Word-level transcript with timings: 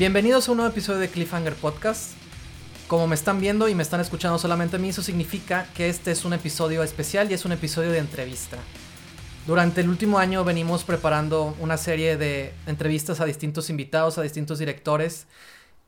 Bienvenidos 0.00 0.48
a 0.48 0.52
un 0.52 0.56
nuevo 0.56 0.72
episodio 0.72 0.98
de 0.98 1.10
Cliffhanger 1.10 1.54
Podcast. 1.56 2.12
Como 2.88 3.06
me 3.06 3.14
están 3.14 3.38
viendo 3.38 3.68
y 3.68 3.74
me 3.74 3.82
están 3.82 4.00
escuchando 4.00 4.38
solamente 4.38 4.76
a 4.76 4.78
mí, 4.78 4.88
eso 4.88 5.02
significa 5.02 5.66
que 5.74 5.90
este 5.90 6.10
es 6.10 6.24
un 6.24 6.32
episodio 6.32 6.82
especial 6.82 7.30
y 7.30 7.34
es 7.34 7.44
un 7.44 7.52
episodio 7.52 7.90
de 7.92 7.98
entrevista. 7.98 8.56
Durante 9.46 9.82
el 9.82 9.90
último 9.90 10.18
año 10.18 10.42
venimos 10.42 10.84
preparando 10.84 11.54
una 11.60 11.76
serie 11.76 12.16
de 12.16 12.54
entrevistas 12.66 13.20
a 13.20 13.26
distintos 13.26 13.68
invitados, 13.68 14.16
a 14.16 14.22
distintos 14.22 14.58
directores 14.58 15.26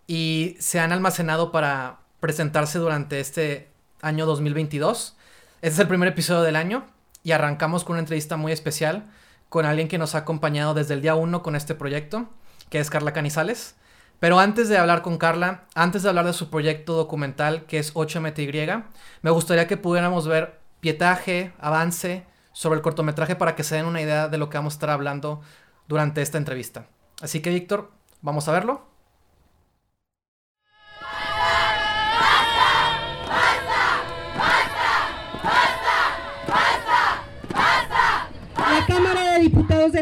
y 0.06 0.58
se 0.60 0.78
han 0.78 0.92
almacenado 0.92 1.50
para 1.50 2.00
presentarse 2.20 2.78
durante 2.78 3.18
este 3.18 3.70
año 4.02 4.26
2022. 4.26 5.16
Este 5.62 5.74
es 5.74 5.78
el 5.78 5.88
primer 5.88 6.08
episodio 6.08 6.42
del 6.42 6.56
año 6.56 6.84
y 7.24 7.32
arrancamos 7.32 7.82
con 7.82 7.94
una 7.94 8.00
entrevista 8.00 8.36
muy 8.36 8.52
especial 8.52 9.10
con 9.48 9.64
alguien 9.64 9.88
que 9.88 9.96
nos 9.96 10.14
ha 10.14 10.18
acompañado 10.18 10.74
desde 10.74 10.92
el 10.92 11.00
día 11.00 11.14
1 11.14 11.42
con 11.42 11.56
este 11.56 11.74
proyecto, 11.74 12.28
que 12.68 12.78
es 12.78 12.90
Carla 12.90 13.14
Canizales. 13.14 13.74
Pero 14.22 14.38
antes 14.38 14.68
de 14.68 14.78
hablar 14.78 15.02
con 15.02 15.18
Carla, 15.18 15.64
antes 15.74 16.04
de 16.04 16.08
hablar 16.08 16.26
de 16.26 16.32
su 16.32 16.48
proyecto 16.48 16.94
documental 16.94 17.66
que 17.66 17.80
es 17.80 17.92
8MTY, 17.92 18.84
me 19.20 19.30
gustaría 19.32 19.66
que 19.66 19.76
pudiéramos 19.76 20.28
ver 20.28 20.60
pietaje, 20.78 21.52
avance 21.58 22.24
sobre 22.52 22.76
el 22.76 22.82
cortometraje 22.82 23.34
para 23.34 23.56
que 23.56 23.64
se 23.64 23.74
den 23.74 23.86
una 23.86 24.00
idea 24.00 24.28
de 24.28 24.38
lo 24.38 24.48
que 24.48 24.58
vamos 24.58 24.74
a 24.74 24.76
estar 24.76 24.90
hablando 24.90 25.40
durante 25.88 26.22
esta 26.22 26.38
entrevista. 26.38 26.86
Así 27.20 27.40
que 27.42 27.50
Víctor, 27.50 27.90
vamos 28.20 28.46
a 28.46 28.52
verlo. 28.52 28.91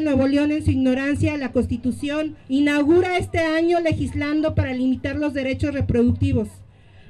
Nuevo 0.01 0.27
León, 0.27 0.51
en 0.51 0.65
su 0.65 0.71
ignorancia 0.71 1.37
la 1.37 1.53
Constitución, 1.53 2.37
inaugura 2.49 3.19
este 3.19 3.39
año 3.39 3.81
legislando 3.81 4.55
para 4.55 4.75
limitar 4.75 5.17
los 5.17 5.35
derechos 5.35 5.75
reproductivos. 5.75 6.49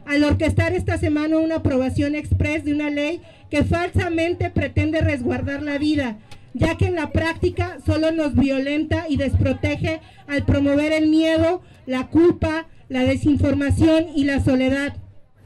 Al 0.06 0.24
orquestar 0.24 0.72
esta 0.72 0.98
semana 0.98 1.38
una 1.38 1.56
aprobación 1.56 2.14
express 2.14 2.64
de 2.64 2.74
una 2.74 2.90
ley 2.90 3.20
que 3.50 3.64
falsamente 3.64 4.50
pretende 4.50 5.00
resguardar 5.00 5.62
la 5.62 5.78
vida, 5.78 6.18
ya 6.54 6.76
que 6.76 6.86
en 6.86 6.96
la 6.96 7.10
práctica 7.12 7.78
solo 7.86 8.10
nos 8.10 8.34
violenta 8.34 9.06
y 9.08 9.16
desprotege 9.16 10.00
al 10.26 10.44
promover 10.44 10.92
el 10.92 11.08
miedo, 11.08 11.62
la 11.86 12.08
culpa, 12.08 12.66
la 12.88 13.04
desinformación 13.04 14.06
y 14.14 14.24
la 14.24 14.42
soledad. 14.42 14.96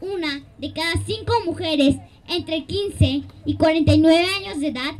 Una 0.00 0.44
de 0.58 0.72
cada 0.72 0.94
cinco 1.06 1.32
mujeres 1.44 1.96
entre 2.28 2.64
15 2.64 3.22
y 3.44 3.56
49 3.56 4.26
años 4.40 4.60
de 4.60 4.68
edad 4.68 4.92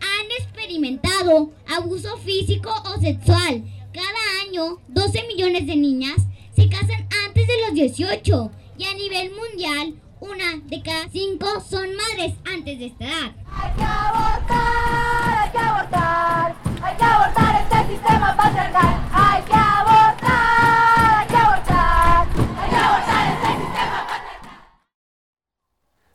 han 0.00 0.30
experimentado 0.38 1.52
abuso 1.66 2.16
físico 2.18 2.70
o 2.84 3.00
sexual. 3.00 3.64
Cada 3.92 4.46
año, 4.46 4.78
12 4.88 5.26
millones 5.26 5.66
de 5.66 5.76
niñas 5.76 6.16
se 6.54 6.68
casan 6.68 7.08
antes 7.26 7.46
de 7.46 7.54
los 7.66 7.74
18 7.74 8.50
y 8.78 8.84
a 8.84 8.94
nivel 8.94 9.32
mundial, 9.32 9.94
una 10.20 10.60
de 10.66 10.82
cada 10.82 11.08
cinco 11.10 11.46
son 11.60 11.94
madres 11.94 12.34
antes 12.44 12.78
de 12.78 12.86
esta 12.86 13.04
edad. 13.04 13.32
Hay 13.50 13.72
que 13.76 13.82
abortar, 13.82 15.38
hay 15.38 15.50
que 15.50 15.58
abortar, 15.58 16.56
hay 16.82 16.96
que 16.96 17.04
abortar 17.04 17.62
este 17.62 17.92
sistema 17.92 18.36
patriarcal. 18.36 19.08
Hay 19.12 19.42
que 19.42 19.54
abortar, 19.54 21.18
hay 21.18 21.26
que 21.28 21.36
abortar, 21.36 22.26
hay 22.28 22.70
que 22.70 22.76
abortar 22.76 23.32
este 23.32 23.48
sistema 23.62 24.06
patriarcal. 24.08 24.60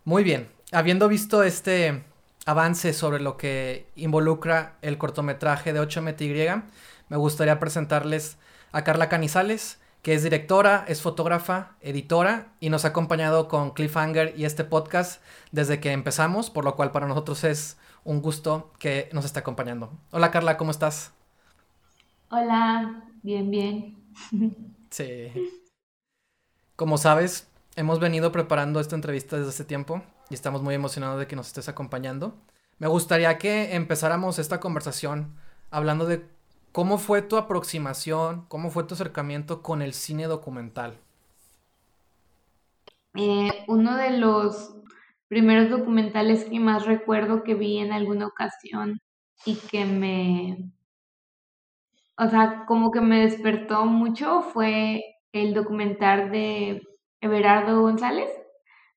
Muy 0.05 0.23
bien, 0.23 0.49
habiendo 0.71 1.07
visto 1.07 1.43
este 1.43 2.03
avance 2.45 2.93
sobre 2.93 3.19
lo 3.19 3.37
que 3.37 3.87
involucra 3.95 4.77
el 4.81 4.97
cortometraje 4.97 5.73
de 5.73 5.81
8MTY, 5.81 6.63
me 7.09 7.17
gustaría 7.17 7.59
presentarles 7.59 8.37
a 8.71 8.83
Carla 8.83 9.09
Canizales, 9.09 9.79
que 10.01 10.13
es 10.13 10.23
directora, 10.23 10.83
es 10.87 11.01
fotógrafa, 11.01 11.77
editora 11.81 12.53
y 12.59 12.69
nos 12.69 12.83
ha 12.83 12.89
acompañado 12.89 13.47
con 13.47 13.71
Cliffhanger 13.71 14.33
y 14.37 14.45
este 14.45 14.65
podcast 14.65 15.21
desde 15.51 15.79
que 15.79 15.91
empezamos, 15.91 16.49
por 16.49 16.65
lo 16.65 16.75
cual 16.75 16.91
para 16.91 17.07
nosotros 17.07 17.43
es 17.45 17.77
un 18.03 18.21
gusto 18.21 18.73
que 18.79 19.09
nos 19.13 19.23
esté 19.23 19.39
acompañando. 19.39 19.91
Hola 20.11 20.31
Carla, 20.31 20.57
¿cómo 20.57 20.71
estás? 20.71 21.13
Hola, 22.29 23.03
bien, 23.21 23.49
bien. 23.49 23.97
Sí. 24.89 25.31
Como 26.75 26.97
sabes, 26.97 27.47
hemos 27.75 27.99
venido 27.99 28.31
preparando 28.31 28.79
esta 28.79 28.95
entrevista 28.95 29.37
desde 29.37 29.49
hace 29.49 29.63
tiempo 29.63 30.03
y 30.33 30.35
estamos 30.35 30.63
muy 30.63 30.73
emocionados 30.73 31.19
de 31.19 31.27
que 31.27 31.35
nos 31.35 31.45
estés 31.45 31.69
acompañando. 31.69 32.33
Me 32.79 32.87
gustaría 32.87 33.37
que 33.37 33.75
empezáramos 33.75 34.39
esta 34.39 34.59
conversación 34.59 35.35
hablando 35.69 36.07
de 36.07 36.25
cómo 36.71 36.97
fue 36.97 37.21
tu 37.21 37.37
aproximación, 37.37 38.45
cómo 38.47 38.71
fue 38.71 38.85
tu 38.85 38.95
acercamiento 38.95 39.61
con 39.61 39.83
el 39.83 39.93
cine 39.93 40.25
documental. 40.25 40.97
Eh, 43.15 43.63
uno 43.67 43.95
de 43.95 44.17
los 44.17 44.75
primeros 45.27 45.69
documentales 45.69 46.45
que 46.45 46.59
más 46.59 46.87
recuerdo 46.87 47.43
que 47.43 47.53
vi 47.53 47.77
en 47.77 47.93
alguna 47.93 48.25
ocasión 48.25 48.99
y 49.45 49.57
que 49.57 49.85
me, 49.85 50.71
o 52.17 52.27
sea, 52.27 52.65
como 52.67 52.89
que 52.89 53.01
me 53.01 53.21
despertó 53.21 53.85
mucho 53.85 54.41
fue 54.41 55.03
el 55.31 55.53
documental 55.53 56.31
de 56.31 56.81
Everardo 57.21 57.81
González, 57.81 58.31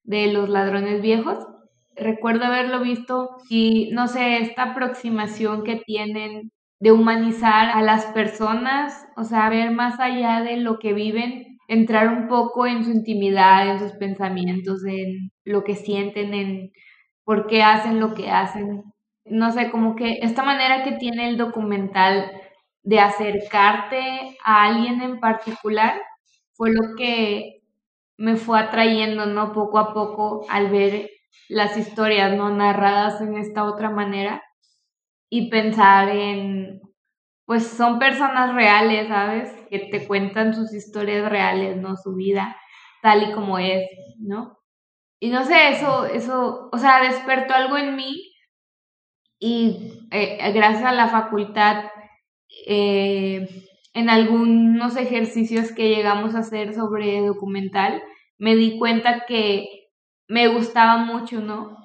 de 0.06 0.28
Los 0.32 0.48
Ladrones 0.48 1.02
Viejos. 1.02 1.46
Recuerdo 1.94 2.44
haberlo 2.46 2.80
visto 2.80 3.30
y 3.50 3.90
no 3.92 4.08
sé, 4.08 4.38
esta 4.38 4.72
aproximación 4.72 5.64
que 5.64 5.76
tienen 5.76 6.52
de 6.80 6.92
humanizar 6.92 7.70
a 7.70 7.82
las 7.82 8.06
personas, 8.06 9.06
o 9.16 9.24
sea, 9.24 9.48
ver 9.48 9.70
más 9.70 9.98
allá 10.00 10.42
de 10.42 10.58
lo 10.58 10.78
que 10.78 10.92
viven, 10.92 11.58
entrar 11.68 12.08
un 12.08 12.28
poco 12.28 12.66
en 12.66 12.84
su 12.84 12.90
intimidad, 12.92 13.68
en 13.70 13.78
sus 13.78 13.92
pensamientos, 13.92 14.84
en 14.84 15.30
lo 15.44 15.64
que 15.64 15.74
sienten, 15.74 16.34
en 16.34 16.70
por 17.24 17.46
qué 17.46 17.62
hacen 17.62 17.98
lo 18.00 18.14
que 18.14 18.30
hacen. 18.30 18.84
No 19.24 19.50
sé, 19.52 19.70
como 19.70 19.96
que 19.96 20.18
esta 20.22 20.42
manera 20.44 20.84
que 20.84 20.92
tiene 20.92 21.28
el 21.28 21.36
documental 21.38 22.30
de 22.82 23.00
acercarte 23.00 24.36
a 24.44 24.64
alguien 24.66 25.02
en 25.02 25.18
particular 25.20 26.00
fue 26.54 26.70
lo 26.72 26.94
que 26.96 27.55
me 28.18 28.36
fue 28.36 28.58
atrayendo, 28.58 29.26
¿no? 29.26 29.52
Poco 29.52 29.78
a 29.78 29.92
poco 29.94 30.46
al 30.48 30.70
ver 30.70 31.10
las 31.48 31.76
historias, 31.76 32.36
¿no? 32.36 32.50
Narradas 32.50 33.20
en 33.20 33.36
esta 33.36 33.64
otra 33.64 33.90
manera 33.90 34.42
y 35.30 35.50
pensar 35.50 36.08
en, 36.08 36.80
pues 37.46 37.66
son 37.66 37.98
personas 37.98 38.54
reales, 38.54 39.08
¿sabes? 39.08 39.52
Que 39.70 39.80
te 39.80 40.06
cuentan 40.06 40.54
sus 40.54 40.72
historias 40.74 41.28
reales, 41.30 41.76
¿no? 41.76 41.96
Su 41.96 42.14
vida 42.14 42.56
tal 43.02 43.30
y 43.30 43.32
como 43.32 43.58
es, 43.58 43.88
¿no? 44.18 44.58
Y 45.20 45.30
no 45.30 45.44
sé, 45.44 45.70
eso, 45.70 46.06
eso, 46.06 46.68
o 46.72 46.78
sea, 46.78 47.00
despertó 47.00 47.54
algo 47.54 47.76
en 47.76 47.96
mí 47.96 48.32
y 49.38 50.08
eh, 50.10 50.52
gracias 50.52 50.84
a 50.84 50.92
la 50.92 51.08
facultad, 51.08 51.84
eh, 52.66 53.48
en 53.96 54.10
algunos 54.10 54.96
ejercicios 54.96 55.72
que 55.72 55.88
llegamos 55.88 56.34
a 56.34 56.40
hacer 56.40 56.74
sobre 56.74 57.20
documental, 57.26 58.02
me 58.38 58.54
di 58.54 58.78
cuenta 58.78 59.24
que 59.26 59.88
me 60.28 60.48
gustaba 60.48 60.98
mucho, 60.98 61.40
¿no? 61.40 61.76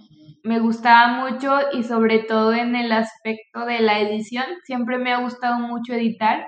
me 0.44 0.59
gustaba 0.59 1.29
mucho 1.29 1.59
y 1.73 1.83
sobre 1.83 2.19
todo 2.19 2.53
en 2.53 2.75
el 2.75 2.91
aspecto 2.91 3.66
de 3.66 3.79
la 3.79 4.00
edición. 4.00 4.45
Siempre 4.63 4.97
me 4.97 5.11
ha 5.13 5.21
gustado 5.21 5.59
mucho 5.59 5.94
editar 5.94 6.47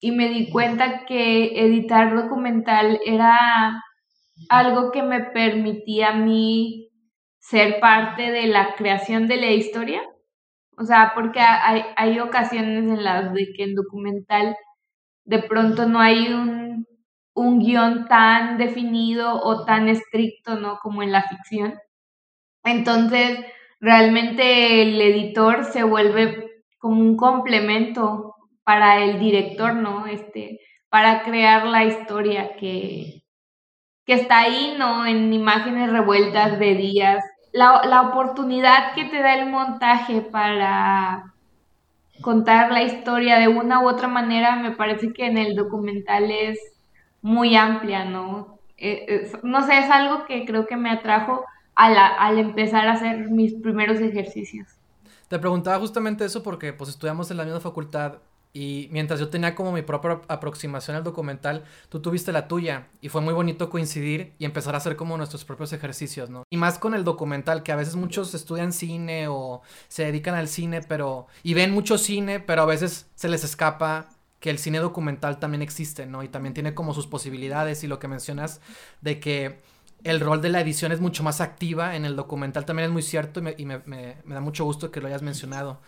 y 0.00 0.12
me 0.12 0.28
di 0.28 0.50
cuenta 0.50 1.04
que 1.06 1.64
editar 1.64 2.14
documental 2.14 3.00
era 3.04 3.82
algo 4.48 4.90
que 4.92 5.02
me 5.02 5.20
permitía 5.20 6.10
a 6.10 6.16
mí 6.16 6.88
ser 7.38 7.80
parte 7.80 8.30
de 8.30 8.46
la 8.46 8.74
creación 8.76 9.28
de 9.28 9.36
la 9.36 9.50
historia. 9.50 10.02
O 10.76 10.84
sea, 10.84 11.12
porque 11.14 11.40
hay, 11.40 11.82
hay 11.96 12.18
ocasiones 12.20 12.84
en 12.84 13.04
las 13.04 13.32
de 13.32 13.52
que 13.56 13.64
en 13.64 13.74
documental 13.74 14.56
de 15.24 15.40
pronto 15.40 15.86
no 15.86 16.00
hay 16.00 16.32
un, 16.32 16.86
un 17.34 17.58
guion 17.60 18.06
tan 18.06 18.58
definido 18.58 19.42
o 19.42 19.64
tan 19.64 19.88
estricto, 19.88 20.56
¿no? 20.56 20.78
Como 20.82 21.02
en 21.02 21.12
la 21.12 21.22
ficción. 21.22 21.74
Entonces, 22.64 23.38
realmente 23.80 24.82
el 24.82 25.00
editor 25.00 25.64
se 25.64 25.82
vuelve 25.82 26.62
como 26.78 27.00
un 27.00 27.16
complemento 27.16 28.34
para 28.64 29.02
el 29.04 29.18
director, 29.18 29.74
¿no? 29.74 30.06
Este, 30.06 30.60
para 30.88 31.22
crear 31.22 31.66
la 31.66 31.84
historia 31.84 32.56
que, 32.56 33.22
que 34.06 34.14
está 34.14 34.40
ahí, 34.40 34.76
¿no? 34.78 35.06
En 35.06 35.32
imágenes 35.32 35.90
revueltas 35.90 36.58
de 36.58 36.74
días. 36.74 37.24
La, 37.52 37.82
la 37.84 38.02
oportunidad 38.02 38.94
que 38.94 39.04
te 39.04 39.20
da 39.20 39.34
el 39.34 39.50
montaje 39.50 40.22
para 40.22 41.33
contar 42.20 42.70
la 42.72 42.82
historia 42.82 43.38
de 43.38 43.48
una 43.48 43.80
u 43.80 43.88
otra 43.88 44.08
manera, 44.08 44.56
me 44.56 44.72
parece 44.72 45.12
que 45.12 45.26
en 45.26 45.38
el 45.38 45.56
documental 45.56 46.30
es 46.30 46.58
muy 47.22 47.56
amplia, 47.56 48.04
¿no? 48.04 48.58
Eh, 48.76 49.30
no 49.42 49.64
sé, 49.66 49.78
es 49.78 49.90
algo 49.90 50.26
que 50.26 50.44
creo 50.44 50.66
que 50.66 50.76
me 50.76 50.90
atrajo 50.90 51.44
al, 51.74 52.38
empezar 52.38 52.86
a 52.88 52.92
hacer 52.92 53.30
mis 53.30 53.54
primeros 53.54 53.98
ejercicios. 54.00 54.68
Te 55.28 55.38
preguntaba 55.38 55.78
justamente 55.78 56.24
eso 56.24 56.42
porque 56.42 56.72
pues 56.72 56.90
estudiamos 56.90 57.30
en 57.30 57.38
la 57.38 57.44
misma 57.44 57.60
facultad 57.60 58.18
Y 58.56 58.88
mientras 58.92 59.18
yo 59.18 59.30
tenía 59.30 59.56
como 59.56 59.72
mi 59.72 59.82
propia 59.82 60.20
aproximación 60.28 60.96
al 60.96 61.02
documental, 61.02 61.64
tú 61.88 62.00
tuviste 62.00 62.30
la 62.30 62.46
tuya. 62.46 62.86
Y 63.00 63.08
fue 63.08 63.20
muy 63.20 63.34
bonito 63.34 63.68
coincidir 63.68 64.32
y 64.38 64.44
empezar 64.44 64.74
a 64.74 64.78
hacer 64.78 64.94
como 64.94 65.16
nuestros 65.16 65.44
propios 65.44 65.72
ejercicios, 65.72 66.30
¿no? 66.30 66.44
Y 66.50 66.56
más 66.56 66.78
con 66.78 66.94
el 66.94 67.02
documental, 67.02 67.64
que 67.64 67.72
a 67.72 67.76
veces 67.76 67.96
muchos 67.96 68.32
estudian 68.32 68.72
cine 68.72 69.26
o 69.26 69.62
se 69.88 70.04
dedican 70.04 70.36
al 70.36 70.46
cine, 70.46 70.82
pero... 70.82 71.26
Y 71.42 71.54
ven 71.54 71.72
mucho 71.72 71.98
cine, 71.98 72.38
pero 72.38 72.62
a 72.62 72.66
veces 72.66 73.10
se 73.16 73.28
les 73.28 73.42
escapa 73.42 74.08
que 74.38 74.50
el 74.50 74.58
cine 74.60 74.78
documental 74.78 75.40
también 75.40 75.62
existe, 75.62 76.06
¿no? 76.06 76.22
Y 76.22 76.28
también 76.28 76.54
tiene 76.54 76.74
como 76.74 76.94
sus 76.94 77.08
posibilidades 77.08 77.82
y 77.82 77.88
lo 77.88 77.98
que 77.98 78.06
mencionas 78.06 78.60
de 79.00 79.18
que 79.18 79.62
el 80.04 80.20
rol 80.20 80.40
de 80.40 80.50
la 80.50 80.60
edición 80.60 80.92
es 80.92 81.00
mucho 81.00 81.24
más 81.24 81.40
activa 81.40 81.96
en 81.96 82.04
el 82.04 82.14
documental 82.14 82.66
también 82.66 82.86
es 82.86 82.92
muy 82.92 83.02
cierto 83.02 83.40
y 83.56 83.64
me, 83.64 83.78
me 83.86 84.16
da 84.26 84.40
mucho 84.40 84.64
gusto 84.64 84.92
que 84.92 85.00
lo 85.00 85.08
hayas 85.08 85.22
mencionado. 85.22 85.80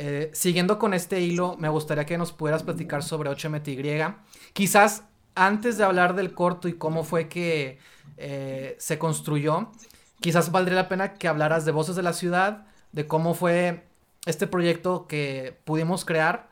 Eh, 0.00 0.30
siguiendo 0.32 0.78
con 0.78 0.94
este 0.94 1.20
hilo, 1.22 1.56
me 1.58 1.68
gustaría 1.68 2.06
que 2.06 2.16
nos 2.16 2.30
pudieras 2.30 2.62
platicar 2.62 3.02
sobre 3.02 3.30
8MTY. 3.30 4.14
Quizás 4.52 5.02
antes 5.34 5.76
de 5.76 5.82
hablar 5.82 6.14
del 6.14 6.34
corto 6.34 6.68
y 6.68 6.74
cómo 6.74 7.02
fue 7.02 7.28
que 7.28 7.80
eh, 8.16 8.76
se 8.78 8.96
construyó, 8.96 9.72
quizás 10.20 10.52
valdría 10.52 10.76
la 10.76 10.88
pena 10.88 11.14
que 11.14 11.26
hablaras 11.26 11.64
de 11.64 11.72
Voces 11.72 11.96
de 11.96 12.04
la 12.04 12.12
Ciudad, 12.12 12.68
de 12.92 13.08
cómo 13.08 13.34
fue 13.34 13.88
este 14.24 14.46
proyecto 14.46 15.08
que 15.08 15.58
pudimos 15.64 16.04
crear 16.04 16.48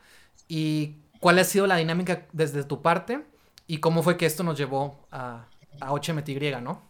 y 0.49 0.97
cuál 1.21 1.39
ha 1.39 1.45
sido 1.45 1.67
la 1.67 1.77
dinámica 1.77 2.27
desde 2.33 2.65
tu 2.65 2.81
parte 2.81 3.23
y 3.65 3.77
cómo 3.77 4.03
fue 4.03 4.17
que 4.17 4.25
esto 4.25 4.43
nos 4.43 4.57
llevó 4.57 5.07
a, 5.09 5.45
a 5.79 5.91
8MTY, 5.91 6.61
¿no? 6.61 6.81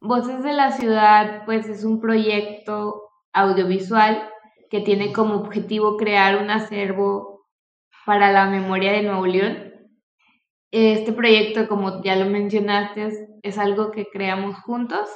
Voces 0.00 0.44
de 0.44 0.52
la 0.52 0.70
Ciudad, 0.70 1.44
pues 1.46 1.66
es 1.68 1.82
un 1.82 2.00
proyecto 2.00 3.10
audiovisual 3.32 4.30
que 4.70 4.80
tiene 4.80 5.12
como 5.12 5.34
objetivo 5.36 5.96
crear 5.96 6.42
un 6.42 6.50
acervo 6.50 7.46
para 8.04 8.32
la 8.32 8.46
memoria 8.46 8.92
de 8.92 9.02
Nuevo 9.02 9.26
León. 9.26 9.72
Este 10.70 11.12
proyecto, 11.12 11.68
como 11.68 12.02
ya 12.02 12.16
lo 12.16 12.26
mencionaste, 12.26 13.08
es, 13.42 13.58
algo 13.58 13.90
que 13.90 14.06
creamos 14.06 14.56
juntos. 14.60 15.08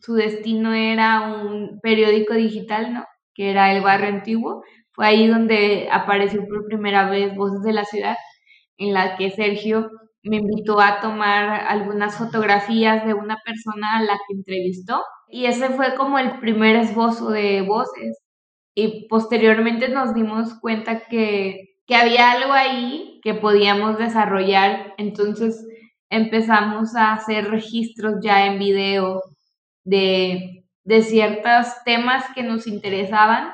Su 0.00 0.14
destino 0.14 0.72
era 0.72 1.22
un 1.22 1.80
periódico 1.80 2.34
digital, 2.34 2.92
¿no? 2.92 3.04
Que 3.34 3.50
era 3.50 3.74
el 3.74 3.82
barrio 3.82 4.08
antiguo. 4.08 4.62
Fue 4.92 5.06
ahí 5.06 5.26
donde 5.26 5.88
apareció 5.90 6.46
por 6.46 6.66
primera 6.66 7.08
vez 7.08 7.34
Voces 7.34 7.62
de 7.62 7.72
la 7.72 7.84
Ciudad, 7.84 8.16
en 8.78 8.94
la 8.94 9.16
que 9.16 9.30
Sergio 9.30 9.90
me 10.22 10.36
invitó 10.36 10.80
a 10.80 11.00
tomar 11.00 11.66
algunas 11.68 12.16
fotografías 12.16 13.04
de 13.06 13.14
una 13.14 13.36
persona 13.44 13.98
a 13.98 14.02
la 14.02 14.14
que 14.14 14.34
entrevistó. 14.36 15.02
Y 15.28 15.46
ese 15.46 15.70
fue 15.70 15.94
como 15.96 16.18
el 16.18 16.38
primer 16.40 16.76
esbozo 16.76 17.30
de 17.30 17.62
voces 17.62 18.23
y 18.74 19.06
posteriormente 19.08 19.88
nos 19.88 20.14
dimos 20.14 20.58
cuenta 20.60 21.06
que, 21.08 21.76
que 21.86 21.96
había 21.96 22.32
algo 22.32 22.52
ahí 22.52 23.20
que 23.22 23.34
podíamos 23.34 23.98
desarrollar, 23.98 24.94
entonces 24.98 25.64
empezamos 26.10 26.94
a 26.96 27.12
hacer 27.12 27.50
registros 27.50 28.16
ya 28.22 28.46
en 28.46 28.58
video 28.58 29.22
de, 29.84 30.64
de 30.84 31.02
ciertos 31.02 31.68
temas 31.84 32.24
que 32.34 32.42
nos 32.42 32.66
interesaban. 32.66 33.52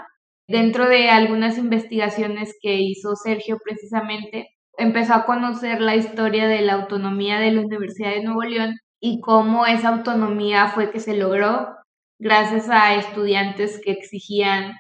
Dentro 0.48 0.88
de 0.88 1.10
algunas 1.10 1.58
investigaciones 1.58 2.56
que 2.60 2.76
hizo 2.76 3.14
Sergio 3.14 3.58
precisamente, 3.64 4.48
empezó 4.76 5.14
a 5.14 5.26
conocer 5.26 5.80
la 5.80 5.96
historia 5.96 6.48
de 6.48 6.62
la 6.62 6.74
autonomía 6.74 7.38
de 7.38 7.52
la 7.52 7.60
Universidad 7.60 8.10
de 8.10 8.24
Nuevo 8.24 8.42
León 8.42 8.76
y 9.00 9.20
cómo 9.20 9.66
esa 9.66 9.90
autonomía 9.90 10.68
fue 10.68 10.90
que 10.90 11.00
se 11.00 11.16
logró 11.16 11.68
gracias 12.18 12.68
a 12.68 12.94
estudiantes 12.96 13.80
que 13.82 13.92
exigían 13.92 14.74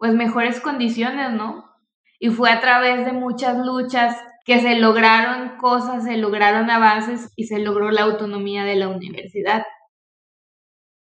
pues 0.00 0.14
mejores 0.14 0.60
condiciones, 0.60 1.30
¿no? 1.32 1.70
Y 2.18 2.30
fue 2.30 2.50
a 2.50 2.60
través 2.60 3.04
de 3.04 3.12
muchas 3.12 3.58
luchas 3.58 4.16
que 4.46 4.58
se 4.58 4.76
lograron 4.76 5.58
cosas, 5.58 6.04
se 6.04 6.16
lograron 6.16 6.70
avances 6.70 7.30
y 7.36 7.44
se 7.44 7.58
logró 7.58 7.90
la 7.90 8.04
autonomía 8.04 8.64
de 8.64 8.76
la 8.76 8.88
universidad. 8.88 9.62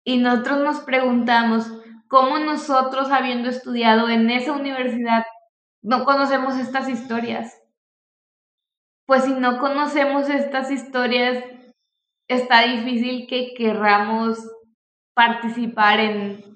Y 0.06 0.20
nosotros 0.20 0.60
nos 0.60 0.80
preguntamos, 0.80 1.70
¿cómo 2.08 2.40
nosotros, 2.40 3.12
habiendo 3.12 3.50
estudiado 3.50 4.08
en 4.08 4.30
esa 4.30 4.54
universidad, 4.54 5.26
no 5.82 6.06
conocemos 6.06 6.58
estas 6.58 6.88
historias? 6.88 7.62
Pues 9.06 9.26
si 9.26 9.34
no 9.34 9.60
conocemos 9.60 10.30
estas 10.30 10.72
historias, 10.72 11.44
está 12.30 12.62
difícil 12.62 13.28
que 13.28 13.54
querramos 13.54 14.40
participar 15.14 16.00
en 16.00 16.56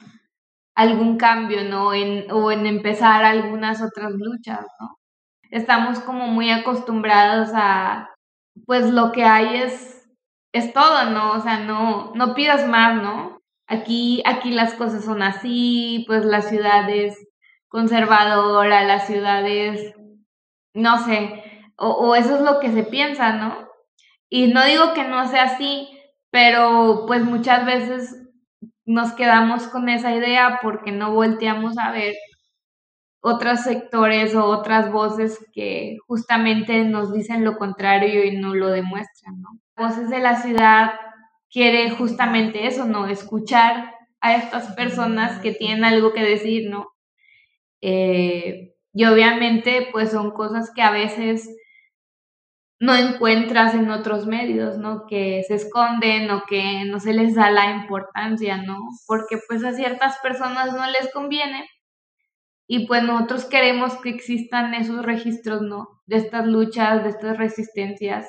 algún 0.76 1.18
cambio, 1.18 1.64
¿no? 1.64 1.94
En, 1.94 2.32
o 2.32 2.52
en 2.52 2.66
empezar 2.66 3.24
algunas 3.24 3.82
otras 3.82 4.12
luchas, 4.14 4.66
¿no? 4.80 4.98
Estamos 5.52 6.00
como 6.00 6.28
muy 6.28 6.50
acostumbrados 6.50 7.50
a, 7.54 8.10
pues 8.66 8.90
lo 8.90 9.12
que 9.12 9.24
hay 9.26 9.58
es, 9.58 10.10
es 10.54 10.74
todo, 10.74 11.10
¿no? 11.12 11.34
O 11.34 11.40
sea, 11.42 11.60
no, 11.60 12.14
no 12.16 12.34
pidas 12.36 12.68
más, 12.68 13.02
¿no? 13.02 13.42
Aquí, 13.68 14.22
aquí 14.26 14.52
las 14.52 14.74
cosas 14.74 15.06
son 15.06 15.22
así, 15.24 16.04
pues 16.08 16.26
la 16.26 16.42
ciudad 16.42 16.90
es 16.90 17.18
conservadora, 17.70 18.84
la 18.84 19.00
ciudad 19.00 19.48
es, 19.48 19.94
no 20.74 20.98
sé, 21.06 21.44
o, 21.78 21.90
o 21.90 22.16
eso 22.16 22.36
es 22.36 22.42
lo 22.42 22.60
que 22.60 22.72
se 22.72 22.84
piensa, 22.84 23.34
¿no? 23.34 23.70
Y 24.30 24.48
no 24.48 24.64
digo 24.66 24.94
que 24.94 25.04
no 25.06 25.28
sea 25.28 25.44
así, 25.44 25.90
pero 26.32 27.06
pues 27.08 27.24
muchas 27.24 27.66
veces 27.66 28.21
nos 28.92 29.14
quedamos 29.14 29.68
con 29.68 29.90
esa 29.90 30.14
idea 30.14 30.60
porque 30.62 30.92
no 30.92 31.14
volteamos 31.14 31.78
a 31.78 31.92
ver 31.92 32.14
otros 33.22 33.62
sectores 33.62 34.36
o 34.36 34.46
otras 34.46 34.92
voces 34.92 35.40
que 35.54 35.98
justamente 36.08 36.84
nos 36.84 37.14
dicen 37.14 37.46
lo 37.46 37.58
contrario 37.58 38.26
y 38.26 38.36
no 38.38 38.56
lo 38.56 38.70
demuestran, 38.70 39.40
¿no? 39.40 39.50
Voces 39.78 40.10
de 40.10 40.20
la 40.20 40.42
ciudad 40.42 40.92
quiere 41.50 41.92
justamente 41.92 42.68
eso, 42.68 42.86
¿no? 42.86 43.08
Escuchar 43.08 43.94
a 44.20 44.36
estas 44.36 44.74
personas 44.76 45.40
que 45.40 45.54
tienen 45.54 45.84
algo 45.86 46.14
que 46.14 46.24
decir, 46.24 46.70
¿no? 46.70 46.88
Eh, 47.82 48.74
y 48.94 49.06
obviamente, 49.06 49.88
pues 49.92 50.12
son 50.12 50.32
cosas 50.32 50.72
que 50.76 50.82
a 50.82 50.92
veces 50.92 51.50
no 52.82 52.96
encuentras 52.96 53.76
en 53.76 53.92
otros 53.92 54.26
medios, 54.26 54.80
¿no? 54.80 55.06
Que 55.06 55.44
se 55.48 55.54
esconden 55.54 56.32
o 56.32 56.44
que 56.50 56.84
no 56.86 57.00
se 57.00 57.14
les 57.14 57.36
da 57.36 57.52
la 57.52 57.70
importancia, 57.76 58.58
¿no? 58.58 58.80
Porque 59.06 59.38
pues 59.48 59.64
a 59.64 59.72
ciertas 59.74 60.18
personas 60.24 60.74
no 60.74 60.84
les 60.88 61.14
conviene 61.14 61.70
y 62.68 62.88
pues 62.88 63.04
nosotros 63.04 63.46
queremos 63.46 63.98
que 64.02 64.10
existan 64.10 64.74
esos 64.74 65.06
registros, 65.06 65.62
¿no? 65.62 66.02
De 66.08 66.18
estas 66.18 66.48
luchas, 66.48 67.04
de 67.04 67.10
estas 67.10 67.38
resistencias. 67.38 68.28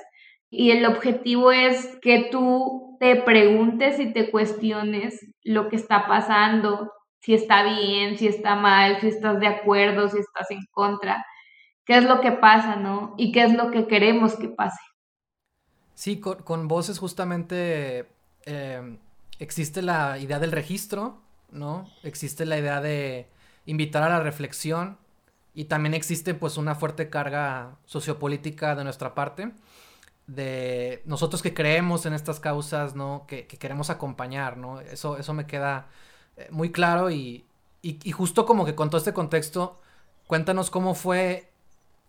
Y 0.50 0.72
el 0.72 0.84
objetivo 0.84 1.50
es 1.50 1.98
que 2.02 2.28
tú 2.30 2.98
te 3.00 3.16
preguntes 3.16 3.98
y 4.00 4.12
te 4.12 4.30
cuestiones 4.30 5.18
lo 5.44 5.70
que 5.70 5.76
está 5.76 6.06
pasando, 6.06 6.92
si 7.20 7.32
está 7.32 7.62
bien, 7.62 8.18
si 8.18 8.26
está 8.28 8.54
mal, 8.54 9.00
si 9.00 9.08
estás 9.08 9.40
de 9.40 9.46
acuerdo, 9.46 10.08
si 10.10 10.18
estás 10.18 10.50
en 10.50 10.60
contra 10.72 11.24
qué 11.84 11.98
es 11.98 12.04
lo 12.04 12.20
que 12.20 12.32
pasa, 12.32 12.76
¿no? 12.76 13.14
Y 13.16 13.32
qué 13.32 13.44
es 13.44 13.54
lo 13.54 13.70
que 13.70 13.86
queremos 13.86 14.34
que 14.36 14.48
pase. 14.48 14.80
Sí, 15.94 16.20
con, 16.20 16.68
voces 16.68 16.98
justamente 16.98 18.08
em, 18.44 18.98
existe 19.38 19.82
la 19.82 20.18
idea 20.18 20.38
del 20.38 20.52
registro, 20.52 21.20
¿no? 21.50 21.88
Existe 22.02 22.46
la 22.46 22.58
idea 22.58 22.80
de 22.80 23.28
invitar 23.66 24.02
a 24.02 24.08
la 24.08 24.20
reflexión 24.20 24.98
y 25.54 25.64
también 25.66 25.94
existe 25.94 26.34
pues 26.34 26.56
una 26.56 26.74
fuerte 26.74 27.10
carga 27.10 27.76
sociopolítica 27.84 28.74
de 28.74 28.84
nuestra 28.84 29.14
parte 29.14 29.52
de 30.26 31.02
nosotros 31.04 31.42
que 31.42 31.54
creemos 31.54 32.06
en 32.06 32.14
estas 32.14 32.40
causas, 32.40 32.94
¿no? 32.94 33.24
Que, 33.26 33.46
queremos 33.46 33.90
acompañar, 33.90 34.56
¿no? 34.56 34.80
Eso, 34.80 35.18
eso 35.18 35.34
me 35.34 35.46
queda 35.46 35.88
eh, 36.36 36.48
muy 36.50 36.72
claro 36.72 37.10
y, 37.10 37.44
y, 37.82 37.98
y, 38.02 38.12
justo 38.12 38.46
como 38.46 38.64
que 38.64 38.74
con 38.74 38.88
todo 38.88 38.98
este 38.98 39.12
contexto, 39.12 39.80
cuéntanos 40.26 40.70
cómo 40.70 40.94
fue 40.94 41.51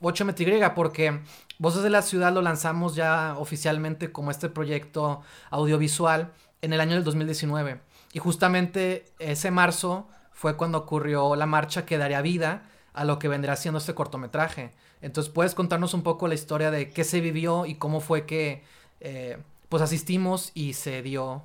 8MTY, 0.03 0.73
porque 0.73 1.21
Voces 1.59 1.83
de 1.83 1.89
la 1.89 2.01
Ciudad 2.01 2.33
lo 2.33 2.41
lanzamos 2.41 2.95
ya 2.95 3.35
oficialmente 3.37 4.11
como 4.11 4.31
este 4.31 4.49
proyecto 4.49 5.21
audiovisual 5.49 6.31
en 6.61 6.73
el 6.73 6.81
año 6.81 6.95
del 6.95 7.03
2019. 7.03 7.79
Y 8.13 8.19
justamente 8.19 9.05
ese 9.19 9.51
marzo 9.51 10.07
fue 10.31 10.57
cuando 10.57 10.79
ocurrió 10.79 11.35
la 11.35 11.45
marcha 11.45 11.85
que 11.85 11.97
daría 11.97 12.21
vida 12.21 12.63
a 12.93 13.05
lo 13.05 13.19
que 13.19 13.27
vendrá 13.27 13.55
siendo 13.55 13.77
este 13.77 13.93
cortometraje. 13.93 14.71
Entonces, 15.01 15.31
¿puedes 15.31 15.55
contarnos 15.55 15.93
un 15.93 16.03
poco 16.03 16.27
la 16.27 16.33
historia 16.33 16.71
de 16.71 16.89
qué 16.89 17.03
se 17.03 17.21
vivió 17.21 17.65
y 17.65 17.75
cómo 17.75 17.99
fue 17.99 18.25
que 18.25 18.63
eh, 18.99 19.37
pues 19.69 19.83
asistimos 19.83 20.51
y 20.53 20.73
se 20.73 21.01
dio 21.01 21.41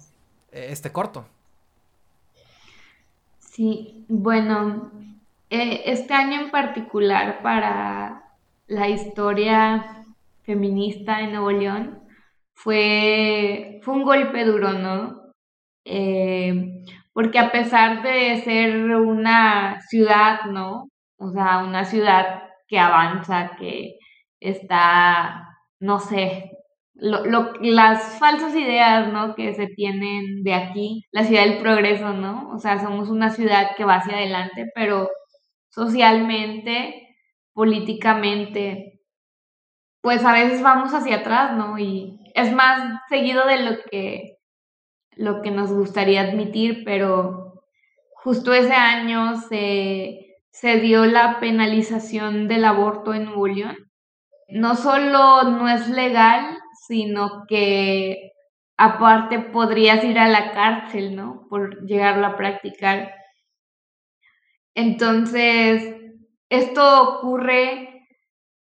eh, 0.52 0.68
este 0.70 0.92
corto? 0.92 1.26
Sí, 3.38 4.04
bueno, 4.08 4.90
eh, 5.50 5.82
este 5.86 6.14
año 6.14 6.40
en 6.40 6.50
particular 6.50 7.42
para 7.42 8.27
la 8.68 8.88
historia 8.88 10.04
feminista 10.42 11.20
en 11.20 11.32
Nuevo 11.32 11.50
León 11.50 12.00
fue, 12.54 13.80
fue 13.82 13.94
un 13.94 14.04
golpe 14.04 14.44
duro, 14.44 14.72
¿no? 14.72 15.32
Eh, 15.84 16.84
porque 17.12 17.38
a 17.38 17.50
pesar 17.50 18.02
de 18.02 18.40
ser 18.42 18.76
una 18.96 19.80
ciudad, 19.88 20.44
¿no? 20.50 20.88
O 21.18 21.30
sea, 21.30 21.58
una 21.58 21.84
ciudad 21.84 22.42
que 22.68 22.78
avanza, 22.78 23.56
que 23.58 23.96
está, 24.40 25.48
no 25.80 25.98
sé, 25.98 26.52
lo, 26.94 27.24
lo, 27.24 27.52
las 27.60 28.18
falsas 28.18 28.54
ideas, 28.54 29.12
¿no? 29.12 29.34
Que 29.34 29.54
se 29.54 29.68
tienen 29.68 30.42
de 30.42 30.54
aquí, 30.54 31.04
la 31.12 31.24
ciudad 31.24 31.44
del 31.44 31.58
progreso, 31.58 32.12
¿no? 32.12 32.50
O 32.50 32.58
sea, 32.58 32.78
somos 32.80 33.08
una 33.08 33.30
ciudad 33.30 33.70
que 33.76 33.84
va 33.84 33.96
hacia 33.96 34.16
adelante, 34.16 34.70
pero 34.74 35.08
socialmente, 35.70 37.07
políticamente, 37.58 39.00
pues 40.00 40.24
a 40.24 40.32
veces 40.32 40.62
vamos 40.62 40.94
hacia 40.94 41.16
atrás, 41.16 41.56
¿no? 41.56 41.76
Y 41.76 42.20
es 42.34 42.52
más 42.52 43.00
seguido 43.08 43.44
de 43.48 43.58
lo 43.64 43.78
que, 43.90 44.36
lo 45.16 45.42
que 45.42 45.50
nos 45.50 45.72
gustaría 45.72 46.20
admitir, 46.20 46.84
pero 46.84 47.64
justo 48.12 48.52
ese 48.52 48.74
año 48.74 49.40
se, 49.40 50.36
se 50.52 50.78
dio 50.78 51.04
la 51.06 51.40
penalización 51.40 52.46
del 52.46 52.64
aborto 52.64 53.12
en 53.12 53.24
Nuevo. 53.24 53.72
No 54.50 54.76
solo 54.76 55.42
no 55.42 55.68
es 55.68 55.88
legal, 55.88 56.56
sino 56.86 57.42
que 57.48 58.34
aparte 58.76 59.40
podrías 59.40 60.04
ir 60.04 60.20
a 60.20 60.28
la 60.28 60.52
cárcel, 60.52 61.16
¿no? 61.16 61.48
Por 61.50 61.84
llegarlo 61.86 62.28
a 62.28 62.36
practicar. 62.36 63.12
Entonces, 64.76 65.97
esto 66.50 67.02
ocurre 67.02 68.06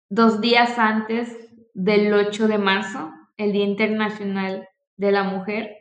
dos 0.09 0.41
días 0.41 0.77
antes 0.79 1.37
del 1.73 2.13
8 2.13 2.47
de 2.47 2.57
marzo, 2.57 3.11
el 3.37 3.51
Día 3.51 3.65
Internacional 3.65 4.67
de 4.97 5.11
la 5.11 5.23
Mujer. 5.23 5.77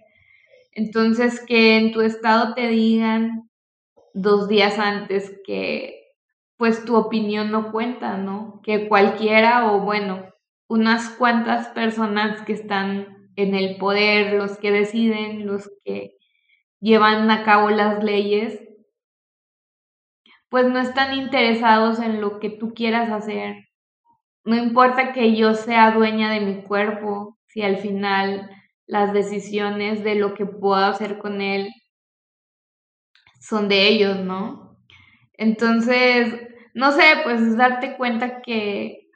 Entonces, 0.72 1.40
que 1.46 1.78
en 1.78 1.92
tu 1.92 2.00
estado 2.00 2.54
te 2.54 2.68
digan 2.68 3.48
dos 4.12 4.48
días 4.48 4.78
antes 4.78 5.32
que 5.46 6.00
pues 6.56 6.84
tu 6.84 6.96
opinión 6.96 7.50
no 7.50 7.72
cuenta, 7.72 8.16
¿no? 8.16 8.60
Que 8.62 8.88
cualquiera 8.88 9.72
o 9.72 9.80
bueno, 9.80 10.24
unas 10.68 11.10
cuantas 11.10 11.68
personas 11.68 12.42
que 12.42 12.52
están 12.52 13.30
en 13.36 13.54
el 13.54 13.76
poder, 13.76 14.34
los 14.34 14.58
que 14.58 14.70
deciden, 14.70 15.46
los 15.46 15.70
que 15.84 16.16
llevan 16.80 17.30
a 17.30 17.44
cabo 17.44 17.70
las 17.70 18.02
leyes, 18.04 18.60
pues 20.54 20.68
no 20.68 20.78
están 20.78 21.14
interesados 21.14 21.98
en 21.98 22.20
lo 22.20 22.38
que 22.38 22.48
tú 22.48 22.74
quieras 22.74 23.10
hacer. 23.10 23.56
No 24.44 24.54
importa 24.54 25.12
que 25.12 25.34
yo 25.34 25.54
sea 25.54 25.90
dueña 25.90 26.30
de 26.30 26.38
mi 26.38 26.62
cuerpo, 26.62 27.36
si 27.48 27.62
al 27.62 27.78
final 27.78 28.48
las 28.86 29.12
decisiones 29.12 30.04
de 30.04 30.14
lo 30.14 30.34
que 30.34 30.46
puedo 30.46 30.76
hacer 30.76 31.18
con 31.18 31.40
él 31.40 31.72
son 33.40 33.68
de 33.68 33.88
ellos, 33.88 34.20
¿no? 34.20 34.78
Entonces, 35.32 36.32
no 36.72 36.92
sé, 36.92 37.02
pues 37.24 37.40
es 37.40 37.56
darte 37.56 37.96
cuenta 37.96 38.40
que 38.40 39.08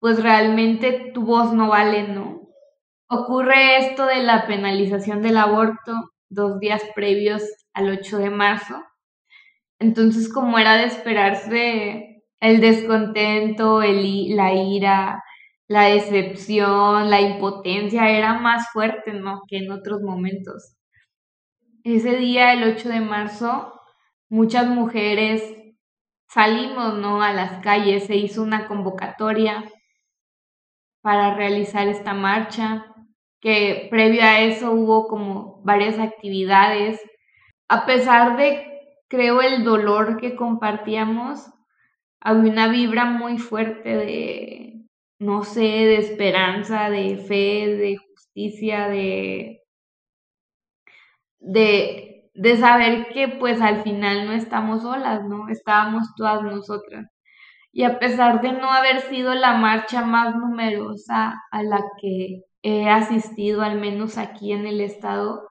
pues 0.00 0.22
realmente 0.22 1.12
tu 1.14 1.24
voz 1.24 1.54
no 1.54 1.68
vale, 1.68 2.08
¿no? 2.08 2.42
Ocurre 3.08 3.78
esto 3.78 4.04
de 4.04 4.22
la 4.22 4.46
penalización 4.46 5.22
del 5.22 5.38
aborto 5.38 5.94
dos 6.28 6.60
días 6.60 6.82
previos 6.94 7.42
al 7.72 7.88
8 7.88 8.18
de 8.18 8.28
marzo. 8.28 8.84
Entonces, 9.78 10.32
como 10.32 10.58
era 10.58 10.76
de 10.76 10.84
esperarse, 10.86 12.22
el 12.40 12.60
descontento, 12.60 13.82
el, 13.82 14.36
la 14.36 14.52
ira, 14.54 15.22
la 15.68 15.84
decepción, 15.84 17.10
la 17.10 17.20
impotencia 17.20 18.10
era 18.10 18.34
más 18.34 18.70
fuerte, 18.72 19.12
¿no? 19.14 19.42
Que 19.48 19.58
en 19.58 19.70
otros 19.70 20.00
momentos. 20.02 20.76
Ese 21.84 22.16
día, 22.16 22.52
el 22.52 22.64
8 22.64 22.88
de 22.88 23.00
marzo, 23.00 23.80
muchas 24.28 24.66
mujeres 24.66 25.42
salimos, 26.28 26.94
¿no? 26.98 27.22
A 27.22 27.32
las 27.32 27.62
calles, 27.62 28.06
se 28.06 28.16
hizo 28.16 28.42
una 28.42 28.66
convocatoria 28.66 29.64
para 31.02 31.34
realizar 31.34 31.86
esta 31.88 32.14
marcha, 32.14 32.86
que 33.40 33.88
previo 33.90 34.22
a 34.22 34.40
eso 34.40 34.72
hubo 34.72 35.06
como 35.06 35.60
varias 35.62 35.98
actividades. 35.98 36.98
A 37.68 37.84
pesar 37.86 38.38
de, 38.38 38.73
creo, 39.14 39.40
el 39.42 39.64
dolor 39.64 40.16
que 40.18 40.36
compartíamos, 40.36 41.46
había 42.20 42.52
una 42.52 42.68
vibra 42.68 43.04
muy 43.06 43.38
fuerte 43.38 43.96
de, 43.96 44.84
no 45.18 45.44
sé, 45.44 45.60
de 45.62 45.96
esperanza, 45.98 46.90
de 46.90 47.18
fe, 47.18 47.76
de 47.76 47.96
justicia, 47.98 48.88
de, 48.88 49.62
de, 51.40 52.30
de 52.34 52.56
saber 52.56 53.08
que 53.12 53.28
pues 53.28 53.60
al 53.60 53.82
final 53.82 54.26
no 54.26 54.32
estamos 54.32 54.82
solas, 54.82 55.24
¿no? 55.24 55.48
Estábamos 55.48 56.14
todas 56.16 56.42
nosotras 56.42 57.06
y 57.74 57.82
a 57.84 57.98
pesar 57.98 58.40
de 58.40 58.52
no 58.52 58.70
haber 58.70 59.00
sido 59.02 59.34
la 59.34 59.54
marcha 59.54 60.02
más 60.04 60.36
numerosa 60.36 61.42
a 61.50 61.62
la 61.64 61.82
que 62.00 62.42
he 62.62 62.88
asistido, 62.88 63.62
al 63.62 63.80
menos 63.80 64.16
aquí 64.16 64.52
en 64.52 64.66
el 64.66 64.80
estado, 64.80 65.48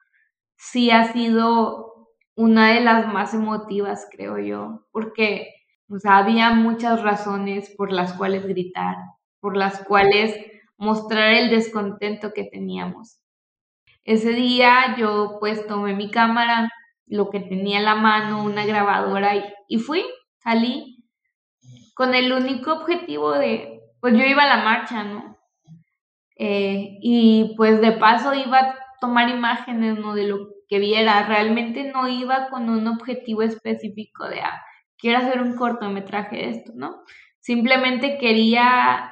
sí 0.58 0.90
ha 0.90 1.12
sido 1.12 1.93
una 2.36 2.74
de 2.74 2.82
las 2.82 3.08
más 3.12 3.34
emotivas, 3.34 4.08
creo 4.12 4.40
yo, 4.40 4.86
porque 4.92 5.54
había 6.06 6.52
muchas 6.52 7.02
razones 7.04 7.70
por 7.78 7.92
las 7.92 8.14
cuales 8.14 8.46
gritar, 8.48 8.96
por 9.40 9.56
las 9.58 9.84
cuales 9.86 10.36
mostrar 10.78 11.34
el 11.34 11.50
descontento 11.50 12.34
que 12.34 12.46
teníamos. 12.46 13.20
Ese 14.06 14.32
día 14.32 14.96
yo 14.98 15.38
pues 15.40 15.68
tomé 15.68 15.96
mi 15.96 16.12
cámara, 16.12 16.72
lo 17.06 17.30
que 17.30 17.40
tenía 17.42 17.80
en 17.80 17.86
la 17.86 17.96
mano, 17.96 18.44
una 18.44 18.66
grabadora 18.66 19.36
y, 19.36 19.44
y 19.68 19.80
fui, 19.80 20.04
salí 20.38 21.06
con 21.96 22.16
el 22.16 22.32
único 22.34 22.74
objetivo 22.74 23.32
de, 23.34 23.82
pues 24.00 24.14
yo 24.14 24.24
iba 24.26 24.44
a 24.44 24.58
la 24.58 24.64
marcha, 24.64 25.04
¿no? 25.04 25.38
Eh, 26.38 26.98
y 27.02 27.54
pues 27.58 27.80
de 27.82 27.92
paso 27.94 28.34
iba 28.34 28.58
a 28.60 28.80
tomar 29.00 29.30
imágenes, 29.30 29.98
¿no? 30.00 30.16
De 30.16 30.28
lo 30.28 30.50
viera. 30.80 31.26
Realmente 31.28 31.92
no 31.92 32.08
iba 32.08 32.50
con 32.50 32.70
un 32.70 32.88
objetivo 32.88 33.42
específico 33.42 34.28
de, 34.28 34.42
ah, 34.42 34.62
quiero 34.98 35.20
hacer 35.20 35.42
un 35.42 35.56
cortometraje 35.56 36.36
de 36.38 36.50
esto, 36.50 36.72
¿no? 36.76 37.04
Simplemente 37.40 38.18
quería, 38.18 39.12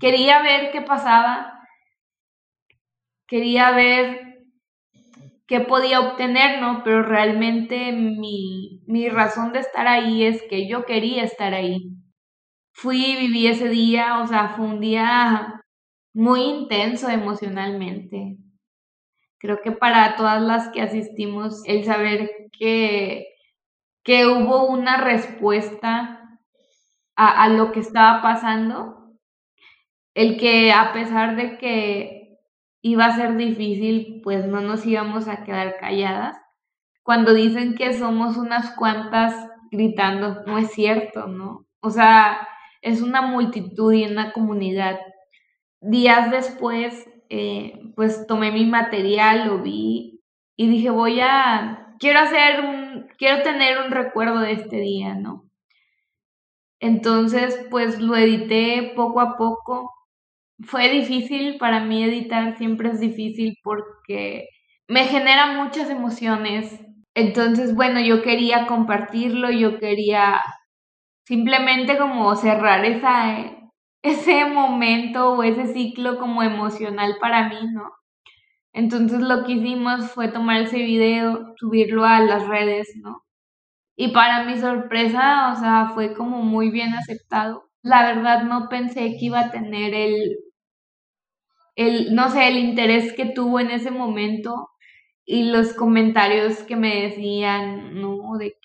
quería 0.00 0.42
ver 0.42 0.72
qué 0.72 0.82
pasaba, 0.82 1.60
quería 3.26 3.70
ver 3.72 4.32
qué 5.46 5.60
podía 5.60 6.00
obtener, 6.00 6.60
¿no? 6.60 6.82
Pero 6.84 7.02
realmente 7.02 7.92
mi, 7.92 8.82
mi 8.86 9.08
razón 9.08 9.52
de 9.52 9.60
estar 9.60 9.86
ahí 9.86 10.24
es 10.24 10.42
que 10.48 10.68
yo 10.68 10.84
quería 10.84 11.24
estar 11.24 11.54
ahí. 11.54 11.96
Fui 12.72 13.04
y 13.04 13.16
viví 13.16 13.46
ese 13.46 13.68
día, 13.68 14.20
o 14.20 14.26
sea, 14.26 14.54
fue 14.56 14.66
un 14.66 14.80
día 14.80 15.62
muy 16.14 16.42
intenso 16.42 17.08
emocionalmente. 17.08 18.38
Creo 19.42 19.60
que 19.60 19.72
para 19.72 20.14
todas 20.14 20.40
las 20.40 20.68
que 20.68 20.80
asistimos, 20.80 21.62
el 21.66 21.84
saber 21.84 22.30
que, 22.56 23.26
que 24.04 24.28
hubo 24.28 24.68
una 24.68 24.98
respuesta 24.98 26.38
a, 27.16 27.42
a 27.42 27.48
lo 27.48 27.72
que 27.72 27.80
estaba 27.80 28.22
pasando, 28.22 29.10
el 30.14 30.38
que 30.38 30.72
a 30.72 30.92
pesar 30.92 31.34
de 31.34 31.58
que 31.58 32.38
iba 32.82 33.06
a 33.06 33.16
ser 33.16 33.36
difícil, 33.36 34.20
pues 34.22 34.46
no 34.46 34.60
nos 34.60 34.86
íbamos 34.86 35.26
a 35.26 35.42
quedar 35.42 35.76
calladas. 35.78 36.36
Cuando 37.02 37.34
dicen 37.34 37.74
que 37.74 37.94
somos 37.94 38.36
unas 38.36 38.76
cuantas 38.76 39.34
gritando, 39.72 40.44
no 40.46 40.56
es 40.56 40.70
cierto, 40.70 41.26
¿no? 41.26 41.66
O 41.80 41.90
sea, 41.90 42.46
es 42.80 43.02
una 43.02 43.22
multitud 43.22 43.92
y 43.92 44.04
una 44.04 44.30
comunidad. 44.30 45.00
Días 45.80 46.30
después, 46.30 47.08
eh, 47.34 47.80
pues 47.96 48.26
tomé 48.26 48.52
mi 48.52 48.66
material, 48.66 49.48
lo 49.48 49.62
vi 49.62 50.20
y 50.54 50.68
dije, 50.68 50.90
voy 50.90 51.20
a, 51.20 51.94
quiero 51.98 52.18
hacer 52.20 52.60
un, 52.60 53.08
quiero 53.16 53.42
tener 53.42 53.78
un 53.78 53.90
recuerdo 53.90 54.40
de 54.40 54.52
este 54.52 54.76
día, 54.76 55.14
¿no? 55.14 55.44
Entonces, 56.78 57.66
pues 57.70 58.00
lo 58.00 58.16
edité 58.16 58.92
poco 58.94 59.20
a 59.20 59.38
poco 59.38 59.90
fue 60.60 60.90
difícil 60.90 61.58
para 61.58 61.80
mí 61.80 62.04
editar, 62.04 62.56
siempre 62.58 62.90
es 62.90 63.00
difícil 63.00 63.56
porque 63.64 64.48
me 64.88 65.04
genera 65.06 65.52
muchas 65.62 65.90
emociones. 65.90 66.80
Entonces, 67.14 67.74
bueno, 67.74 68.00
yo 68.00 68.22
quería 68.22 68.66
compartirlo, 68.66 69.50
yo 69.50 69.78
quería 69.78 70.42
simplemente 71.26 71.98
como 71.98 72.34
cerrar 72.36 72.84
esa, 72.84 73.38
ese 74.02 74.44
momento 74.46 75.32
o 75.34 75.42
ese 75.42 75.72
ciclo 75.72 76.18
como 76.18 76.42
emocional 76.42 77.16
para 77.20 77.48
mí, 77.48 77.56
¿no? 77.72 77.92
Entonces 78.72 79.20
lo 79.20 79.44
que 79.44 79.52
hicimos 79.54 80.10
fue 80.12 80.28
tomar 80.28 80.62
ese 80.62 80.78
video, 80.78 81.54
subirlo 81.58 82.04
a 82.04 82.20
las 82.20 82.46
redes, 82.48 82.92
¿no? 82.96 83.24
Y 83.96 84.08
para 84.12 84.44
mi 84.44 84.58
sorpresa, 84.58 85.52
o 85.52 85.56
sea, 85.60 85.90
fue 85.94 86.14
como 86.14 86.42
muy 86.42 86.70
bien 86.70 86.94
aceptado. 86.94 87.70
La 87.82 88.04
verdad 88.04 88.44
no 88.44 88.68
pensé 88.68 89.16
que 89.18 89.26
iba 89.26 89.40
a 89.40 89.50
tener 89.52 89.94
el 89.94 90.38
el, 91.76 92.14
no 92.14 92.30
sé, 92.30 92.48
el 92.48 92.58
interés 92.58 93.12
que 93.14 93.26
tuvo 93.26 93.60
en 93.60 93.70
ese 93.70 93.90
momento 93.90 94.68
y 95.24 95.44
los 95.44 95.74
comentarios 95.74 96.62
que 96.64 96.76
me 96.76 97.02
decían, 97.02 98.00
¿no? 98.00 98.36
De 98.38 98.56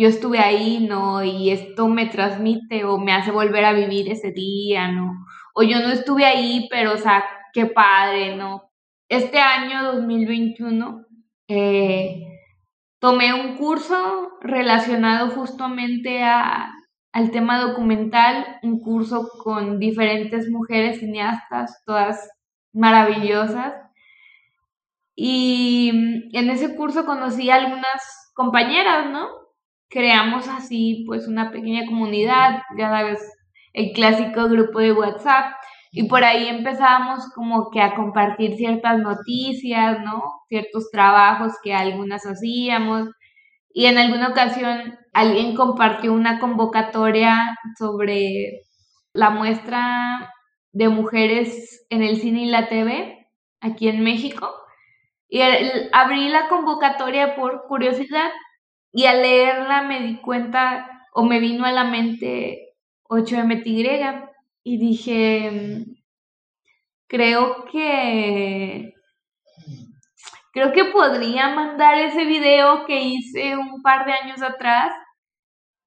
yo 0.00 0.08
estuve 0.08 0.38
ahí, 0.38 0.86
¿no? 0.86 1.24
Y 1.24 1.50
esto 1.50 1.88
me 1.88 2.06
transmite 2.06 2.84
o 2.84 2.98
me 2.98 3.12
hace 3.12 3.30
volver 3.30 3.64
a 3.64 3.72
vivir 3.72 4.10
ese 4.10 4.30
día, 4.30 4.92
¿no? 4.92 5.26
O 5.54 5.62
yo 5.62 5.80
no 5.80 5.90
estuve 5.90 6.26
ahí, 6.26 6.68
pero, 6.70 6.92
o 6.94 6.98
sea, 6.98 7.24
qué 7.52 7.66
padre, 7.66 8.36
¿no? 8.36 8.70
Este 9.08 9.38
año 9.38 9.92
2021 9.94 11.06
eh, 11.48 12.26
tomé 12.98 13.32
un 13.32 13.56
curso 13.56 14.32
relacionado 14.42 15.30
justamente 15.30 16.22
a, 16.22 16.74
al 17.12 17.30
tema 17.30 17.58
documental, 17.60 18.58
un 18.62 18.80
curso 18.80 19.30
con 19.42 19.78
diferentes 19.78 20.50
mujeres 20.50 20.98
cineastas, 20.98 21.82
todas 21.86 22.28
maravillosas. 22.74 23.72
Y 25.14 25.90
en 26.34 26.50
ese 26.50 26.76
curso 26.76 27.06
conocí 27.06 27.48
a 27.48 27.54
algunas 27.54 28.32
compañeras, 28.34 29.10
¿no? 29.10 29.45
Creamos 29.88 30.48
así 30.48 31.04
pues 31.06 31.28
una 31.28 31.50
pequeña 31.50 31.86
comunidad, 31.86 32.62
ya 32.76 32.90
sabes, 32.90 33.20
el 33.72 33.92
clásico 33.92 34.48
grupo 34.48 34.80
de 34.80 34.92
WhatsApp. 34.92 35.52
Y 35.92 36.08
por 36.08 36.24
ahí 36.24 36.48
empezábamos 36.48 37.30
como 37.34 37.70
que 37.70 37.80
a 37.80 37.94
compartir 37.94 38.56
ciertas 38.56 38.98
noticias, 38.98 39.98
¿no? 40.04 40.22
Ciertos 40.48 40.90
trabajos 40.90 41.52
que 41.62 41.72
algunas 41.74 42.26
hacíamos. 42.26 43.08
Y 43.72 43.86
en 43.86 43.98
alguna 43.98 44.28
ocasión 44.28 44.98
alguien 45.12 45.54
compartió 45.54 46.12
una 46.12 46.38
convocatoria 46.40 47.56
sobre 47.78 48.60
la 49.12 49.30
muestra 49.30 50.32
de 50.72 50.88
mujeres 50.88 51.86
en 51.90 52.02
el 52.02 52.20
cine 52.20 52.42
y 52.42 52.46
la 52.46 52.68
TV 52.68 53.26
aquí 53.60 53.88
en 53.88 54.02
México. 54.02 54.50
Y 55.28 55.40
abrí 55.92 56.28
la 56.28 56.48
convocatoria 56.48 57.34
por 57.36 57.66
curiosidad 57.66 58.30
y 58.92 59.06
al 59.06 59.22
leerla 59.22 59.82
me 59.82 60.00
di 60.02 60.20
cuenta 60.20 61.02
o 61.12 61.24
me 61.24 61.40
vino 61.40 61.64
a 61.64 61.72
la 61.72 61.84
mente 61.84 62.74
8MTY 63.08 64.30
y 64.64 64.78
dije, 64.78 65.84
creo 67.08 67.64
que 67.70 68.92
creo 70.52 70.72
que 70.72 70.86
podría 70.86 71.54
mandar 71.54 71.98
ese 71.98 72.24
video 72.24 72.86
que 72.86 73.02
hice 73.02 73.56
un 73.56 73.82
par 73.82 74.06
de 74.06 74.12
años 74.12 74.42
atrás 74.42 74.90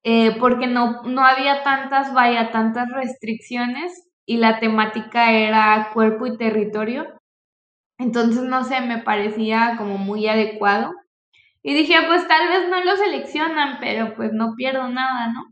eh, 0.04 0.38
porque 0.40 0.68
no, 0.68 1.04
no 1.04 1.26
había 1.26 1.64
tantas, 1.64 2.14
vaya, 2.14 2.52
tantas 2.52 2.88
restricciones 2.90 4.08
y 4.26 4.38
la 4.38 4.60
temática 4.60 5.32
era 5.32 5.90
cuerpo 5.94 6.26
y 6.28 6.38
territorio. 6.38 7.20
Entonces, 7.98 8.44
no 8.44 8.64
sé, 8.64 8.82
me 8.82 9.00
parecía 9.00 9.76
como 9.78 9.98
muy 9.98 10.28
adecuado. 10.28 10.94
Y 11.64 11.74
dije, 11.74 11.96
pues 12.08 12.28
tal 12.28 12.48
vez 12.50 12.70
no 12.70 12.84
lo 12.84 12.96
seleccionan, 12.96 13.78
pero 13.80 14.16
pues 14.16 14.32
no 14.34 14.56
pierdo 14.56 14.88
nada, 14.88 15.28
¿no? 15.34 15.46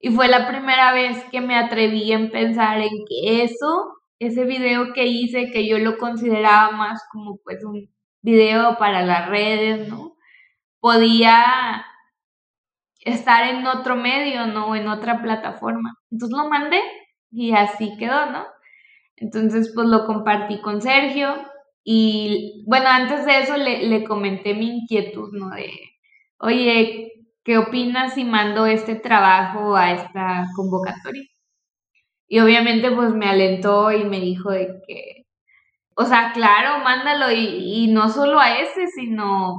Y 0.00 0.10
fue 0.10 0.28
la 0.28 0.48
primera 0.48 0.92
vez 0.92 1.24
que 1.30 1.40
me 1.40 1.56
atreví 1.56 2.12
en 2.12 2.30
pensar 2.30 2.78
en 2.80 2.90
que 3.08 3.42
eso, 3.42 3.94
ese 4.18 4.44
video 4.44 4.92
que 4.94 5.06
hice, 5.06 5.50
que 5.52 5.68
yo 5.68 5.78
lo 5.78 5.98
consideraba 5.98 6.70
más 6.72 7.02
como 7.12 7.38
pues 7.44 7.64
un 7.64 7.88
video 8.22 8.78
para 8.78 9.02
las 9.02 9.28
redes, 9.28 9.88
¿no? 9.88 10.16
Podía 10.80 11.84
estar 13.00 13.48
en 13.48 13.66
otro 13.66 13.96
medio, 13.96 14.46
¿no? 14.46 14.74
En 14.76 14.88
otra 14.88 15.22
plataforma. 15.22 15.96
Entonces 16.10 16.36
lo 16.38 16.48
mandé 16.48 16.80
y 17.30 17.52
así 17.52 17.96
quedó, 17.98 18.26
¿no? 18.26 18.46
Entonces 19.16 19.72
pues 19.74 19.88
lo 19.88 20.06
compartí 20.06 20.60
con 20.60 20.80
Sergio 20.80 21.34
y 21.84 22.64
bueno, 22.66 22.88
antes 22.88 23.24
de 23.26 23.40
eso 23.40 23.56
le, 23.56 23.84
le 23.88 24.04
comenté 24.04 24.54
mi 24.54 24.68
inquietud, 24.80 25.30
¿no? 25.32 25.50
De, 25.50 25.70
oye, 26.38 27.12
¿qué 27.44 27.58
opinas 27.58 28.14
si 28.14 28.24
mando 28.24 28.66
este 28.66 28.96
trabajo 28.96 29.76
a 29.76 29.92
esta 29.92 30.46
convocatoria? 30.56 31.24
Y 32.28 32.38
obviamente 32.40 32.90
pues 32.92 33.12
me 33.14 33.26
alentó 33.28 33.90
y 33.92 34.04
me 34.04 34.20
dijo 34.20 34.50
de 34.50 34.80
que, 34.86 35.26
o 35.96 36.04
sea, 36.06 36.32
claro, 36.34 36.84
mándalo 36.84 37.32
y, 37.32 37.84
y 37.84 37.88
no 37.92 38.08
solo 38.10 38.40
a 38.40 38.58
ese, 38.60 38.88
sino, 38.88 39.56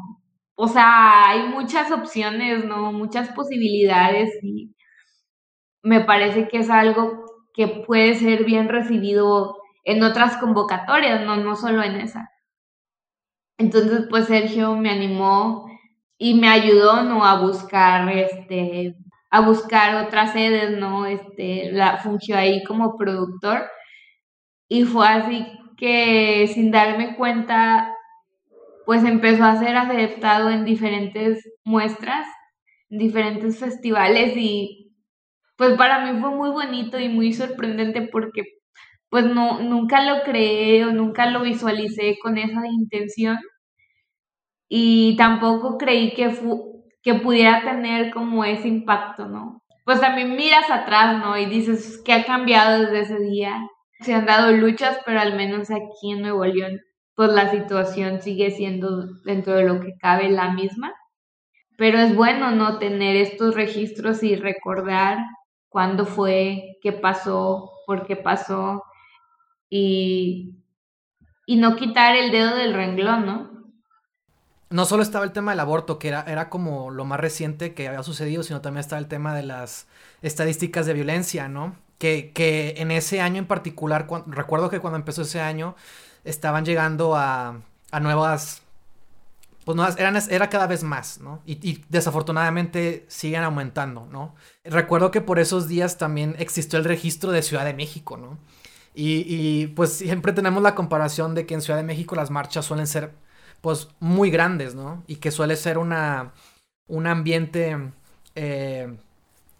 o 0.55 0.67
sea, 0.67 1.29
hay 1.29 1.49
muchas 1.49 1.91
opciones, 1.91 2.65
¿no? 2.65 2.93
Muchas 2.93 3.29
posibilidades 3.31 4.31
y 4.43 4.75
me 5.83 6.01
parece 6.01 6.47
que 6.47 6.59
es 6.59 6.69
algo 6.69 7.25
que 7.53 7.67
puede 7.67 8.15
ser 8.15 8.45
bien 8.45 8.69
recibido 8.69 9.57
en 9.83 10.03
otras 10.03 10.37
convocatorias, 10.37 11.25
no, 11.25 11.37
no 11.37 11.55
solo 11.55 11.83
en 11.83 11.95
esa. 12.01 12.29
Entonces, 13.57 14.07
pues 14.09 14.25
Sergio 14.27 14.75
me 14.75 14.89
animó 14.89 15.65
y 16.17 16.33
me 16.35 16.47
ayudó, 16.49 17.03
¿no? 17.03 17.25
A 17.25 17.39
buscar, 17.41 18.09
este, 18.09 18.95
a 19.29 19.41
buscar 19.41 20.05
otras 20.05 20.33
sedes, 20.33 20.77
¿no? 20.77 21.05
Este, 21.05 21.71
la 21.71 21.97
fungió 21.97 22.37
ahí 22.37 22.63
como 22.63 22.97
productor 22.97 23.69
y 24.69 24.85
fue 24.85 25.07
así 25.07 25.45
que 25.77 26.47
sin 26.53 26.71
darme 26.71 27.15
cuenta, 27.15 27.93
pues 28.85 29.03
empezó 29.03 29.43
a 29.45 29.57
ser 29.59 29.77
aceptado 29.77 30.49
en 30.49 30.65
diferentes 30.65 31.49
muestras, 31.63 32.27
en 32.89 32.99
diferentes 32.99 33.59
festivales 33.59 34.33
y 34.37 34.93
pues 35.57 35.77
para 35.77 36.05
mí 36.05 36.19
fue 36.21 36.31
muy 36.31 36.49
bonito 36.51 36.99
y 36.99 37.09
muy 37.09 37.33
sorprendente 37.33 38.03
porque 38.03 38.43
pues 39.11 39.25
no, 39.25 39.59
nunca 39.61 40.03
lo 40.05 40.23
creé 40.23 40.85
o 40.85 40.93
nunca 40.93 41.25
lo 41.27 41.41
visualicé 41.41 42.17
con 42.23 42.37
esa 42.37 42.65
intención 42.65 43.37
y 44.69 45.17
tampoco 45.17 45.77
creí 45.77 46.13
que, 46.13 46.33
que 47.03 47.15
pudiera 47.15 47.61
tener 47.61 48.11
como 48.13 48.45
ese 48.45 48.69
impacto, 48.69 49.27
¿no? 49.27 49.61
Pues 49.83 49.99
también 49.99 50.37
miras 50.37 50.71
atrás, 50.71 51.19
¿no? 51.19 51.37
Y 51.37 51.45
dices, 51.45 52.01
¿qué 52.05 52.13
ha 52.13 52.23
cambiado 52.23 52.79
desde 52.79 53.01
ese 53.01 53.19
día? 53.19 53.67
Se 53.99 54.13
han 54.13 54.25
dado 54.25 54.51
luchas, 54.53 54.97
pero 55.05 55.19
al 55.19 55.35
menos 55.35 55.69
aquí 55.71 56.11
en 56.13 56.21
Nuevo 56.21 56.45
León, 56.45 56.79
pues 57.13 57.31
la 57.31 57.51
situación 57.51 58.21
sigue 58.21 58.51
siendo 58.51 59.07
dentro 59.25 59.55
de 59.55 59.63
lo 59.65 59.81
que 59.81 59.97
cabe 59.99 60.29
la 60.29 60.53
misma. 60.53 60.93
Pero 61.77 61.99
es 61.99 62.15
bueno, 62.15 62.51
¿no? 62.51 62.79
Tener 62.79 63.17
estos 63.17 63.55
registros 63.55 64.23
y 64.23 64.37
recordar 64.37 65.17
cuándo 65.67 66.05
fue, 66.05 66.77
qué 66.81 66.93
pasó, 66.93 67.71
por 67.85 68.07
qué 68.07 68.15
pasó 68.15 68.83
y, 69.71 70.53
y 71.47 71.55
no 71.55 71.75
quitar 71.75 72.15
el 72.15 72.31
dedo 72.31 72.55
del 72.55 72.75
renglón, 72.75 73.25
¿no? 73.25 73.51
no 74.71 74.85
solo 74.85 75.03
estaba 75.03 75.25
el 75.25 75.33
tema 75.33 75.51
del 75.51 75.59
aborto, 75.59 75.99
que 75.99 76.07
era, 76.07 76.23
era 76.27 76.49
como 76.49 76.89
lo 76.91 77.03
más 77.05 77.19
reciente 77.19 77.73
que 77.73 77.87
había 77.89 78.03
sucedido, 78.03 78.41
sino 78.41 78.61
también 78.61 78.79
estaba 78.79 78.99
el 78.99 79.07
tema 79.07 79.35
de 79.35 79.43
las 79.43 79.85
estadísticas 80.21 80.85
de 80.85 80.93
violencia, 80.93 81.49
¿no? 81.49 81.75
Que, 81.97 82.31
que 82.33 82.75
en 82.77 82.89
ese 82.89 83.21
año 83.21 83.37
en 83.37 83.47
particular, 83.47 84.07
recuerdo 84.27 84.69
que 84.69 84.79
cuando 84.79 84.97
empezó 84.97 85.23
ese 85.23 85.41
año, 85.41 85.75
estaban 86.23 86.63
llegando 86.63 87.15
a, 87.15 87.61
a 87.91 87.99
nuevas, 87.99 88.61
pues 89.65 89.75
nuevas, 89.75 89.99
eran, 89.99 90.17
era 90.29 90.49
cada 90.49 90.67
vez 90.67 90.83
más, 90.83 91.19
¿no? 91.19 91.41
Y, 91.45 91.53
y, 91.69 91.83
desafortunadamente 91.89 93.05
siguen 93.09 93.43
aumentando, 93.43 94.07
¿no? 94.09 94.35
Recuerdo 94.63 95.11
que 95.11 95.19
por 95.19 95.37
esos 95.37 95.67
días 95.67 95.97
también 95.97 96.35
existió 96.39 96.79
el 96.79 96.85
registro 96.85 97.31
de 97.31 97.41
Ciudad 97.43 97.65
de 97.65 97.73
México, 97.73 98.15
¿no? 98.15 98.39
Y, 98.93 99.67
pues 99.67 99.93
siempre 99.93 100.33
tenemos 100.33 100.61
la 100.61 100.75
comparación 100.75 101.33
de 101.33 101.45
que 101.45 101.53
en 101.53 101.61
Ciudad 101.61 101.79
de 101.79 101.85
México 101.85 102.15
las 102.15 102.29
marchas 102.29 102.65
suelen 102.65 102.87
ser 102.87 103.13
pues 103.61 103.89
muy 103.99 104.31
grandes, 104.31 104.75
¿no? 104.75 105.03
Y 105.07 105.17
que 105.17 105.31
suele 105.31 105.55
ser 105.55 105.77
una, 105.77 106.33
un 106.87 107.07
ambiente 107.07 107.91
eh, 108.35 108.97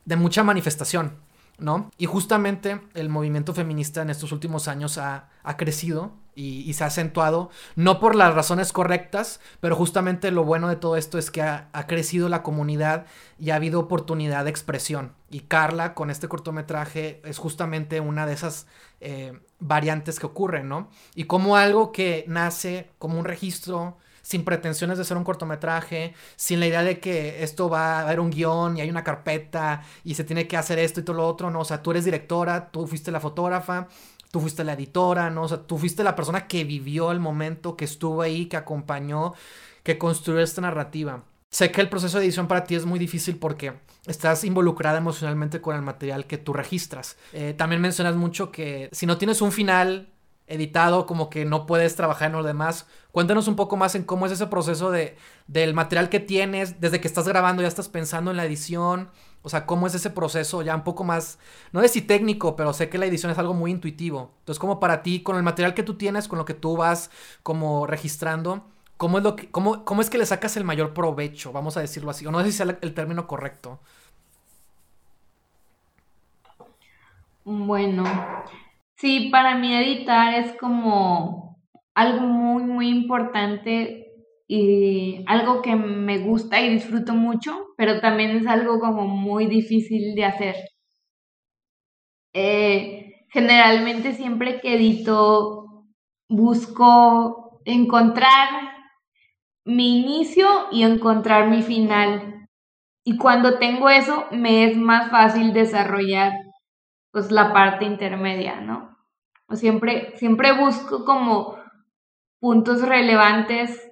de 0.05 0.15
mucha 0.15 0.43
manifestación, 0.43 1.13
¿no? 1.59 1.91
Y 1.97 2.07
justamente 2.07 2.81
el 2.93 3.09
movimiento 3.09 3.53
feminista 3.53 4.01
en 4.01 4.09
estos 4.09 4.31
últimos 4.31 4.67
años 4.67 4.97
ha, 4.97 5.29
ha 5.43 5.57
crecido 5.57 6.13
y, 6.35 6.73
se 6.73 6.83
ha 6.83 6.87
acentuado, 6.87 7.49
no 7.75 7.99
por 7.99 8.15
las 8.15 8.33
razones 8.33 8.71
correctas, 8.71 9.39
pero 9.59 9.75
justamente 9.75 10.31
lo 10.31 10.43
bueno 10.43 10.69
de 10.69 10.75
todo 10.75 10.95
esto 10.95 11.17
es 11.17 11.29
que 11.29 11.41
ha, 11.41 11.69
crecido 11.87 12.29
la 12.29 12.41
comunidad 12.43 13.05
y 13.39 13.49
ha 13.49 13.55
habido 13.55 13.79
oportunidad 13.79 14.45
de 14.45 14.49
expresión. 14.49 15.13
Y 15.29 15.41
Carla, 15.41 15.93
con 15.93 16.09
este 16.09 16.27
cortometraje, 16.27 17.21
es 17.25 17.37
justamente 17.37 17.99
una 17.99 18.25
de 18.25 18.33
esas 18.33 18.67
eh, 19.01 19.39
variantes 19.59 20.19
que 20.19 20.25
ocurren, 20.25 20.69
¿no? 20.69 20.89
Y 21.15 21.25
como 21.25 21.57
algo 21.57 21.91
que 21.91 22.23
nace 22.27 22.89
como 22.97 23.19
un 23.19 23.25
registro 23.25 23.97
sin 24.21 24.45
pretensiones 24.45 24.97
de 24.97 25.05
ser 25.05 25.17
un 25.17 25.23
cortometraje, 25.23 26.13
sin 26.35 26.59
la 26.59 26.67
idea 26.67 26.83
de 26.83 26.99
que 26.99 27.43
esto 27.43 27.69
va 27.69 27.99
a 27.99 28.01
haber 28.01 28.19
un 28.19 28.29
guion 28.29 28.77
y 28.77 28.81
hay 28.81 28.89
una 28.89 29.03
carpeta 29.03 29.83
y 30.03 30.13
se 30.15 30.23
tiene 30.23 30.47
que 30.47 30.57
hacer 30.57 30.79
esto 30.79 30.99
y 30.99 31.03
todo 31.03 31.17
lo 31.17 31.27
otro, 31.27 31.49
no, 31.49 31.61
o 31.61 31.65
sea, 31.65 31.81
tú 31.81 31.91
eres 31.91 32.05
directora, 32.05 32.69
tú 32.71 32.87
fuiste 32.87 33.11
la 33.11 33.19
fotógrafa, 33.19 33.87
tú 34.31 34.39
fuiste 34.39 34.63
la 34.63 34.73
editora, 34.73 35.29
¿no? 35.29 35.43
O 35.43 35.47
sea, 35.47 35.57
tú 35.57 35.77
fuiste 35.77 36.03
la 36.03 36.15
persona 36.15 36.47
que 36.47 36.63
vivió 36.63 37.11
el 37.11 37.19
momento, 37.19 37.75
que 37.75 37.85
estuvo 37.85 38.21
ahí, 38.21 38.45
que 38.47 38.57
acompañó, 38.57 39.33
que 39.83 39.97
construyó 39.97 40.39
esta 40.39 40.61
narrativa. 40.61 41.23
Sé 41.49 41.69
que 41.69 41.81
el 41.81 41.89
proceso 41.89 42.17
de 42.17 42.23
edición 42.25 42.47
para 42.47 42.63
ti 42.63 42.75
es 42.75 42.85
muy 42.85 42.97
difícil 42.97 43.37
porque 43.37 43.73
estás 44.07 44.45
involucrada 44.45 44.99
emocionalmente 44.99 45.59
con 45.59 45.75
el 45.75 45.81
material 45.81 46.25
que 46.25 46.37
tú 46.37 46.53
registras. 46.53 47.17
Eh, 47.33 47.53
también 47.57 47.81
mencionas 47.81 48.15
mucho 48.15 48.51
que 48.51 48.89
si 48.93 49.05
no 49.05 49.17
tienes 49.17 49.41
un 49.41 49.51
final 49.51 50.07
editado, 50.47 51.05
como 51.05 51.29
que 51.29 51.45
no 51.45 51.65
puedes 51.65 51.95
trabajar 51.95 52.27
en 52.27 52.37
lo 52.37 52.43
demás. 52.43 52.87
Cuéntanos 53.11 53.47
un 53.47 53.55
poco 53.55 53.75
más 53.75 53.95
en 53.95 54.03
cómo 54.03 54.25
es 54.25 54.31
ese 54.31 54.47
proceso 54.47 54.91
de, 54.91 55.17
del 55.47 55.73
material 55.73 56.09
que 56.09 56.19
tienes, 56.19 56.79
desde 56.79 57.01
que 57.01 57.07
estás 57.07 57.27
grabando 57.27 57.61
ya 57.61 57.67
estás 57.67 57.89
pensando 57.89 58.31
en 58.31 58.37
la 58.37 58.45
edición, 58.45 59.09
o 59.43 59.49
sea, 59.49 59.65
cómo 59.65 59.87
es 59.87 59.95
ese 59.95 60.09
proceso 60.09 60.61
ya 60.61 60.75
un 60.75 60.83
poco 60.83 61.03
más, 61.03 61.39
no 61.71 61.81
sé 61.81 61.87
si 61.87 62.01
técnico, 62.01 62.55
pero 62.55 62.73
sé 62.73 62.89
que 62.89 62.97
la 62.97 63.05
edición 63.05 63.31
es 63.31 63.37
algo 63.37 63.53
muy 63.53 63.71
intuitivo. 63.71 64.31
Entonces, 64.39 64.59
como 64.59 64.79
para 64.79 65.01
ti, 65.01 65.21
con 65.21 65.35
el 65.37 65.43
material 65.43 65.73
que 65.73 65.83
tú 65.83 65.95
tienes, 65.95 66.27
con 66.27 66.37
lo 66.37 66.45
que 66.45 66.53
tú 66.53 66.77
vas 66.77 67.09
como 67.43 67.87
registrando, 67.87 68.63
¿cómo 68.97 69.17
es, 69.17 69.23
lo 69.23 69.35
que, 69.35 69.49
cómo, 69.49 69.83
cómo 69.83 70.01
es 70.01 70.09
que 70.09 70.17
le 70.17 70.25
sacas 70.25 70.57
el 70.57 70.63
mayor 70.63 70.93
provecho? 70.93 71.51
Vamos 71.51 71.77
a 71.77 71.81
decirlo 71.81 72.11
así, 72.11 72.25
o 72.25 72.31
no 72.31 72.39
sé 72.41 72.51
si 72.51 72.57
sea 72.57 72.77
el 72.81 72.93
término 72.93 73.27
correcto. 73.27 73.79
Bueno, 77.43 78.03
sí, 78.97 79.29
para 79.31 79.57
mí 79.57 79.73
editar 79.73 80.35
es 80.35 80.55
como 80.59 81.59
algo 81.95 82.21
muy, 82.27 82.63
muy 82.63 82.89
importante 82.89 84.10
y 84.53 85.23
algo 85.27 85.61
que 85.61 85.77
me 85.77 86.17
gusta 86.17 86.59
y 86.59 86.73
disfruto 86.73 87.13
mucho, 87.13 87.67
pero 87.77 88.01
también 88.01 88.31
es 88.31 88.47
algo 88.47 88.81
como 88.81 89.07
muy 89.07 89.45
difícil 89.45 90.13
de 90.13 90.25
hacer. 90.25 90.55
Eh, 92.33 93.13
generalmente 93.29 94.11
siempre 94.11 94.59
que 94.59 94.75
edito 94.75 95.85
busco 96.27 97.61
encontrar 97.63 98.49
mi 99.63 100.01
inicio 100.01 100.47
y 100.69 100.83
encontrar 100.83 101.49
mi 101.49 101.61
final. 101.61 102.49
Y 103.05 103.15
cuando 103.15 103.57
tengo 103.57 103.87
eso, 103.87 104.25
me 104.31 104.65
es 104.65 104.75
más 104.75 105.09
fácil 105.11 105.53
desarrollar 105.53 106.33
pues 107.13 107.31
la 107.31 107.53
parte 107.53 107.85
intermedia, 107.85 108.59
¿no? 108.59 108.97
Siempre, 109.53 110.11
siempre 110.17 110.51
busco 110.51 111.05
como 111.05 111.55
puntos 112.41 112.81
relevantes 112.81 113.90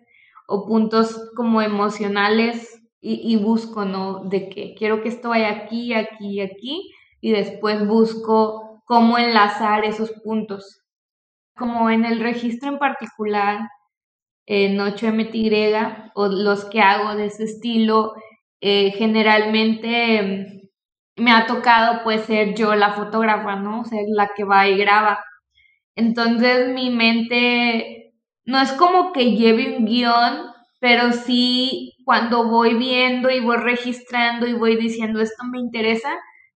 o 0.50 0.66
puntos 0.66 1.32
como 1.36 1.62
emocionales 1.62 2.76
y, 3.02 3.38
busco, 3.38 3.86
¿no? 3.86 4.26
De 4.26 4.50
que 4.50 4.76
quiero 4.76 5.02
que 5.02 5.08
esto 5.08 5.30
vaya 5.30 5.52
aquí, 5.52 5.94
aquí, 5.94 6.42
aquí 6.42 6.92
y 7.22 7.32
después 7.32 7.88
busco 7.88 8.82
cómo 8.86 9.18
enlazar 9.18 9.86
esos 9.86 10.12
puntos. 10.12 10.82
Como 11.56 11.90
en 11.90 12.04
el 12.04 12.20
registro 12.20 12.70
en 12.70 12.80
particular, 12.80 13.70
en 14.48 14.80
8MTY 14.80 16.12
o 16.16 16.28
los 16.28 16.66
que 16.66 16.82
hago 16.82 17.16
de 17.16 17.28
ese 17.28 17.46
estilo, 17.46 18.16
eh, 18.60 18.92
generalmente 18.92 20.70
me 21.16 21.32
ha 21.32 21.46
tocado 21.46 22.02
pues 22.04 22.24
ser 22.26 22.56
yo 22.56 22.76
la 22.76 22.94
fotógrafa, 22.94 23.56
¿no? 23.56 23.86
Ser 23.86 24.06
la 24.10 24.32
que 24.36 24.44
va 24.44 24.68
y 24.68 24.78
graba. 24.78 25.24
Entonces 25.96 26.74
mi 26.74 26.90
mente 26.90 28.09
no 28.50 28.60
es 28.62 28.72
como 28.74 29.14
que 29.14 29.32
lleve 29.32 29.78
un 29.78 29.86
guion, 29.86 30.52
pero 30.80 31.12
sí 31.14 31.96
cuando 32.06 32.46
voy 32.50 32.74
viendo 32.76 33.30
y 33.30 33.40
voy 33.40 33.58
registrando 33.58 34.48
y 34.48 34.54
voy 34.54 34.76
diciendo 34.78 35.22
esto 35.22 35.44
me 35.46 35.60
interesa, 35.60 36.10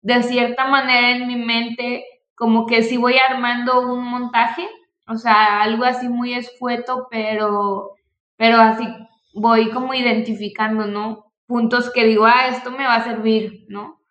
de 0.02 0.24
cierta 0.24 0.68
manera 0.68 1.12
en 1.12 1.28
mi 1.28 1.36
mente 1.36 2.06
como 2.36 2.66
que 2.66 2.84
sí 2.84 2.98
voy 2.98 3.16
armando 3.30 3.82
un 3.82 4.06
montaje, 4.06 4.68
o 5.08 5.16
sea, 5.18 5.62
algo 5.62 5.84
así 5.84 6.08
muy 6.10 6.34
escueto, 6.34 7.08
pero, 7.12 7.96
pero 8.38 8.58
así 8.58 8.88
voy 9.34 9.70
como 9.72 9.94
identificando, 9.94 10.86
¿no? 10.88 11.26
Puntos 11.46 11.92
que 11.92 12.06
digo, 12.06 12.26
ah, 12.26 12.48
esto 12.48 12.72
me 12.72 12.86
va 12.86 12.96
a 12.96 13.04
servir, 13.04 13.66
¿no? 13.68 14.02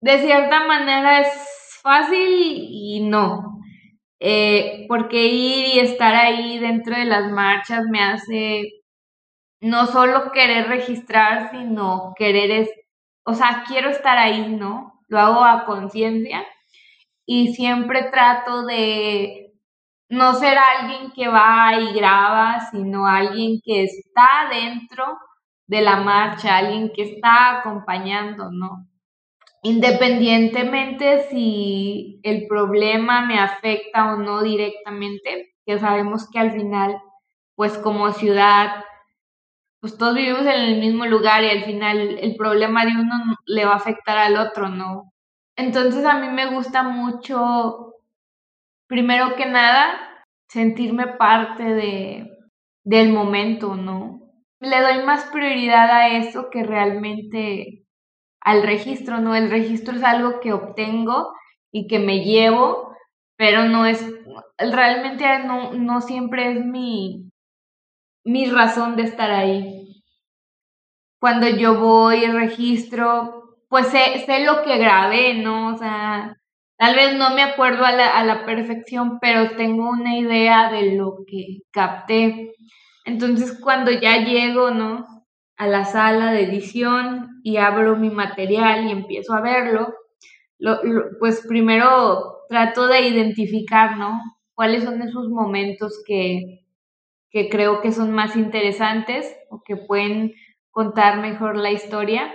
de 0.00 0.18
cierta 0.20 0.66
manera 0.66 1.20
es 1.20 1.28
fácil 1.82 2.18
y 2.18 3.00
no. 3.08 3.55
Eh, 4.20 4.86
porque 4.88 5.26
ir 5.26 5.76
y 5.76 5.78
estar 5.80 6.14
ahí 6.14 6.58
dentro 6.58 6.96
de 6.96 7.04
las 7.04 7.30
marchas 7.30 7.84
me 7.90 8.02
hace 8.02 8.72
no 9.60 9.86
solo 9.86 10.32
querer 10.32 10.68
registrar, 10.68 11.50
sino 11.50 12.14
querer 12.16 12.50
es, 12.50 12.70
o 13.24 13.34
sea, 13.34 13.64
quiero 13.68 13.90
estar 13.90 14.18
ahí, 14.18 14.48
¿no? 14.48 15.00
Lo 15.08 15.18
hago 15.20 15.44
a 15.44 15.64
conciencia 15.66 16.46
y 17.26 17.54
siempre 17.54 18.04
trato 18.10 18.64
de 18.66 19.52
no 20.10 20.34
ser 20.34 20.58
alguien 20.58 21.12
que 21.12 21.28
va 21.28 21.74
y 21.80 21.94
graba, 21.94 22.60
sino 22.70 23.06
alguien 23.06 23.60
que 23.64 23.84
está 23.84 24.48
dentro 24.50 25.18
de 25.66 25.82
la 25.82 25.96
marcha, 25.98 26.58
alguien 26.58 26.92
que 26.94 27.02
está 27.02 27.60
acompañando, 27.60 28.50
¿no? 28.52 28.86
Independientemente 29.62 31.28
si 31.30 32.20
el 32.22 32.46
problema 32.48 33.26
me 33.26 33.38
afecta 33.38 34.14
o 34.14 34.16
no 34.16 34.42
directamente, 34.42 35.54
que 35.66 35.78
sabemos 35.78 36.28
que 36.30 36.38
al 36.38 36.52
final, 36.52 36.98
pues 37.56 37.78
como 37.78 38.12
ciudad, 38.12 38.84
pues 39.80 39.98
todos 39.98 40.14
vivimos 40.14 40.42
en 40.42 40.48
el 40.48 40.80
mismo 40.80 41.06
lugar 41.06 41.44
y 41.44 41.50
al 41.50 41.64
final 41.64 42.18
el 42.18 42.36
problema 42.36 42.84
de 42.84 42.92
uno 42.92 43.36
le 43.46 43.64
va 43.64 43.72
a 43.72 43.76
afectar 43.76 44.18
al 44.18 44.36
otro, 44.36 44.68
¿no? 44.68 45.12
Entonces 45.56 46.04
a 46.04 46.18
mí 46.18 46.28
me 46.28 46.46
gusta 46.54 46.82
mucho, 46.82 47.94
primero 48.88 49.36
que 49.36 49.46
nada, 49.46 50.24
sentirme 50.48 51.06
parte 51.06 51.64
de, 51.64 52.30
del 52.84 53.12
momento, 53.12 53.74
¿no? 53.74 54.20
Le 54.60 54.80
doy 54.80 55.04
más 55.04 55.24
prioridad 55.26 55.90
a 55.90 56.08
eso 56.18 56.50
que 56.50 56.62
realmente 56.62 57.85
al 58.46 58.62
registro, 58.62 59.20
¿no? 59.20 59.34
El 59.34 59.50
registro 59.50 59.96
es 59.96 60.04
algo 60.04 60.38
que 60.38 60.52
obtengo 60.52 61.32
y 61.72 61.88
que 61.88 61.98
me 61.98 62.24
llevo, 62.24 62.96
pero 63.36 63.64
no 63.64 63.86
es, 63.86 64.00
realmente 64.56 65.24
no, 65.40 65.72
no 65.72 66.00
siempre 66.00 66.52
es 66.52 66.64
mi, 66.64 67.28
mi 68.24 68.48
razón 68.48 68.94
de 68.94 69.02
estar 69.02 69.32
ahí. 69.32 70.00
Cuando 71.20 71.48
yo 71.48 71.80
voy 71.80 72.22
y 72.24 72.26
registro, 72.28 73.56
pues 73.68 73.88
sé, 73.88 74.22
sé 74.26 74.44
lo 74.44 74.62
que 74.62 74.78
grabé, 74.78 75.34
¿no? 75.34 75.74
O 75.74 75.78
sea, 75.78 76.36
tal 76.78 76.94
vez 76.94 77.16
no 77.16 77.34
me 77.34 77.42
acuerdo 77.42 77.84
a 77.84 77.90
la, 77.90 78.16
a 78.16 78.24
la 78.24 78.46
perfección, 78.46 79.18
pero 79.20 79.56
tengo 79.56 79.90
una 79.90 80.16
idea 80.16 80.70
de 80.70 80.94
lo 80.94 81.16
que 81.26 81.62
capté. 81.72 82.54
Entonces, 83.04 83.58
cuando 83.60 83.90
ya 83.90 84.18
llego, 84.18 84.70
¿no? 84.70 85.04
a 85.56 85.66
la 85.66 85.84
sala 85.84 86.32
de 86.32 86.44
edición 86.44 87.35
y 87.46 87.58
abro 87.58 87.96
mi 87.96 88.10
material 88.10 88.88
y 88.88 88.90
empiezo 88.90 89.32
a 89.32 89.40
verlo, 89.40 89.94
pues 91.20 91.46
primero 91.46 92.38
trato 92.48 92.88
de 92.88 93.06
identificar, 93.06 93.96
¿no? 93.96 94.20
¿Cuáles 94.56 94.82
son 94.82 95.00
esos 95.00 95.28
momentos 95.28 96.02
que, 96.04 96.64
que 97.30 97.48
creo 97.48 97.80
que 97.82 97.92
son 97.92 98.10
más 98.10 98.34
interesantes 98.34 99.32
o 99.48 99.62
que 99.64 99.76
pueden 99.76 100.34
contar 100.72 101.20
mejor 101.20 101.56
la 101.56 101.70
historia? 101.70 102.34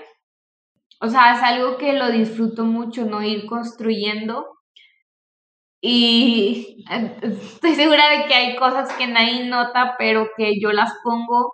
O 1.01 1.09
sea, 1.09 1.35
es 1.35 1.43
algo 1.43 1.77
que 1.77 1.91
lo 1.91 2.09
disfruto 2.09 2.63
mucho, 2.63 3.03
¿no? 3.03 3.21
Ir 3.21 3.47
construyendo. 3.47 4.47
Y 5.81 6.85
estoy 7.21 7.75
segura 7.75 8.11
de 8.11 8.27
que 8.27 8.33
hay 8.33 8.55
cosas 8.55 8.93
que 8.93 9.07
nadie 9.07 9.45
nota, 9.49 9.95
pero 9.97 10.29
que 10.37 10.57
yo 10.61 10.71
las 10.71 10.93
pongo 11.03 11.51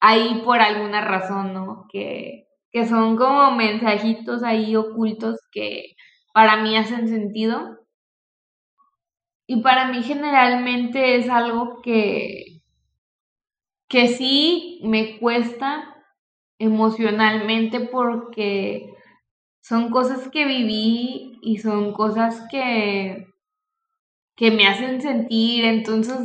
ahí 0.00 0.40
por 0.46 0.60
alguna 0.60 1.02
razón, 1.02 1.52
¿no? 1.52 1.84
Que, 1.92 2.45
que 2.76 2.84
son 2.84 3.16
como 3.16 3.52
mensajitos 3.52 4.42
ahí 4.42 4.76
ocultos 4.76 5.40
que 5.50 5.96
para 6.34 6.58
mí 6.58 6.76
hacen 6.76 7.08
sentido. 7.08 7.78
Y 9.46 9.62
para 9.62 9.88
mí 9.88 10.02
generalmente 10.02 11.16
es 11.16 11.30
algo 11.30 11.80
que, 11.80 12.60
que 13.88 14.08
sí 14.08 14.82
me 14.84 15.18
cuesta 15.18 15.96
emocionalmente 16.58 17.80
porque 17.80 18.92
son 19.62 19.88
cosas 19.88 20.28
que 20.28 20.44
viví 20.44 21.38
y 21.40 21.56
son 21.56 21.94
cosas 21.94 22.46
que, 22.50 23.26
que 24.36 24.50
me 24.50 24.66
hacen 24.66 25.00
sentir. 25.00 25.64
Entonces, 25.64 26.18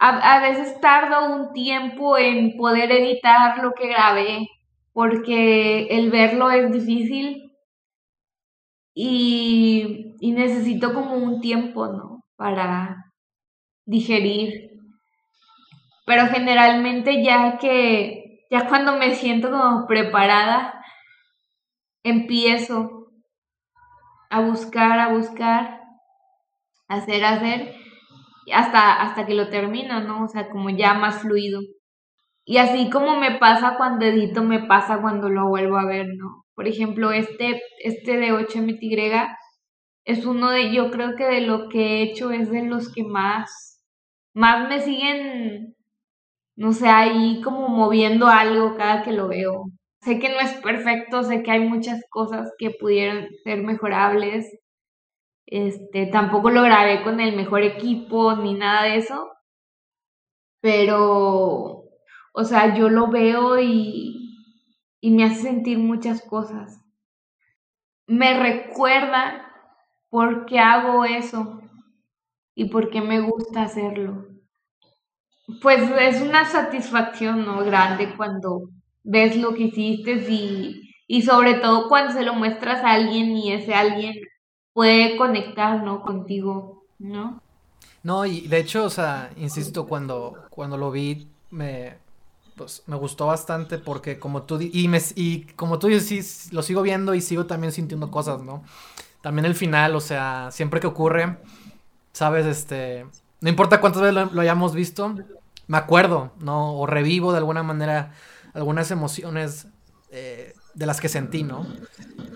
a, 0.00 0.40
veces 0.40 0.80
tardo 0.80 1.32
un 1.32 1.52
tiempo 1.52 2.18
en 2.18 2.56
poder 2.56 2.90
editar 2.90 3.62
lo 3.62 3.70
que 3.70 3.86
grabé, 3.86 4.48
porque 4.94 5.88
el 5.88 6.10
verlo 6.10 6.50
es 6.50 6.72
difícil 6.72 7.52
y, 8.94 10.14
necesito 10.22 10.94
como 10.94 11.16
un 11.16 11.40
tiempo, 11.40 11.88
¿no? 11.88 12.24
Para 12.36 13.12
digerir. 13.84 14.70
Pero 16.06 16.28
generalmente 16.28 17.22
ya 17.22 17.58
que, 17.58 18.46
ya 18.50 18.68
cuando 18.68 18.96
me 18.96 19.14
siento 19.14 19.50
como 19.50 19.86
preparada, 19.86 20.80
empiezo 22.04 23.08
a 24.30 24.40
buscar, 24.40 24.98
a 25.00 25.08
buscar, 25.08 25.80
hacer, 26.88 27.24
hacer 27.24 27.74
hasta, 28.52 29.02
hasta 29.02 29.26
que 29.26 29.34
lo 29.34 29.48
termino, 29.48 30.00
¿no? 30.00 30.24
O 30.24 30.28
sea, 30.28 30.48
como 30.50 30.70
ya 30.70 30.94
más 30.94 31.22
fluido. 31.22 31.60
Y 32.46 32.58
así 32.58 32.90
como 32.90 33.18
me 33.18 33.38
pasa 33.38 33.76
cuando 33.76 34.04
edito, 34.04 34.42
me 34.42 34.60
pasa 34.66 35.00
cuando 35.00 35.28
lo 35.30 35.48
vuelvo 35.48 35.78
a 35.78 35.86
ver, 35.86 36.08
¿no? 36.16 36.44
Por 36.54 36.68
ejemplo, 36.68 37.10
este, 37.12 37.62
este 37.82 38.18
de 38.18 38.32
8MTY, 38.32 39.28
es 40.04 40.26
uno 40.26 40.50
de, 40.50 40.72
yo 40.72 40.90
creo 40.90 41.16
que 41.16 41.24
de 41.24 41.40
lo 41.42 41.68
que 41.68 41.98
he 41.98 42.02
hecho 42.02 42.30
es 42.30 42.50
de 42.50 42.62
los 42.62 42.92
que 42.92 43.04
más, 43.04 43.80
más 44.34 44.68
me 44.68 44.80
siguen, 44.80 45.76
no 46.56 46.72
sé, 46.72 46.88
ahí 46.88 47.40
como 47.42 47.68
moviendo 47.68 48.28
algo 48.28 48.76
cada 48.76 49.02
que 49.04 49.12
lo 49.12 49.28
veo. 49.28 49.64
Sé 50.02 50.18
que 50.20 50.28
no 50.30 50.40
es 50.40 50.52
perfecto, 50.54 51.22
sé 51.24 51.42
que 51.42 51.50
hay 51.52 51.60
muchas 51.68 52.02
cosas 52.10 52.52
que 52.58 52.70
pudieran 52.70 53.28
ser 53.44 53.62
mejorables. 53.62 54.46
Este, 55.46 56.06
tampoco 56.06 56.50
lo 56.50 56.62
grabé 56.62 57.02
con 57.02 57.20
el 57.20 57.36
mejor 57.36 57.62
equipo 57.62 58.36
ni 58.36 58.54
nada 58.54 58.84
de 58.84 58.96
eso. 58.98 59.30
Pero, 60.60 61.83
o 62.36 62.44
sea, 62.44 62.74
yo 62.74 62.88
lo 62.88 63.06
veo 63.06 63.60
y, 63.60 64.40
y 65.00 65.10
me 65.10 65.24
hace 65.24 65.42
sentir 65.42 65.78
muchas 65.78 66.20
cosas. 66.20 66.80
Me 68.08 68.38
recuerda 68.38 69.52
por 70.10 70.44
qué 70.44 70.58
hago 70.58 71.04
eso 71.04 71.62
y 72.56 72.66
por 72.66 72.90
qué 72.90 73.00
me 73.00 73.20
gusta 73.20 73.62
hacerlo. 73.62 74.26
Pues 75.62 75.88
es 76.00 76.22
una 76.22 76.44
satisfacción 76.44 77.46
¿no? 77.46 77.64
grande 77.64 78.14
cuando 78.16 78.68
ves 79.04 79.36
lo 79.36 79.54
que 79.54 79.64
hiciste 79.64 80.14
y, 80.28 80.90
y 81.06 81.22
sobre 81.22 81.54
todo 81.54 81.88
cuando 81.88 82.14
se 82.14 82.24
lo 82.24 82.34
muestras 82.34 82.82
a 82.82 82.94
alguien 82.94 83.36
y 83.36 83.52
ese 83.52 83.74
alguien 83.74 84.16
puede 84.72 85.16
conectar, 85.16 85.84
¿no? 85.84 86.02
Contigo, 86.02 86.82
¿no? 86.98 87.40
No, 88.02 88.26
y 88.26 88.48
de 88.48 88.58
hecho, 88.58 88.84
o 88.84 88.90
sea, 88.90 89.30
insisto, 89.36 89.86
cuando, 89.86 90.46
cuando 90.50 90.76
lo 90.76 90.90
vi, 90.90 91.28
me, 91.50 92.03
pues, 92.56 92.82
me 92.86 92.96
gustó 92.96 93.26
bastante 93.26 93.78
porque 93.78 94.18
como 94.18 94.42
tú, 94.42 94.58
y, 94.60 94.88
me, 94.88 95.00
y 95.16 95.44
como 95.56 95.78
tú 95.78 95.88
dices, 95.88 96.52
lo 96.52 96.62
sigo 96.62 96.82
viendo 96.82 97.14
y 97.14 97.20
sigo 97.20 97.46
también 97.46 97.72
sintiendo 97.72 98.10
cosas, 98.10 98.42
¿no? 98.42 98.62
También 99.20 99.44
el 99.44 99.54
final, 99.54 99.96
o 99.96 100.00
sea, 100.00 100.50
siempre 100.52 100.80
que 100.80 100.86
ocurre, 100.86 101.38
sabes, 102.12 102.46
este, 102.46 103.06
no 103.40 103.48
importa 103.48 103.80
cuántas 103.80 104.02
veces 104.02 104.32
lo, 104.32 104.40
hayamos 104.40 104.74
visto, 104.74 105.14
me 105.66 105.78
acuerdo, 105.78 106.32
¿no? 106.40 106.78
O 106.78 106.86
revivo 106.86 107.32
de 107.32 107.38
alguna 107.38 107.62
manera 107.62 108.12
algunas 108.52 108.90
emociones 108.90 109.66
eh, 110.10 110.54
de 110.74 110.86
las 110.86 111.00
que 111.00 111.08
sentí, 111.08 111.42
¿no? 111.42 111.66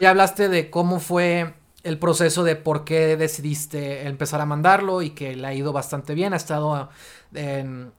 Ya 0.01 0.11
hablaste 0.11 0.49
de 0.49 0.71
cómo 0.71 0.99
fue 0.99 1.55
el 1.85 1.99
proceso 1.99 2.43
de 2.43 2.57
por 2.57 2.85
qué 2.85 3.17
decidiste 3.17 4.07
empezar 4.07 4.41
a 4.41 4.47
mandarlo 4.47 5.03
y 5.03 5.11
que 5.11 5.37
le 5.37 5.47
ha 5.47 5.55
ido 5.55 5.73
bastante 5.73 6.15
bien. 6.15 6.33
Ha 6.33 6.37
estado 6.37 6.91
en 7.35 7.93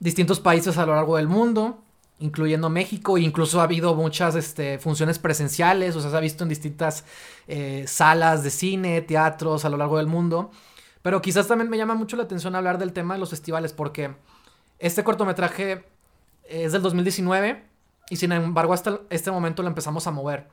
distintos 0.00 0.40
países 0.40 0.78
a 0.78 0.86
lo 0.86 0.94
largo 0.94 1.16
del 1.16 1.28
mundo, 1.28 1.82
incluyendo 2.18 2.68
México. 2.70 3.18
Incluso 3.18 3.60
ha 3.60 3.64
habido 3.64 3.94
muchas 3.94 4.34
este, 4.34 4.78
funciones 4.78 5.18
presenciales, 5.18 5.96
o 5.96 6.00
sea, 6.00 6.10
se 6.10 6.16
ha 6.16 6.20
visto 6.20 6.44
en 6.44 6.48
distintas 6.48 7.04
eh, 7.48 7.84
salas 7.86 8.42
de 8.42 8.50
cine, 8.50 9.00
teatros 9.02 9.64
a 9.64 9.68
lo 9.68 9.76
largo 9.76 9.98
del 9.98 10.06
mundo. 10.06 10.50
Pero 11.02 11.20
quizás 11.20 11.46
también 11.46 11.68
me 11.68 11.76
llama 11.76 11.94
mucho 11.94 12.16
la 12.16 12.22
atención 12.22 12.54
hablar 12.54 12.78
del 12.78 12.92
tema 12.92 13.14
de 13.14 13.20
los 13.20 13.30
festivales, 13.30 13.72
porque 13.72 14.14
este 14.78 15.04
cortometraje 15.04 15.84
es 16.48 16.72
del 16.72 16.82
2019 16.82 17.64
y 18.10 18.16
sin 18.16 18.32
embargo 18.32 18.72
hasta 18.72 19.00
este 19.10 19.30
momento 19.30 19.62
lo 19.62 19.68
empezamos 19.68 20.06
a 20.06 20.10
mover. 20.10 20.48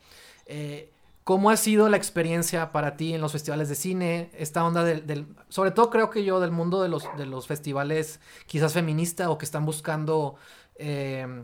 Eh, 0.46 0.92
¿Cómo 1.24 1.52
ha 1.52 1.58
sido 1.58 1.88
la 1.88 1.98
experiencia 1.98 2.72
para 2.72 2.98
ti 2.98 3.14
en 3.14 3.22
los 3.22 3.32
festivales 3.32 3.70
de 3.70 3.76
cine? 3.76 4.32
Esta 4.34 4.66
onda 4.66 4.84
del, 4.84 5.28
sobre 5.50 5.72
todo 5.72 5.90
creo 5.92 6.10
que 6.10 6.24
yo 6.24 6.40
del 6.40 6.52
mundo 6.52 6.82
de 6.82 6.90
los, 6.90 7.06
de 7.16 7.26
los 7.28 7.48
festivales 7.48 8.20
quizás 8.48 8.74
feminista 8.74 9.30
o 9.30 9.38
que 9.38 9.46
están 9.46 9.66
buscando 9.66 10.36
eh, 10.76 11.44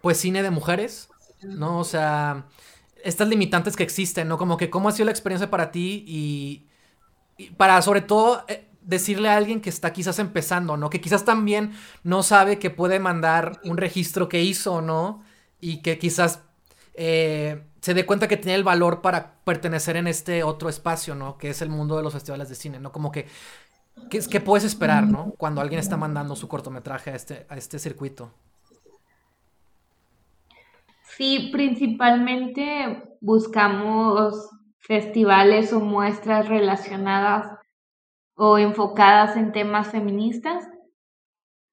pues 0.00 0.18
cine 0.18 0.42
de 0.42 0.50
mujeres, 0.50 1.08
¿no? 1.42 1.78
O 1.80 1.84
sea, 1.84 2.46
estas 3.02 3.28
limitantes 3.28 3.76
que 3.76 3.82
existen, 3.82 4.28
¿no? 4.28 4.38
Como 4.38 4.56
que 4.56 4.70
cómo 4.70 4.88
ha 4.88 4.92
sido 4.92 5.06
la 5.06 5.10
experiencia 5.10 5.50
para 5.50 5.70
ti 5.70 6.04
y, 6.06 6.66
y 7.36 7.50
para 7.50 7.80
sobre 7.82 8.00
todo 8.02 8.44
eh, 8.48 8.68
decirle 8.82 9.28
a 9.28 9.36
alguien 9.36 9.60
que 9.60 9.70
está 9.70 9.92
quizás 9.92 10.18
empezando, 10.18 10.76
¿no? 10.76 10.90
Que 10.90 11.00
quizás 11.00 11.24
también 11.24 11.72
no 12.04 12.22
sabe 12.22 12.58
que 12.58 12.70
puede 12.70 13.00
mandar 13.00 13.60
un 13.64 13.76
registro 13.76 14.28
que 14.28 14.42
hizo, 14.42 14.80
¿no? 14.80 15.22
Y 15.60 15.82
que 15.82 15.98
quizás 15.98 16.40
eh, 16.94 17.62
se 17.86 17.94
dé 17.94 18.04
cuenta 18.04 18.26
que 18.26 18.36
tiene 18.36 18.56
el 18.56 18.64
valor 18.64 19.00
para 19.00 19.36
pertenecer 19.44 19.96
en 19.96 20.08
este 20.08 20.42
otro 20.42 20.68
espacio, 20.68 21.14
¿no? 21.14 21.38
Que 21.38 21.50
es 21.50 21.62
el 21.62 21.68
mundo 21.68 21.96
de 21.96 22.02
los 22.02 22.12
festivales 22.12 22.48
de 22.48 22.56
cine, 22.56 22.80
¿no? 22.80 22.90
Como 22.90 23.12
que, 23.12 23.28
¿qué, 24.10 24.40
puedes 24.40 24.64
esperar, 24.64 25.06
¿no? 25.06 25.34
Cuando 25.38 25.60
alguien 25.60 25.78
está 25.78 25.96
mandando 25.96 26.34
su 26.34 26.48
cortometraje 26.48 27.10
a 27.10 27.14
este, 27.14 27.46
a 27.48 27.56
este 27.56 27.78
circuito. 27.78 28.32
Sí, 31.16 31.50
principalmente 31.52 33.04
buscamos 33.20 34.34
festivales 34.80 35.72
o 35.72 35.78
muestras 35.78 36.48
relacionadas 36.48 37.56
o 38.34 38.58
enfocadas 38.58 39.36
en 39.36 39.52
temas 39.52 39.92
feministas, 39.92 40.68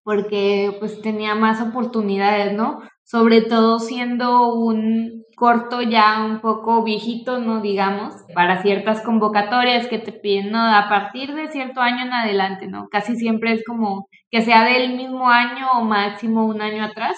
porque 0.03 0.77
pues 0.79 1.01
tenía 1.01 1.33
más 1.33 1.59
oportunidades, 1.59 2.53
¿no? 2.53 2.83
Sobre 3.03 3.41
todo 3.41 3.79
siendo 3.79 4.53
un 4.53 5.23
corto 5.35 5.81
ya 5.81 6.23
un 6.25 6.41
poco 6.41 6.83
viejito, 6.83 7.39
¿no? 7.39 7.61
Digamos, 7.61 8.13
para 8.33 8.61
ciertas 8.61 9.01
convocatorias 9.01 9.87
que 9.87 9.99
te 9.99 10.11
piden, 10.11 10.51
¿no? 10.51 10.59
A 10.59 10.87
partir 10.89 11.33
de 11.35 11.49
cierto 11.49 11.81
año 11.81 12.05
en 12.05 12.13
adelante, 12.13 12.67
¿no? 12.67 12.87
Casi 12.89 13.15
siempre 13.15 13.53
es 13.53 13.63
como 13.65 14.07
que 14.31 14.41
sea 14.41 14.63
del 14.65 14.95
mismo 14.95 15.29
año 15.29 15.67
o 15.75 15.81
máximo 15.83 16.45
un 16.45 16.61
año 16.61 16.83
atrás. 16.83 17.15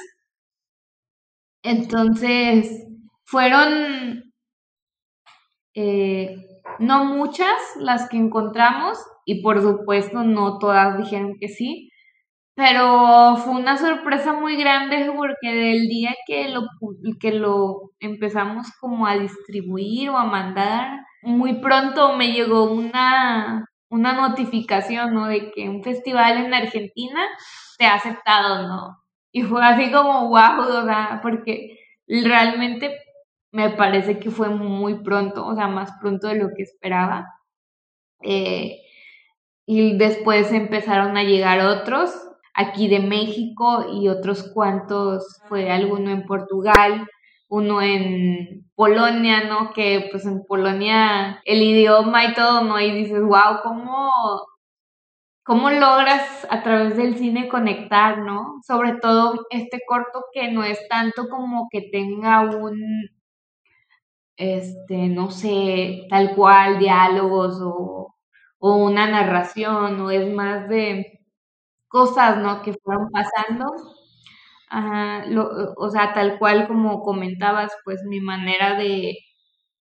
Entonces, 1.64 2.86
fueron 3.26 4.32
eh, 5.76 6.38
no 6.80 7.06
muchas 7.06 7.58
las 7.78 8.08
que 8.10 8.18
encontramos 8.18 8.98
y 9.26 9.42
por 9.42 9.62
supuesto 9.62 10.24
no 10.24 10.58
todas 10.60 10.98
dijeron 10.98 11.36
que 11.40 11.50
sí, 11.50 11.90
pero 12.56 13.36
fue 13.38 13.54
una 13.54 13.78
sorpresa 13.78 14.32
muy 14.34 14.56
grande 14.56 15.12
porque 15.14 15.54
del 15.54 15.88
día 15.90 16.16
que 16.26 16.48
lo, 16.50 16.62
que 17.20 17.32
lo 17.34 17.92
empezamos 18.00 18.68
como 18.80 19.06
a 19.06 19.18
distribuir 19.18 20.10
o 20.10 20.18
a 20.18 20.24
mandar, 20.24 21.06
muy 21.22 21.60
pronto 21.60 22.16
me 22.16 22.32
llegó 22.32 22.72
una, 22.72 23.66
una 23.90 24.14
notificación, 24.14 25.14
¿no? 25.14 25.28
De 25.28 25.52
que 25.52 25.68
un 25.68 25.84
festival 25.84 26.38
en 26.46 26.54
Argentina 26.54 27.22
te 27.78 27.86
ha 27.86 27.96
aceptado, 27.96 28.68
¿no? 28.68 29.00
Y 29.34 29.44
fue 29.44 29.64
así 29.66 29.92
como 29.92 30.30
wow, 30.30 30.62
o 30.62 30.86
sea, 30.86 31.20
porque 31.22 31.78
realmente 32.08 32.98
me 33.52 33.70
parece 33.72 34.18
que 34.20 34.32
fue 34.32 34.50
muy 34.50 35.04
pronto, 35.04 35.46
o 35.46 35.56
sea, 35.56 35.68
más 35.68 35.92
pronto 36.00 36.28
de 36.28 36.36
lo 36.36 36.50
que 36.56 36.64
esperaba. 36.64 37.28
Eh, 38.22 38.82
y 39.66 39.98
después 39.98 40.52
empezaron 40.54 41.18
a 41.18 41.24
llegar 41.24 41.60
otros 41.62 42.14
aquí 42.56 42.88
de 42.88 43.00
México 43.00 43.86
y 43.94 44.08
otros 44.10 44.52
cuantos, 44.54 45.42
fue 45.48 45.72
alguno 45.72 46.12
en 46.12 46.26
Portugal, 46.26 47.08
uno 47.50 47.82
en 47.82 48.66
Polonia, 48.76 49.44
¿no? 49.46 49.72
Que 49.74 50.08
pues 50.12 50.26
en 50.26 50.44
Polonia 50.46 51.42
el 51.46 51.62
idioma 51.62 52.26
y 52.26 52.34
todo, 52.34 52.62
¿no? 52.64 52.80
Y 52.80 52.92
dices, 52.92 53.22
wow, 53.22 53.62
¿cómo, 53.64 54.12
cómo 55.44 55.70
logras 55.70 56.46
a 56.50 56.62
través 56.64 56.98
del 56.98 57.18
cine 57.18 57.48
conectar, 57.48 58.18
¿no? 58.20 58.60
Sobre 58.68 58.94
todo 59.02 59.46
este 59.50 59.80
corto 59.88 60.24
que 60.34 60.52
no 60.52 60.64
es 60.64 60.80
tanto 60.90 61.30
como 61.30 61.68
que 61.72 61.90
tenga 61.92 62.42
un, 62.42 63.10
este, 64.38 65.08
no 65.08 65.32
sé, 65.32 66.08
tal 66.10 66.36
cual, 66.36 66.80
diálogos 66.80 67.60
o 67.62 68.12
o 68.60 68.78
una 68.78 69.08
narración, 69.08 70.00
o 70.02 70.10
es 70.12 70.34
más 70.34 70.68
de 70.70 71.20
cosas, 71.96 72.38
¿no? 72.40 72.62
Que 72.62 72.74
fueron 72.84 73.10
pasando. 73.10 73.66
o 75.78 75.90
sea, 75.90 76.14
tal 76.14 76.38
cual 76.40 76.68
como 76.68 77.02
comentabas, 77.02 77.72
pues 77.86 78.02
mi 78.10 78.20
manera 78.20 78.78
de, 78.78 79.18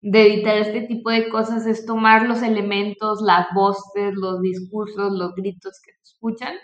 de 0.02 0.22
editar 0.24 0.58
este 0.58 0.82
tipo 0.82 1.12
de 1.12 1.30
cosas 1.30 1.66
es 1.68 1.86
tomar 1.86 2.28
los 2.28 2.42
elementos, 2.44 3.22
las 3.22 3.48
voces, 3.54 4.14
los 4.16 4.42
discursos, 4.42 5.12
los 5.14 5.36
gritos 5.36 5.80
que 5.86 5.92
se 5.94 6.14
escuchan 6.14 6.56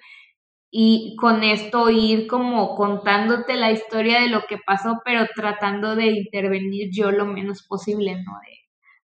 y 0.71 1.15
con 1.21 1.43
esto 1.43 1.89
ir 1.89 2.27
como 2.27 2.75
contándote 2.75 3.55
la 3.55 3.71
historia 3.71 4.21
de 4.21 4.29
lo 4.29 4.41
que 4.49 4.57
pasó, 4.65 5.01
pero 5.05 5.27
tratando 5.35 5.95
de 5.95 6.07
intervenir 6.07 6.89
yo 6.91 7.11
lo 7.11 7.25
menos 7.25 7.63
posible, 7.67 8.15
¿no? 8.23 8.33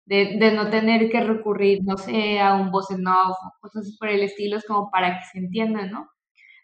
de, 0.05 0.37
de, 0.39 0.51
no 0.53 0.69
tener 0.71 1.09
que 1.11 1.21
recurrir, 1.21 1.79
no 1.83 1.97
sé, 1.97 2.39
a 2.39 2.55
un 2.55 2.71
voz 2.71 2.89
en 2.91 3.07
off 3.07 3.37
cosas 3.61 3.95
por 3.99 4.09
el 4.09 4.23
estilo, 4.23 4.57
es 4.57 4.65
como 4.65 4.89
para 4.91 5.19
que 5.19 5.25
se 5.31 5.39
entienda, 5.39 5.85
¿no? 5.87 6.09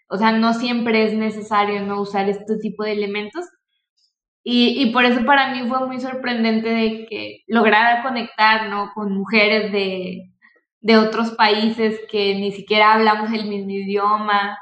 O 0.07 0.17
sea, 0.17 0.31
no 0.33 0.53
siempre 0.53 1.05
es 1.05 1.13
necesario 1.13 1.81
no 1.81 2.01
usar 2.01 2.29
este 2.29 2.57
tipo 2.57 2.83
de 2.83 2.93
elementos. 2.93 3.45
Y, 4.43 4.81
y 4.81 4.91
por 4.91 5.05
eso 5.05 5.25
para 5.25 5.53
mí 5.53 5.67
fue 5.67 5.87
muy 5.87 5.99
sorprendente 5.99 6.69
de 6.69 7.07
que 7.07 7.43
lograra 7.47 8.03
conectar, 8.03 8.69
¿no? 8.69 8.91
Con 8.93 9.13
mujeres 9.13 9.71
de, 9.71 10.31
de 10.81 10.97
otros 10.97 11.31
países 11.31 11.99
que 12.11 12.35
ni 12.35 12.51
siquiera 12.51 12.93
hablamos 12.93 13.31
el 13.33 13.47
mismo 13.47 13.71
idioma, 13.71 14.57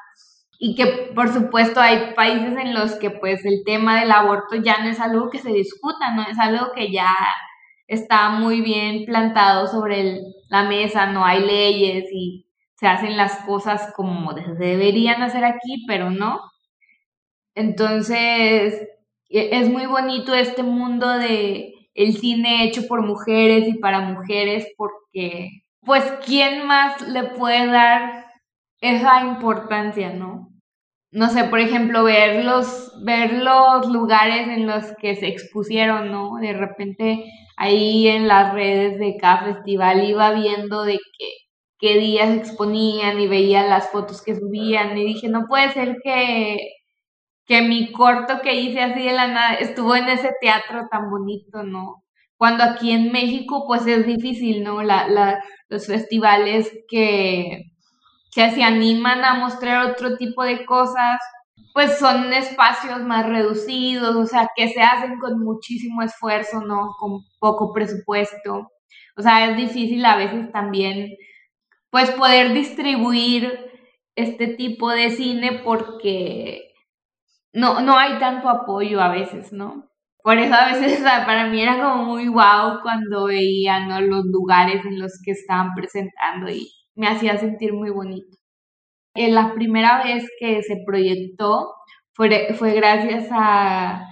y 0.66 0.76
que 0.76 0.86
por 1.14 1.28
supuesto 1.34 1.82
hay 1.82 2.14
países 2.16 2.56
en 2.58 2.74
los 2.74 2.94
que 2.96 3.10
pues 3.10 3.44
el 3.44 3.64
tema 3.66 4.00
del 4.00 4.12
aborto 4.12 4.56
ya 4.56 4.78
no 4.82 4.90
es 4.90 5.02
algo 5.02 5.30
que 5.30 5.40
se 5.40 5.52
discuta, 5.52 6.16
no 6.16 6.22
es 6.24 6.40
algo 6.40 6.72
que 6.74 6.90
ya 6.90 7.14
está 7.86 8.30
muy 8.30 8.62
bien 8.62 9.04
plantado 9.06 9.68
sobre 9.68 10.22
la 10.48 10.64
mesa, 10.64 11.08
no 11.08 11.26
hay 11.26 11.42
leyes 11.46 12.06
y 12.14 12.48
se 12.84 12.90
hacen 12.90 13.16
las 13.18 13.38
cosas 13.46 13.94
como 13.96 14.34
deberían 14.34 15.24
hacer 15.24 15.46
aquí, 15.46 15.86
pero 15.88 16.10
no. 16.12 16.42
Entonces, 17.56 18.82
e- 19.30 19.50
es 19.60 19.70
muy 19.70 19.86
bonito 19.86 20.34
este 20.34 20.64
mundo 20.64 21.08
de 21.10 21.74
el 21.96 22.18
cine 22.18 22.64
hecho 22.66 22.88
por 22.88 23.02
mujeres 23.06 23.68
y 23.68 23.78
para 23.80 24.02
mujeres 24.02 24.68
porque, 24.78 25.50
pues, 25.82 26.04
¿quién 26.26 26.66
más 26.68 27.02
le 27.08 27.24
puede 27.26 27.68
dar 27.68 28.26
esa 28.82 29.22
importancia, 29.26 30.12
no? 30.14 30.50
No 31.12 31.30
sé, 31.30 31.46
por 31.46 31.60
ejemplo, 31.60 32.04
ver 32.06 32.46
los, 32.46 32.94
ver 33.06 33.34
los 33.44 33.88
lugares 33.90 34.48
en 34.50 34.68
los 34.68 34.86
que 35.02 35.16
se 35.16 35.28
expusieron, 35.28 36.12
¿no? 36.12 36.38
De 36.38 36.54
repente 36.54 37.26
ahí 37.58 38.08
en 38.10 38.28
las 38.28 38.54
redes 38.54 39.00
de 39.00 39.18
cada 39.18 39.56
festival 39.56 40.06
iba 40.10 40.32
viendo 40.34 40.84
de 40.84 40.96
que 41.18 41.28
qué 41.84 41.98
días 41.98 42.30
exponían 42.38 43.20
y 43.20 43.28
veía 43.28 43.68
las 43.68 43.90
fotos 43.90 44.22
que 44.22 44.38
subían 44.38 44.98
y 44.98 45.04
dije, 45.04 45.28
no 45.28 45.48
puede 45.50 45.70
ser 45.74 45.98
que, 46.02 46.58
que 47.46 47.62
mi 47.62 47.92
corto 47.92 48.40
que 48.42 48.56
hice 48.56 48.80
así 48.80 49.04
de 49.04 49.12
la 49.12 49.28
nada 49.28 49.56
estuvo 49.56 49.94
en 49.94 50.08
ese 50.08 50.32
teatro 50.40 50.88
tan 50.90 51.10
bonito, 51.10 51.64
¿no? 51.64 52.06
Cuando 52.38 52.64
aquí 52.64 52.92
en 52.92 53.12
México 53.12 53.66
pues 53.68 53.86
es 53.86 54.06
difícil, 54.06 54.64
¿no? 54.64 54.82
La, 54.82 55.10
la, 55.10 55.44
los 55.68 55.86
festivales 55.86 56.72
que, 56.88 57.64
que 58.34 58.52
se 58.52 58.64
animan 58.64 59.26
a 59.26 59.34
mostrar 59.34 59.86
otro 59.86 60.16
tipo 60.16 60.42
de 60.46 60.66
cosas, 60.66 61.20
pues 61.74 62.00
son 62.00 62.32
espacios 62.32 63.02
más 63.02 63.28
reducidos, 63.28 64.16
o 64.16 64.26
sea, 64.26 64.48
que 64.56 64.70
se 64.70 64.82
hacen 64.82 65.20
con 65.20 65.38
muchísimo 65.44 66.02
esfuerzo, 66.02 66.62
¿no? 66.62 66.92
Con 66.98 67.20
poco 67.40 67.74
presupuesto. 67.74 68.70
O 69.18 69.22
sea, 69.22 69.50
es 69.50 69.58
difícil 69.58 70.06
a 70.06 70.16
veces 70.16 70.50
también, 70.54 71.10
pues, 71.94 72.10
poder 72.12 72.54
distribuir 72.54 73.72
este 74.16 74.48
tipo 74.48 74.90
de 74.90 75.12
cine 75.12 75.62
porque 75.64 76.74
no, 77.54 77.82
no 77.82 77.98
hay 77.98 78.18
tanto 78.18 78.50
apoyo 78.50 79.00
a 79.00 79.10
veces, 79.10 79.54
¿no? 79.54 79.90
Por 80.24 80.40
eso 80.40 80.56
a 80.56 80.74
veces 80.74 81.02
para 81.02 81.48
mí 81.50 81.62
era 81.62 81.80
como 81.80 82.06
muy 82.06 82.28
guau 82.30 82.82
cuando 82.82 83.26
veía. 83.26 83.80
Los 84.02 84.26
lugares 84.26 84.84
en 84.86 85.00
los 85.00 85.22
que 85.24 85.32
estaban 85.34 85.76
presentando 85.76 86.50
y 86.50 86.72
me 86.96 87.08
hacía 87.08 87.38
sentir 87.38 87.74
muy 87.74 87.92
bonito. 87.92 88.38
Eh, 89.16 89.32
la 89.32 89.54
primera 89.54 90.04
vez 90.04 90.28
que 90.40 90.64
se 90.64 90.78
proyectó 90.88 91.74
fue, 92.14 92.56
fue 92.56 92.74
gracias 92.74 93.28
a 93.32 94.08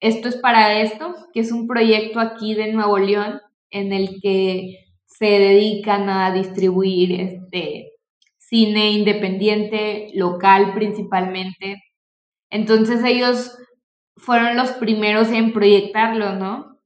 Esto 0.00 0.28
es 0.28 0.36
para 0.36 0.80
esto, 0.80 1.14
que 1.32 1.40
es 1.40 1.52
un 1.52 1.68
proyecto 1.68 2.20
aquí 2.20 2.54
de 2.54 2.72
Nuevo 2.72 2.98
León 2.98 3.40
en 3.70 3.92
el 3.92 4.20
que 4.22 4.81
se 5.22 5.38
dedican 5.38 6.10
a 6.10 6.32
distribuir 6.32 7.20
este 7.20 7.92
cine 8.38 8.90
independiente, 8.90 10.10
local 10.14 10.74
principalmente. 10.74 11.80
Entonces 12.50 13.04
ellos 13.04 13.56
fueron 14.16 14.56
los 14.56 14.72
primeros 14.72 15.30
en 15.30 15.52
proyectarlo, 15.52 16.32
¿no? 16.32 16.80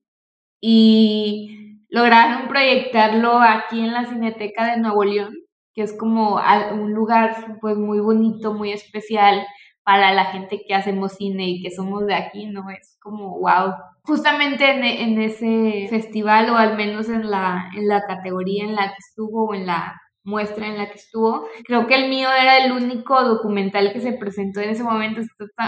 Y 0.61 1.79
lograron 1.89 2.49
proyectarlo 2.49 3.41
aquí 3.41 3.81
en 3.81 3.95
la 3.95 4.05
Cineteca 4.05 4.71
de 4.71 4.83
Nuevo 4.83 5.03
León, 5.05 5.35
que 5.73 5.81
es 5.81 5.97
como 5.97 6.39
un 6.75 6.93
lugar 6.93 7.57
pues 7.63 7.79
muy 7.79 8.01
bonito, 8.01 8.53
muy 8.53 8.71
especial 8.71 9.47
para 9.83 10.13
la 10.13 10.27
gente 10.27 10.63
que 10.69 10.75
hacemos 10.75 11.13
cine 11.15 11.49
y 11.49 11.63
que 11.63 11.71
somos 11.71 12.05
de 12.05 12.15
aquí, 12.15 12.45
¿no? 12.49 12.69
Es 12.69 12.99
como 13.01 13.39
wow. 13.39 13.73
Justamente 14.07 14.71
en, 14.71 14.85
e- 14.85 15.03
en 15.03 15.21
ese 15.21 15.87
festival 15.91 16.51
o 16.51 16.57
al 16.57 16.77
menos 16.77 17.09
en 17.09 17.31
la, 17.31 17.71
en 17.77 17.89
la 17.89 18.03
categoría 18.07 18.65
en 18.65 18.75
la 18.77 18.89
que 18.89 18.99
estuvo 18.99 19.47
o 19.49 19.55
en 19.55 19.67
la 19.67 20.01
muestra 20.25 20.67
en 20.67 20.79
la 20.79 20.89
que 20.89 20.95
estuvo. 20.99 21.47
Creo 21.65 21.87
que 21.87 21.95
el 21.97 22.09
mío 22.09 22.29
era 22.33 22.59
el 22.65 22.73
único 22.73 23.23
documental 23.23 23.93
que 23.93 24.01
se 24.01 24.13
presentó 24.15 24.61
en 24.61 24.71
ese 24.71 24.83
momento. 24.85 25.21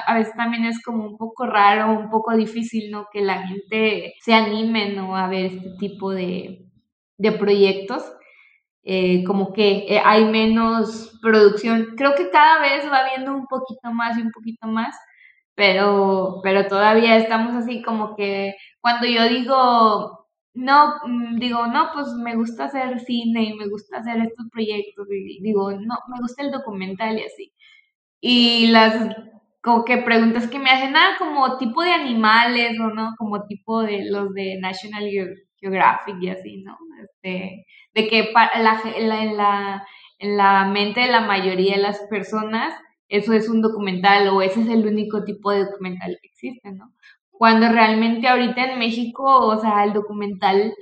A 0.06 0.14
veces 0.14 0.34
también 0.36 0.64
es 0.64 0.82
como 0.82 1.04
un 1.04 1.16
poco 1.16 1.46
raro, 1.46 1.92
un 1.92 2.10
poco 2.10 2.36
difícil, 2.36 2.90
¿no? 2.90 3.06
Que 3.12 3.20
la 3.22 3.46
gente 3.46 4.14
se 4.20 4.34
anime, 4.34 4.92
¿no? 4.94 5.16
A 5.16 5.28
ver 5.28 5.46
este 5.46 5.70
tipo 5.78 6.10
de, 6.12 6.66
de 7.18 7.32
proyectos. 7.32 8.04
Eh, 8.84 9.22
como 9.24 9.52
que 9.52 9.84
eh, 9.88 10.00
hay 10.04 10.24
menos 10.24 11.18
producción. 11.20 11.94
Creo 11.96 12.14
que 12.14 12.30
cada 12.30 12.60
vez 12.60 12.84
va 12.90 13.04
viendo 13.14 13.34
un 13.34 13.46
poquito 13.46 13.92
más 13.92 14.16
y 14.16 14.22
un 14.22 14.30
poquito 14.32 14.66
más, 14.66 14.94
pero, 15.58 16.40
pero 16.44 16.68
todavía 16.68 17.18
estamos 17.18 17.54
así 17.56 17.82
como 17.82 18.16
que 18.16 18.54
cuando 18.82 19.06
yo 19.08 19.28
digo, 19.28 20.28
no, 20.54 20.94
mm, 21.06 21.38
digo, 21.40 21.66
no, 21.68 21.90
pues 21.94 22.08
me 22.24 22.36
gusta 22.36 22.66
hacer 22.66 23.00
cine 23.00 23.44
y 23.44 23.54
me 23.54 23.68
gusta 23.68 23.98
hacer 23.98 24.18
estos 24.22 24.46
proyectos 24.52 25.08
y 25.12 25.42
digo, 25.42 25.72
no, 25.72 25.96
me 26.08 26.20
gusta 26.20 26.44
el 26.44 26.52
documental 26.52 27.18
y 27.18 27.24
así. 27.24 27.54
Y 28.20 28.68
las 28.68 29.16
como 29.62 29.84
que 29.84 29.98
preguntas 29.98 30.48
que 30.48 30.58
me 30.58 30.70
hacen, 30.70 30.96
ah, 30.96 31.16
como 31.18 31.58
tipo 31.58 31.82
de 31.82 31.92
animales 31.92 32.78
o 32.80 32.88
no, 32.88 33.14
como 33.18 33.44
tipo 33.46 33.82
de 33.82 34.04
los 34.10 34.32
de 34.34 34.58
National 34.60 35.04
Geo- 35.10 35.34
Geographic 35.60 36.16
y 36.22 36.28
así, 36.30 36.62
¿no? 36.62 36.76
Este, 37.02 37.66
de 37.94 38.08
que 38.08 38.30
la, 38.34 38.80
la- 39.00 39.24
la, 39.34 39.86
en 40.20 40.36
la 40.36 40.64
mente 40.66 41.00
de 41.00 41.08
la 41.08 41.20
mayoría 41.22 41.76
de 41.76 41.82
las 41.82 42.00
personas 42.10 42.74
eso 43.08 43.32
es 43.32 43.48
un 43.48 43.62
documental 43.62 44.28
o 44.28 44.42
ese 44.42 44.62
es 44.62 44.68
el 44.68 44.86
único 44.86 45.24
tipo 45.24 45.50
de 45.50 45.64
documental 45.66 46.18
que 46.22 46.28
existe, 46.28 46.72
¿no? 46.72 46.92
Cuando 47.30 47.68
realmente 47.70 48.28
ahorita 48.28 48.72
en 48.72 48.78
México, 48.78 49.24
o 49.24 49.58
sea, 49.60 49.84
el 49.84 49.92
documental 49.92 50.74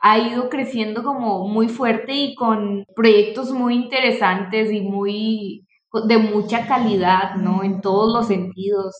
ha 0.00 0.18
ido 0.18 0.48
creciendo 0.50 1.02
como 1.04 1.48
muy 1.48 1.68
fuerte 1.68 2.12
y 2.14 2.34
con 2.34 2.86
proyectos 2.96 3.52
muy 3.52 3.74
interesantes 3.76 4.72
y 4.72 4.80
muy 4.82 5.66
de 6.06 6.18
mucha 6.18 6.66
calidad, 6.66 7.36
¿no? 7.36 7.62
En 7.64 7.80
todos 7.80 8.12
los 8.14 8.26
sentidos. 8.28 8.94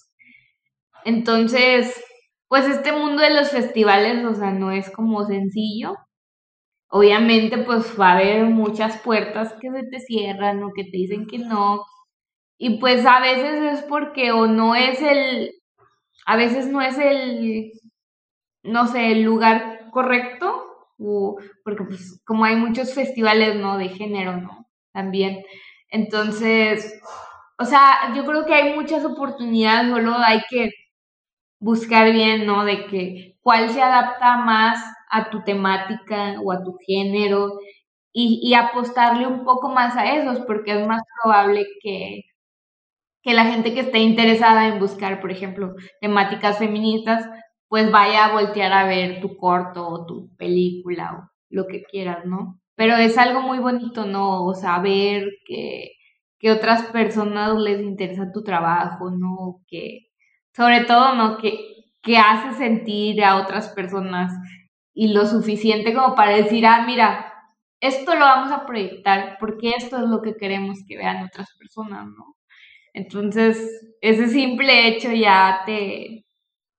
Entonces, 1.04 2.02
pues 2.48 2.66
este 2.66 2.92
mundo 2.92 3.22
de 3.22 3.30
los 3.34 3.50
festivales, 3.50 4.24
o 4.24 4.34
sea, 4.34 4.52
no 4.52 4.70
es 4.72 4.90
como 4.90 5.24
sencillo. 5.26 5.94
Obviamente, 6.90 7.58
pues 7.58 7.98
va 8.00 8.10
a 8.12 8.18
haber 8.18 8.44
muchas 8.46 8.98
puertas 9.02 9.54
que 9.60 9.70
se 9.70 9.84
te 9.84 10.00
cierran 10.00 10.62
o 10.62 10.72
que 10.74 10.84
te 10.84 10.90
dicen 10.98 11.26
que 11.26 11.38
no. 11.38 11.84
Y 12.64 12.78
pues 12.78 13.04
a 13.06 13.18
veces 13.20 13.78
es 13.80 13.82
porque 13.86 14.30
o 14.30 14.46
no 14.46 14.76
es 14.76 15.02
el, 15.02 15.50
a 16.26 16.36
veces 16.36 16.68
no 16.68 16.82
es 16.82 16.98
el, 16.98 17.72
no 18.62 18.86
sé, 18.88 19.12
el 19.12 19.22
lugar 19.24 19.90
correcto, 19.90 20.66
o 20.98 21.38
porque 21.64 21.84
pues 21.84 22.22
como 22.26 22.44
hay 22.44 22.56
muchos 22.56 22.94
festivales, 22.94 23.56
¿no? 23.56 23.78
De 23.78 23.88
género, 23.90 24.36
¿no? 24.38 24.66
También. 24.92 25.44
Entonces, 25.90 27.00
o 27.58 27.64
sea, 27.64 28.14
yo 28.16 28.24
creo 28.26 28.46
que 28.46 28.54
hay 28.54 28.74
muchas 28.76 29.04
oportunidades, 29.04 29.90
solo 29.92 30.14
hay 30.18 30.42
que 30.50 30.70
buscar 31.60 32.12
bien, 32.12 32.46
¿no? 32.46 32.64
De 32.64 32.86
que 32.86 33.36
cuál 33.42 33.70
se 33.70 33.82
adapta 33.82 34.38
más 34.38 34.82
a 35.10 35.30
tu 35.30 35.42
temática 35.44 36.36
o 36.44 36.52
a 36.52 36.62
tu 36.64 36.76
género 36.86 37.58
y, 38.12 38.40
y 38.42 38.54
apostarle 38.54 39.26
un 39.26 39.44
poco 39.44 39.68
más 39.70 39.96
a 39.96 40.14
esos, 40.16 40.40
porque 40.46 40.80
es 40.80 40.86
más 40.86 41.02
probable 41.22 41.66
que, 41.82 42.22
que 43.22 43.34
la 43.34 43.46
gente 43.46 43.74
que 43.74 43.80
esté 43.80 43.98
interesada 43.98 44.68
en 44.68 44.78
buscar, 44.80 45.20
por 45.20 45.30
ejemplo, 45.30 45.74
temáticas 46.00 46.58
feministas, 46.58 47.24
pues 47.68 47.90
vaya 47.90 48.26
a 48.26 48.32
voltear 48.32 48.72
a 48.72 48.86
ver 48.86 49.20
tu 49.20 49.36
corto 49.36 49.88
o 49.88 50.06
tu 50.06 50.34
película 50.36 51.14
o 51.16 51.30
lo 51.50 51.66
que 51.66 51.82
quieras, 51.84 52.24
¿no? 52.26 52.60
Pero 52.74 52.96
es 52.96 53.16
algo 53.18 53.42
muy 53.42 53.58
bonito, 53.58 54.04
¿no? 54.06 54.44
O 54.44 54.54
saber 54.54 55.28
que, 55.46 55.92
que 56.38 56.50
otras 56.50 56.82
personas 56.84 57.56
les 57.58 57.80
interesa 57.80 58.32
tu 58.32 58.42
trabajo, 58.42 59.10
¿no? 59.10 59.62
Que, 59.68 60.00
sobre 60.54 60.84
todo, 60.84 61.14
¿no? 61.14 61.38
Que, 61.38 61.58
que 62.02 62.18
hace 62.18 62.58
sentir 62.58 63.24
a 63.24 63.36
otras 63.36 63.68
personas 63.70 64.32
y 64.94 65.12
lo 65.12 65.26
suficiente 65.26 65.94
como 65.94 66.14
para 66.14 66.36
decir, 66.36 66.66
ah, 66.66 66.84
mira, 66.86 67.32
esto 67.80 68.14
lo 68.14 68.20
vamos 68.20 68.52
a 68.52 68.66
proyectar 68.66 69.36
porque 69.40 69.70
esto 69.76 69.96
es 69.96 70.04
lo 70.08 70.22
que 70.22 70.36
queremos 70.36 70.78
que 70.86 70.96
vean 70.96 71.24
otras 71.24 71.48
personas, 71.58 72.06
¿no? 72.06 72.36
Entonces, 72.94 73.94
ese 74.00 74.28
simple 74.28 74.88
hecho 74.88 75.12
ya 75.12 75.62
te, 75.64 76.26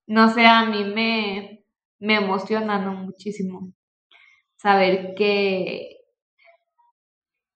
no 0.07 0.33
sé, 0.33 0.45
a 0.45 0.65
mí 0.65 0.83
me, 0.83 1.65
me 1.99 2.15
emociona. 2.15 2.79
Muchísimo 2.79 3.73
saber 4.55 5.13
que, 5.15 5.97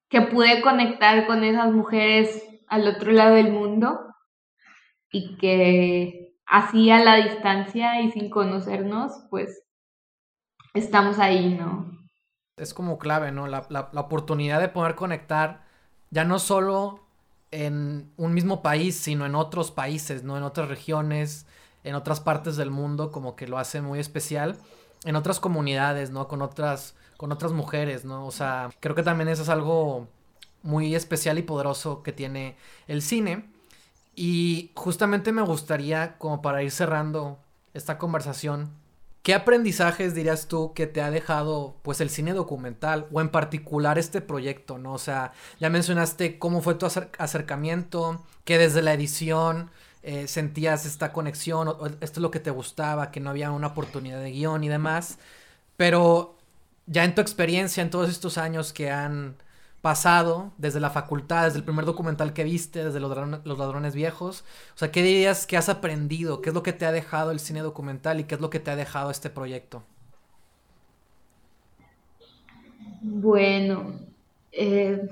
que 0.10 0.22
pude 0.22 0.62
conectar 0.62 1.26
con 1.28 1.44
esas 1.44 1.72
mujeres 1.72 2.44
al 2.68 2.88
otro 2.88 3.12
lado 3.12 3.36
del 3.36 3.52
mundo 3.52 4.00
y 5.12 5.38
que 5.38 6.36
así 6.46 6.90
a 6.92 7.04
la 7.04 7.16
distancia 7.16 8.02
y 8.02 8.12
sin 8.12 8.30
conocernos, 8.30 9.26
pues 9.30 9.64
estamos 10.74 11.20
ahí, 11.20 11.54
¿no? 11.54 11.92
Es 12.58 12.74
como 12.74 12.98
clave, 12.98 13.32
¿no? 13.32 13.48
La, 13.48 13.66
la, 13.70 13.90
la 13.94 14.02
oportunidad 14.02 14.60
de 14.60 14.70
poder 14.70 14.96
conectar 14.96 15.66
ya 16.10 16.24
no 16.24 16.40
solo 16.40 17.07
en 17.52 18.12
un 18.18 18.34
mismo 18.34 18.62
país, 18.62 18.96
sino 18.98 19.26
en 19.26 19.36
otros 19.36 19.72
países, 19.72 20.24
¿no? 20.24 20.38
En 20.38 20.44
otras 20.44 20.70
regiones, 20.70 21.46
en 21.84 21.96
otras 21.96 22.20
partes 22.20 22.58
del 22.58 22.72
mundo, 22.72 23.12
como 23.12 23.36
que 23.36 23.48
lo 23.48 23.58
hace 23.58 23.82
muy 23.82 24.00
especial. 24.00 24.58
en 25.06 25.16
otras 25.16 25.40
comunidades, 25.40 26.10
¿no? 26.12 26.28
Con 26.28 26.42
otras, 26.42 26.96
con 27.18 27.32
otras 27.32 27.52
mujeres, 27.52 28.04
¿no? 28.06 28.26
O 28.26 28.32
sea, 28.32 28.72
creo 28.80 28.96
que 28.96 29.04
también 29.04 29.30
eso 29.30 29.44
es 29.44 29.50
algo 29.50 30.08
muy 30.64 30.96
especial 30.96 31.38
y 31.38 31.44
poderoso 31.44 32.04
que 32.04 32.12
tiene 32.14 32.58
el 32.88 33.02
cine. 33.02 33.46
Y 34.16 34.72
justamente 34.76 35.32
me 35.32 35.44
gustaría, 35.44 36.18
como 36.18 36.42
para 36.42 36.64
ir 36.64 36.72
cerrando 36.72 37.38
esta 37.74 37.98
conversación, 37.98 38.72
¿qué 39.28 39.34
aprendizajes 39.34 40.16
dirías 40.16 40.48
tú 40.48 40.72
que 40.74 40.88
te 40.88 41.02
ha 41.02 41.12
dejado 41.12 41.76
pues 41.82 42.00
el 42.00 42.10
cine 42.10 42.32
documental 42.32 43.08
o 43.12 43.20
en 43.20 43.28
particular 43.28 43.98
este 43.98 44.22
proyecto, 44.22 44.78
¿no? 44.78 44.94
O 44.94 44.98
sea, 44.98 45.34
ya 45.60 45.70
mencionaste 45.70 46.40
cómo 46.40 46.62
fue 46.62 46.76
tu 46.76 46.86
acercamiento, 46.86 48.24
que 48.46 48.58
desde 48.58 48.82
la 48.82 48.94
edición 48.94 49.70
eh, 50.02 50.30
sentías 50.30 50.86
esta 50.86 51.12
conexión, 51.12 51.76
esto 52.00 52.20
es 52.20 52.22
lo 52.22 52.32
que 52.32 52.40
te 52.40 52.52
gustaba, 52.52 53.12
que 53.12 53.20
no 53.20 53.30
había 53.30 53.52
una 53.52 53.68
oportunidad 53.68 54.22
de 54.22 54.32
guion 54.32 54.64
y 54.64 54.70
demás, 54.70 55.18
pero 55.76 56.38
ya 56.86 57.04
en 57.04 57.14
tu 57.14 57.20
experiencia, 57.20 57.84
en 57.84 57.90
todos 57.90 58.10
estos 58.10 58.38
años 58.38 58.72
que 58.72 58.92
han 58.92 59.36
pasado, 59.82 60.52
desde 60.58 60.80
la 60.80 60.90
facultad, 60.90 61.46
desde 61.46 61.60
el 61.60 61.64
primer 61.64 61.86
documental 61.86 62.34
que 62.34 62.44
viste, 62.44 62.84
desde 62.84 63.00
los 63.00 63.10
ladrones, 63.10 63.42
los 63.46 63.58
ladrones 63.58 63.96
viejos? 63.96 64.44
O 64.76 64.78
sea, 64.78 64.92
¿qué 64.92 65.04
dirías 65.04 65.48
que 65.48 65.58
has 65.58 65.70
aprendido? 65.70 66.42
¿Qué 66.42 66.50
es 66.50 66.56
lo 66.56 66.64
que 66.64 66.74
te 66.74 66.86
ha 66.86 66.92
dejado 66.92 67.32
el 67.32 67.40
cine 67.40 67.62
documental 67.62 68.20
y 68.20 68.26
qué 68.26 68.36
es 68.36 68.42
lo 68.42 68.50
que 68.50 68.60
te 68.60 68.72
ha 68.72 68.76
dejado 68.76 69.12
este 69.12 69.30
proyecto? 69.30 69.84
Bueno, 73.02 74.00
eh, 74.52 75.08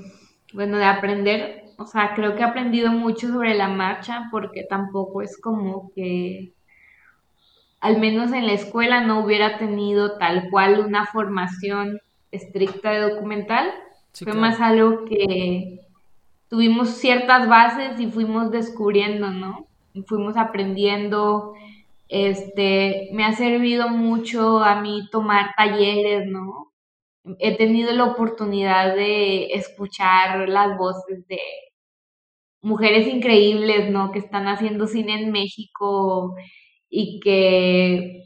bueno, 0.53 0.77
de 0.77 0.85
aprender, 0.85 1.65
o 1.77 1.85
sea, 1.85 2.13
creo 2.15 2.35
que 2.35 2.41
he 2.41 2.45
aprendido 2.45 2.91
mucho 2.91 3.27
sobre 3.27 3.53
la 3.53 3.67
marcha 3.69 4.27
porque 4.31 4.63
tampoco 4.63 5.21
es 5.21 5.39
como 5.39 5.91
que, 5.93 6.53
al 7.79 7.99
menos 7.99 8.31
en 8.33 8.47
la 8.47 8.53
escuela, 8.53 9.01
no 9.01 9.23
hubiera 9.23 9.57
tenido 9.59 10.17
tal 10.17 10.49
cual 10.49 10.79
una 10.79 11.05
formación 11.05 11.99
estricta 12.31 12.91
de 12.91 13.01
documental 13.01 13.71
fue 14.23 14.33
más 14.33 14.61
algo 14.61 15.05
que 15.05 15.81
tuvimos 16.49 16.89
ciertas 16.89 17.49
bases 17.49 17.99
y 17.99 18.07
fuimos 18.07 18.51
descubriendo, 18.51 19.29
¿no? 19.31 19.67
fuimos 20.03 20.37
aprendiendo. 20.37 21.53
Este, 22.09 23.09
me 23.13 23.25
ha 23.25 23.33
servido 23.33 23.89
mucho 23.89 24.59
a 24.63 24.81
mí 24.81 25.07
tomar 25.11 25.53
talleres, 25.57 26.27
¿no? 26.27 26.71
He 27.39 27.57
tenido 27.57 27.91
la 27.93 28.05
oportunidad 28.05 28.95
de 28.95 29.47
escuchar 29.53 30.47
las 30.49 30.77
voces 30.77 31.27
de 31.27 31.39
mujeres 32.61 33.07
increíbles, 33.07 33.89
¿no? 33.91 34.11
Que 34.11 34.19
están 34.19 34.47
haciendo 34.47 34.87
cine 34.87 35.21
en 35.21 35.31
México 35.31 36.35
y 36.89 37.19
que, 37.21 38.23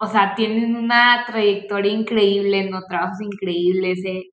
o 0.00 0.06
sea, 0.06 0.34
tienen 0.36 0.76
una 0.76 1.24
trayectoria 1.26 1.92
increíble, 1.92 2.68
¿no? 2.70 2.82
Trabajos 2.88 3.20
increíbles. 3.20 4.04
Eh 4.04 4.24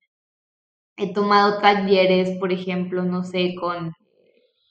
he 0.96 1.12
tomado 1.12 1.60
talleres, 1.60 2.38
por 2.38 2.52
ejemplo, 2.52 3.02
no 3.04 3.24
sé, 3.24 3.54
con, 3.60 3.94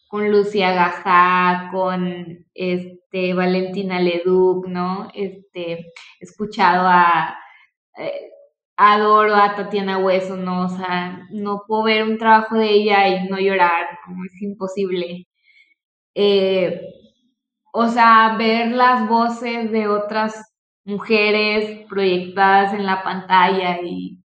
con 0.10 0.32
Lucia 0.32 0.74
Gajá, 0.74 1.70
con 1.72 2.46
este, 2.54 3.34
Valentina 3.34 4.00
Leduc, 4.00 4.68
¿no? 4.68 5.10
Este, 5.14 5.74
he 5.74 5.86
escuchado 6.22 6.88
a, 6.88 7.38
eh, 7.98 8.32
adoro 8.78 9.36
a 9.36 9.56
Tatiana 9.56 9.98
Hueso, 10.00 10.38
¿no? 10.38 10.66
O 10.66 10.70
sea, 10.70 11.28
no 11.32 11.64
puedo 11.68 11.84
ver 11.84 12.04
un 12.04 12.18
trabajo 12.18 12.58
de 12.58 12.70
ella 12.72 13.08
y 13.10 13.28
no 13.30 13.40
llorar, 13.40 14.00
es 14.26 14.42
imposible. 14.42 15.28
Eh, 16.16 16.82
o 17.74 17.88
sea, 17.90 18.36
ver 18.38 18.72
las 18.72 19.08
voces 19.10 19.72
de 19.72 19.88
otras 19.88 20.36
mujeres 20.86 21.86
proyectadas 21.90 22.74
en 22.74 22.86
la 22.86 23.04
pantalla 23.04 23.80
y 23.84 24.23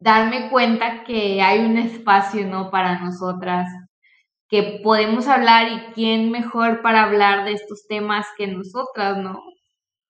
darme 0.00 0.50
cuenta 0.50 1.04
que 1.04 1.42
hay 1.42 1.60
un 1.60 1.76
espacio, 1.78 2.46
¿no? 2.46 2.70
Para 2.70 3.00
nosotras, 3.00 3.68
que 4.48 4.80
podemos 4.82 5.28
hablar 5.28 5.68
y 5.72 5.92
quién 5.92 6.30
mejor 6.30 6.82
para 6.82 7.04
hablar 7.04 7.44
de 7.44 7.52
estos 7.52 7.86
temas 7.86 8.26
que 8.36 8.46
nosotras, 8.46 9.18
¿no? 9.18 9.42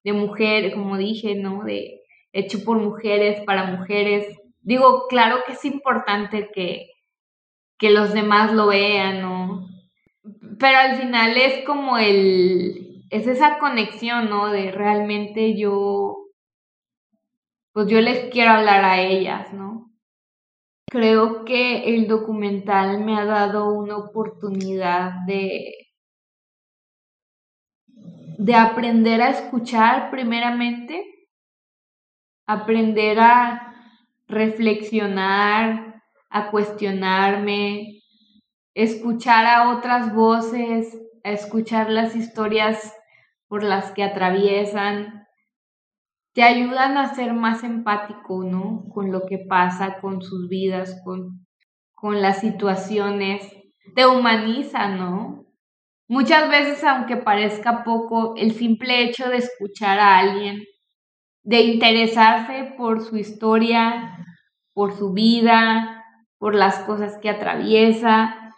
De 0.04 0.12
mujer, 0.12 0.72
como 0.74 0.96
dije, 0.96 1.34
¿no? 1.34 1.64
De 1.64 2.00
hecho 2.32 2.64
por 2.64 2.78
mujeres, 2.78 3.42
para 3.44 3.64
mujeres. 3.64 4.26
Digo, 4.60 5.06
claro 5.08 5.38
que 5.46 5.52
es 5.52 5.64
importante 5.64 6.50
que, 6.54 6.90
que 7.78 7.90
los 7.90 8.12
demás 8.12 8.52
lo 8.52 8.68
vean, 8.68 9.22
¿no? 9.22 9.68
Pero 10.58 10.78
al 10.78 10.96
final 10.96 11.36
es 11.36 11.64
como 11.64 11.98
el, 11.98 13.04
es 13.10 13.26
esa 13.26 13.58
conexión, 13.58 14.28
¿no? 14.28 14.50
De 14.50 14.70
realmente 14.70 15.56
yo, 15.56 16.27
pues 17.78 17.86
yo 17.86 18.00
les 18.00 18.28
quiero 18.32 18.50
hablar 18.50 18.84
a 18.84 19.00
ellas, 19.00 19.52
¿no? 19.52 19.92
Creo 20.90 21.44
que 21.44 21.94
el 21.94 22.08
documental 22.08 23.04
me 23.04 23.16
ha 23.16 23.24
dado 23.24 23.72
una 23.72 23.96
oportunidad 23.96 25.12
de, 25.28 25.86
de 27.86 28.54
aprender 28.56 29.22
a 29.22 29.30
escuchar 29.30 30.10
primeramente, 30.10 31.04
aprender 32.48 33.20
a 33.20 33.76
reflexionar, 34.26 36.02
a 36.30 36.50
cuestionarme, 36.50 38.00
escuchar 38.74 39.46
a 39.46 39.70
otras 39.70 40.12
voces, 40.12 40.98
a 41.22 41.30
escuchar 41.30 41.90
las 41.90 42.16
historias 42.16 42.92
por 43.46 43.62
las 43.62 43.92
que 43.92 44.02
atraviesan, 44.02 45.17
te 46.38 46.44
ayudan 46.44 46.96
a 46.96 47.16
ser 47.16 47.34
más 47.34 47.64
empático, 47.64 48.44
¿no? 48.44 48.84
Con 48.94 49.10
lo 49.10 49.26
que 49.26 49.38
pasa, 49.38 49.98
con 50.00 50.22
sus 50.22 50.48
vidas, 50.48 51.02
con, 51.04 51.44
con 51.96 52.22
las 52.22 52.38
situaciones, 52.38 53.42
te 53.96 54.06
humaniza, 54.06 54.86
¿no? 54.86 55.46
Muchas 56.06 56.48
veces, 56.48 56.84
aunque 56.84 57.16
parezca 57.16 57.82
poco, 57.82 58.36
el 58.36 58.52
simple 58.52 59.02
hecho 59.02 59.28
de 59.28 59.38
escuchar 59.38 59.98
a 59.98 60.18
alguien, 60.18 60.62
de 61.42 61.62
interesarse 61.62 62.72
por 62.76 63.02
su 63.02 63.16
historia, 63.16 64.24
por 64.74 64.96
su 64.96 65.12
vida, 65.12 66.04
por 66.38 66.54
las 66.54 66.78
cosas 66.84 67.18
que 67.20 67.30
atraviesa, 67.30 68.54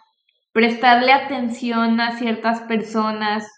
prestarle 0.51 1.13
atención 1.13 1.99
a 1.99 2.11
ciertas 2.11 2.61
personas, 2.61 3.51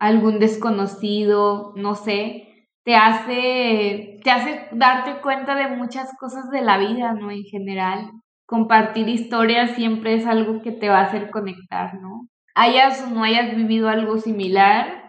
algún 0.00 0.40
desconocido, 0.40 1.72
no 1.76 1.94
sé, 1.94 2.49
te 2.90 2.96
hace, 2.96 4.18
te 4.24 4.30
hace 4.32 4.66
darte 4.72 5.20
cuenta 5.20 5.54
de 5.54 5.68
muchas 5.68 6.10
cosas 6.18 6.50
de 6.50 6.60
la 6.60 6.76
vida, 6.76 7.12
¿no? 7.12 7.30
En 7.30 7.44
general. 7.44 8.10
Compartir 8.46 9.08
historias 9.08 9.76
siempre 9.76 10.14
es 10.14 10.26
algo 10.26 10.60
que 10.60 10.72
te 10.72 10.88
va 10.88 10.98
a 10.98 11.04
hacer 11.04 11.30
conectar, 11.30 11.94
¿no? 12.00 12.26
Hayas 12.56 13.02
o 13.02 13.06
no 13.10 13.22
hayas 13.22 13.54
vivido 13.54 13.88
algo 13.88 14.18
similar, 14.18 15.04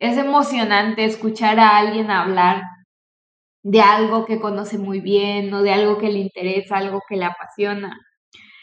es 0.00 0.18
emocionante 0.18 1.04
escuchar 1.06 1.58
a 1.60 1.78
alguien 1.78 2.10
hablar 2.10 2.62
de 3.64 3.80
algo 3.80 4.24
que 4.26 4.40
conoce 4.40 4.78
muy 4.78 5.00
bien 5.00 5.52
o 5.54 5.62
de 5.62 5.72
algo 5.72 5.98
que 5.98 6.10
le 6.10 6.18
interesa, 6.18 6.76
algo 6.78 7.00
que 7.08 7.16
le 7.16 7.24
apasiona. 7.24 7.96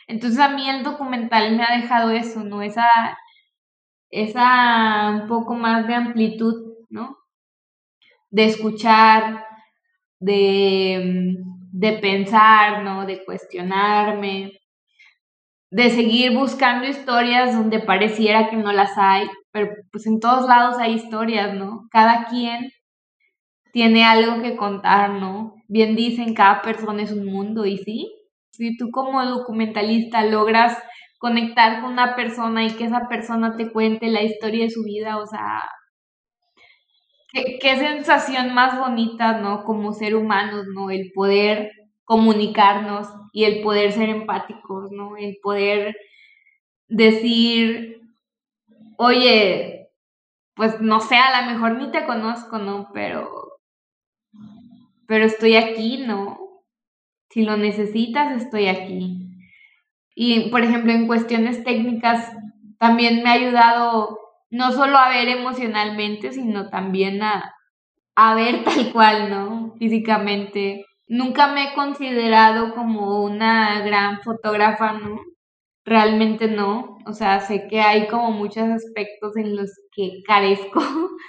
Entonces 0.08 0.40
a 0.40 0.50
mí 0.50 0.70
el 0.70 0.84
documental 0.84 1.56
me 1.58 1.64
ha 1.64 1.78
dejado 1.82 2.12
eso, 2.12 2.44
¿no? 2.44 2.62
Esa, 2.64 2.86
esa 4.12 5.10
un 5.22 5.28
poco 5.28 5.56
más 5.56 5.88
de 5.88 5.96
amplitud, 5.96 6.76
¿no? 6.90 7.19
De 8.30 8.46
escuchar, 8.46 9.46
de, 10.20 11.36
de 11.72 11.94
pensar, 11.94 12.84
¿no? 12.84 13.06
De 13.06 13.24
cuestionarme, 13.26 14.60
de 15.72 15.90
seguir 15.90 16.34
buscando 16.34 16.88
historias 16.88 17.56
donde 17.56 17.80
pareciera 17.80 18.50
que 18.50 18.58
no 18.58 18.72
las 18.72 18.98
hay, 18.98 19.28
pero 19.52 19.72
pues 19.92 20.08
en 20.08 20.20
todos 20.20 20.48
lados 20.48 20.78
hay 20.80 20.94
historias, 20.94 21.54
¿no? 21.54 21.88
Cada 21.92 22.26
quien 22.26 22.72
tiene 23.72 24.04
algo 24.04 24.42
que 24.42 24.56
contar, 24.56 25.12
¿no? 25.12 25.56
Bien 25.68 25.96
dicen, 25.96 26.34
cada 26.34 26.62
persona 26.62 27.04
es 27.04 27.12
un 27.12 27.26
mundo, 27.26 27.66
y 27.66 27.78
sí, 27.78 28.12
si 28.52 28.78
tú 28.78 28.90
como 28.92 29.24
documentalista 29.26 30.24
logras 30.24 30.78
conectar 31.20 31.82
con 31.82 31.94
una 31.94 32.16
persona 32.16 32.66
y 32.66 32.72
que 32.72 32.86
esa 32.86 33.08
persona 33.08 33.56
te 33.56 33.72
cuente 33.72 34.08
la 34.08 34.24
historia 34.24 34.66
de 34.66 34.72
su 34.72 34.84
vida, 34.84 35.18
o 35.18 35.28
sea, 35.28 35.62
Qué, 37.32 37.78
sensación 37.78 38.54
más 38.56 38.80
bonita, 38.80 39.40
¿no? 39.40 39.64
Como 39.64 39.94
ser 39.94 40.16
humanos, 40.16 40.66
¿no? 40.74 40.90
El 40.90 41.12
poder 41.14 41.72
comunicarnos 42.04 43.08
y 43.34 43.44
el 43.44 43.62
poder 43.62 43.92
ser 43.92 44.10
empáticos, 44.10 44.92
¿no? 44.92 45.16
El 45.16 45.38
poder 45.44 45.96
decir, 46.88 48.02
oye, 48.98 49.90
pues 50.56 50.82
no 50.82 51.02
sé, 51.02 51.18
a 51.18 51.42
lo 51.42 51.52
mejor 51.52 51.78
ni 51.78 51.92
te 51.92 52.06
conozco, 52.06 52.58
¿no? 52.58 52.90
Pero, 52.94 53.60
pero 55.06 55.26
estoy 55.26 55.56
aquí, 55.56 56.04
¿no? 56.08 56.40
Si 57.30 57.44
lo 57.44 57.58
necesitas, 57.58 58.42
estoy 58.42 58.68
aquí. 58.68 59.30
Y, 60.16 60.50
por 60.50 60.64
ejemplo, 60.64 60.92
en 60.92 61.06
cuestiones 61.06 61.64
técnicas, 61.64 62.32
también 62.80 63.22
me 63.22 63.30
ha 63.30 63.34
ayudado 63.34 64.18
no 64.52 64.72
solo 64.72 64.98
a 64.98 65.10
ver 65.10 65.30
emocionalmente, 65.30 66.32
sino 66.34 66.70
también 66.70 67.22
a, 67.24 67.54
a 68.16 68.36
ver 68.36 68.64
tal 68.66 68.92
cual, 68.94 69.30
¿no? 69.30 69.76
Físicamente. 69.80 70.86
Nunca 71.08 71.48
me 71.54 71.66
he 71.72 71.74
considerado 71.76 72.74
como 72.76 73.24
una 73.24 73.82
gran 73.82 74.22
fotógrafa, 74.22 74.94
¿no? 74.94 75.20
Realmente 75.86 76.48
no. 76.50 76.98
O 77.06 77.14
sea, 77.14 77.42
sé 77.42 77.68
que 77.70 77.82
hay 77.82 78.08
como 78.08 78.32
muchos 78.32 78.64
aspectos 78.70 79.38
en 79.38 79.56
los 79.56 79.72
que 79.94 80.22
carezco, 80.28 80.82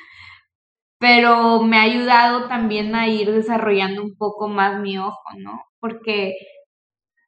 pero 0.99 1.63
me 1.63 1.79
ha 1.79 1.83
ayudado 1.83 2.49
también 2.49 2.95
a 2.95 3.09
ir 3.09 3.33
desarrollando 3.33 4.03
un 4.03 4.17
poco 4.17 4.49
más 4.49 4.81
mi 4.81 4.99
ojo, 4.99 5.23
¿no? 5.39 5.63
Porque 5.81 6.35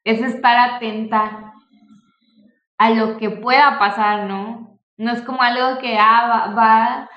es 0.04 0.20
estar 0.22 0.56
atenta 0.74 1.54
a 2.78 2.90
lo 2.90 3.16
que 3.16 3.30
pueda 3.30 3.78
pasar, 3.78 4.26
¿no? 4.28 4.71
No 5.02 5.12
es 5.12 5.22
como 5.22 5.42
algo 5.42 5.80
que 5.80 5.98
ah, 5.98 6.52
va, 6.56 7.08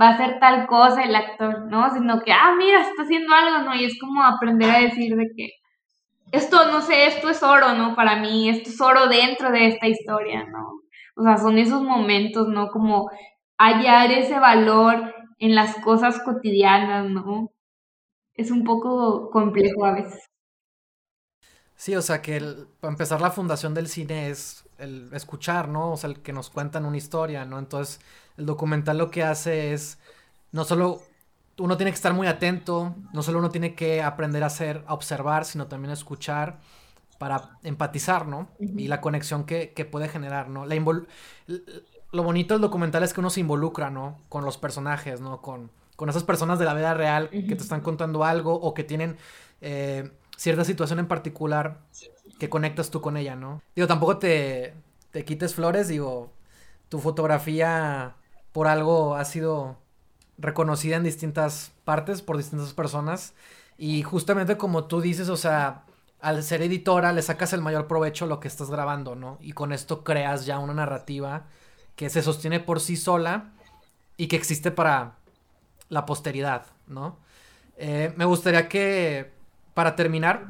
va, 0.00 0.08
a 0.08 0.16
ser 0.16 0.40
tal 0.40 0.66
cosa 0.66 1.02
el 1.04 1.14
actor, 1.14 1.66
¿no? 1.66 1.92
Sino 1.92 2.20
que, 2.22 2.32
ah, 2.32 2.54
mira, 2.56 2.80
está 2.80 3.02
haciendo 3.02 3.34
algo, 3.34 3.58
¿no? 3.64 3.74
Y 3.74 3.84
es 3.84 3.98
como 4.00 4.22
aprender 4.22 4.70
a 4.70 4.80
decir 4.80 5.14
de 5.16 5.30
que 5.36 5.50
esto, 6.32 6.70
no 6.70 6.80
sé, 6.80 7.06
esto 7.06 7.28
es 7.28 7.42
oro, 7.42 7.74
¿no? 7.74 7.94
Para 7.94 8.16
mí, 8.16 8.48
esto 8.48 8.70
es 8.70 8.80
oro 8.80 9.08
dentro 9.08 9.50
de 9.50 9.68
esta 9.68 9.86
historia, 9.86 10.44
¿no? 10.46 10.80
O 11.14 11.22
sea, 11.22 11.36
son 11.36 11.58
esos 11.58 11.82
momentos, 11.82 12.48
¿no? 12.48 12.68
Como 12.68 13.10
hallar 13.58 14.10
ese 14.12 14.38
valor 14.38 15.14
en 15.38 15.54
las 15.54 15.76
cosas 15.76 16.18
cotidianas, 16.22 17.10
¿no? 17.10 17.50
Es 18.34 18.50
un 18.50 18.64
poco 18.64 19.30
complejo 19.30 19.84
a 19.84 19.92
veces. 19.92 20.24
Sí, 21.74 21.94
o 21.94 22.02
sea 22.02 22.22
que 22.22 22.40
para 22.80 22.92
empezar 22.92 23.20
la 23.20 23.30
fundación 23.30 23.74
del 23.74 23.88
cine 23.88 24.30
es 24.30 24.65
el 24.78 25.10
escuchar, 25.12 25.68
¿no? 25.68 25.92
O 25.92 25.96
sea, 25.96 26.10
el 26.10 26.20
que 26.20 26.32
nos 26.32 26.50
cuentan 26.50 26.84
una 26.84 26.96
historia, 26.96 27.44
¿no? 27.44 27.58
Entonces, 27.58 28.00
el 28.36 28.46
documental 28.46 28.98
lo 28.98 29.10
que 29.10 29.22
hace 29.24 29.72
es 29.72 29.98
no 30.52 30.64
solo 30.64 31.02
uno 31.58 31.76
tiene 31.76 31.90
que 31.90 31.96
estar 31.96 32.12
muy 32.12 32.26
atento, 32.26 32.94
no 33.12 33.22
solo 33.22 33.38
uno 33.38 33.50
tiene 33.50 33.74
que 33.74 34.02
aprender 34.02 34.42
a 34.42 34.46
hacer, 34.46 34.84
a 34.86 34.94
observar, 34.94 35.44
sino 35.44 35.66
también 35.66 35.90
a 35.90 35.94
escuchar 35.94 36.58
para 37.18 37.58
empatizar, 37.62 38.26
¿no? 38.26 38.48
Y 38.58 38.88
la 38.88 39.00
conexión 39.00 39.44
que, 39.44 39.72
que 39.72 39.84
puede 39.84 40.08
generar, 40.08 40.48
¿no? 40.48 40.66
La 40.66 40.74
lo 42.12 42.22
bonito 42.22 42.54
del 42.54 42.60
documental 42.60 43.02
es 43.02 43.12
que 43.12 43.20
uno 43.20 43.30
se 43.30 43.40
involucra, 43.40 43.90
¿no? 43.90 44.18
Con 44.28 44.44
los 44.44 44.58
personajes, 44.58 45.20
¿no? 45.20 45.40
Con, 45.40 45.70
con 45.96 46.08
esas 46.08 46.24
personas 46.24 46.58
de 46.58 46.64
la 46.66 46.74
vida 46.74 46.94
real 46.94 47.30
que 47.30 47.42
te 47.42 47.62
están 47.62 47.80
contando 47.80 48.24
algo 48.24 48.54
o 48.54 48.74
que 48.74 48.84
tienen 48.84 49.16
eh, 49.60 50.10
cierta 50.36 50.64
situación 50.64 50.98
en 50.98 51.08
particular 51.08 51.78
que 52.38 52.48
conectas 52.48 52.90
tú 52.90 53.00
con 53.00 53.16
ella, 53.16 53.36
¿no? 53.36 53.62
Digo, 53.74 53.88
tampoco 53.88 54.18
te, 54.18 54.74
te 55.10 55.24
quites 55.24 55.54
flores, 55.54 55.88
digo, 55.88 56.32
tu 56.88 56.98
fotografía 56.98 58.14
por 58.52 58.68
algo 58.68 59.16
ha 59.16 59.24
sido 59.24 59.76
reconocida 60.38 60.96
en 60.96 61.04
distintas 61.04 61.72
partes 61.84 62.22
por 62.22 62.36
distintas 62.36 62.72
personas 62.74 63.34
y 63.78 64.02
justamente 64.02 64.56
como 64.56 64.84
tú 64.84 65.00
dices, 65.00 65.28
o 65.28 65.36
sea, 65.36 65.84
al 66.20 66.42
ser 66.42 66.62
editora 66.62 67.12
le 67.12 67.22
sacas 67.22 67.52
el 67.52 67.62
mayor 67.62 67.86
provecho 67.86 68.24
a 68.24 68.28
lo 68.28 68.40
que 68.40 68.48
estás 68.48 68.70
grabando, 68.70 69.14
¿no? 69.14 69.38
Y 69.40 69.52
con 69.52 69.72
esto 69.72 70.04
creas 70.04 70.46
ya 70.46 70.58
una 70.58 70.74
narrativa 70.74 71.44
que 71.94 72.10
se 72.10 72.22
sostiene 72.22 72.60
por 72.60 72.80
sí 72.80 72.96
sola 72.96 73.52
y 74.16 74.28
que 74.28 74.36
existe 74.36 74.70
para 74.70 75.16
la 75.88 76.06
posteridad, 76.06 76.66
¿no? 76.86 77.18
Eh, 77.76 78.12
me 78.16 78.24
gustaría 78.24 78.68
que, 78.68 79.32
para 79.74 79.96
terminar, 79.96 80.46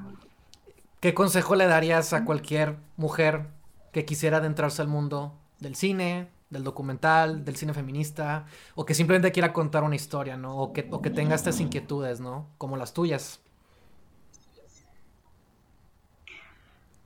¿qué 1.01 1.15
consejo 1.15 1.55
le 1.57 1.67
darías 1.67 2.13
a 2.13 2.25
cualquier 2.25 2.77
mujer 2.97 3.47
que 3.93 4.05
quisiera 4.05 4.39
adentrarse 4.39 4.83
al 4.83 4.89
mundo 4.89 5.39
del 5.61 5.75
cine, 5.75 6.29
del 6.51 6.65
documental, 6.65 7.45
del 7.45 7.57
cine 7.57 7.75
feminista, 7.75 8.47
o 8.75 8.85
que 8.85 8.95
simplemente 8.95 9.33
quiera 9.33 9.53
contar 9.53 9.83
una 9.85 9.97
historia, 9.97 10.37
¿no? 10.37 10.57
O 10.57 10.73
que, 10.73 10.89
o 10.91 11.03
que 11.03 11.11
tenga 11.11 11.35
estas 11.35 11.61
inquietudes, 11.61 12.21
¿no? 12.21 12.49
Como 12.59 12.77
las 12.77 12.93
tuyas. 12.93 13.41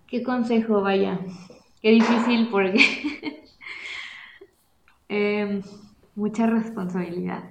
¿Qué 0.06 0.22
consejo, 0.22 0.82
vaya? 0.82 1.20
Qué 1.80 1.90
difícil 1.90 2.48
porque 2.50 3.40
Em, 5.10 5.60
mucha 6.14 6.46
responsabilidad. 6.46 7.42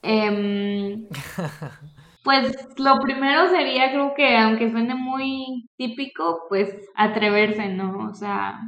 Em, 0.00 1.08
pues 2.24 2.56
lo 2.78 2.98
primero 3.00 3.48
sería, 3.50 3.90
creo 3.90 4.14
que 4.14 4.36
aunque 4.36 4.70
suene 4.70 4.94
muy 4.94 5.68
típico, 5.76 6.46
pues 6.48 6.74
atreverse, 6.96 7.68
¿no? 7.68 8.08
O 8.08 8.14
sea, 8.14 8.60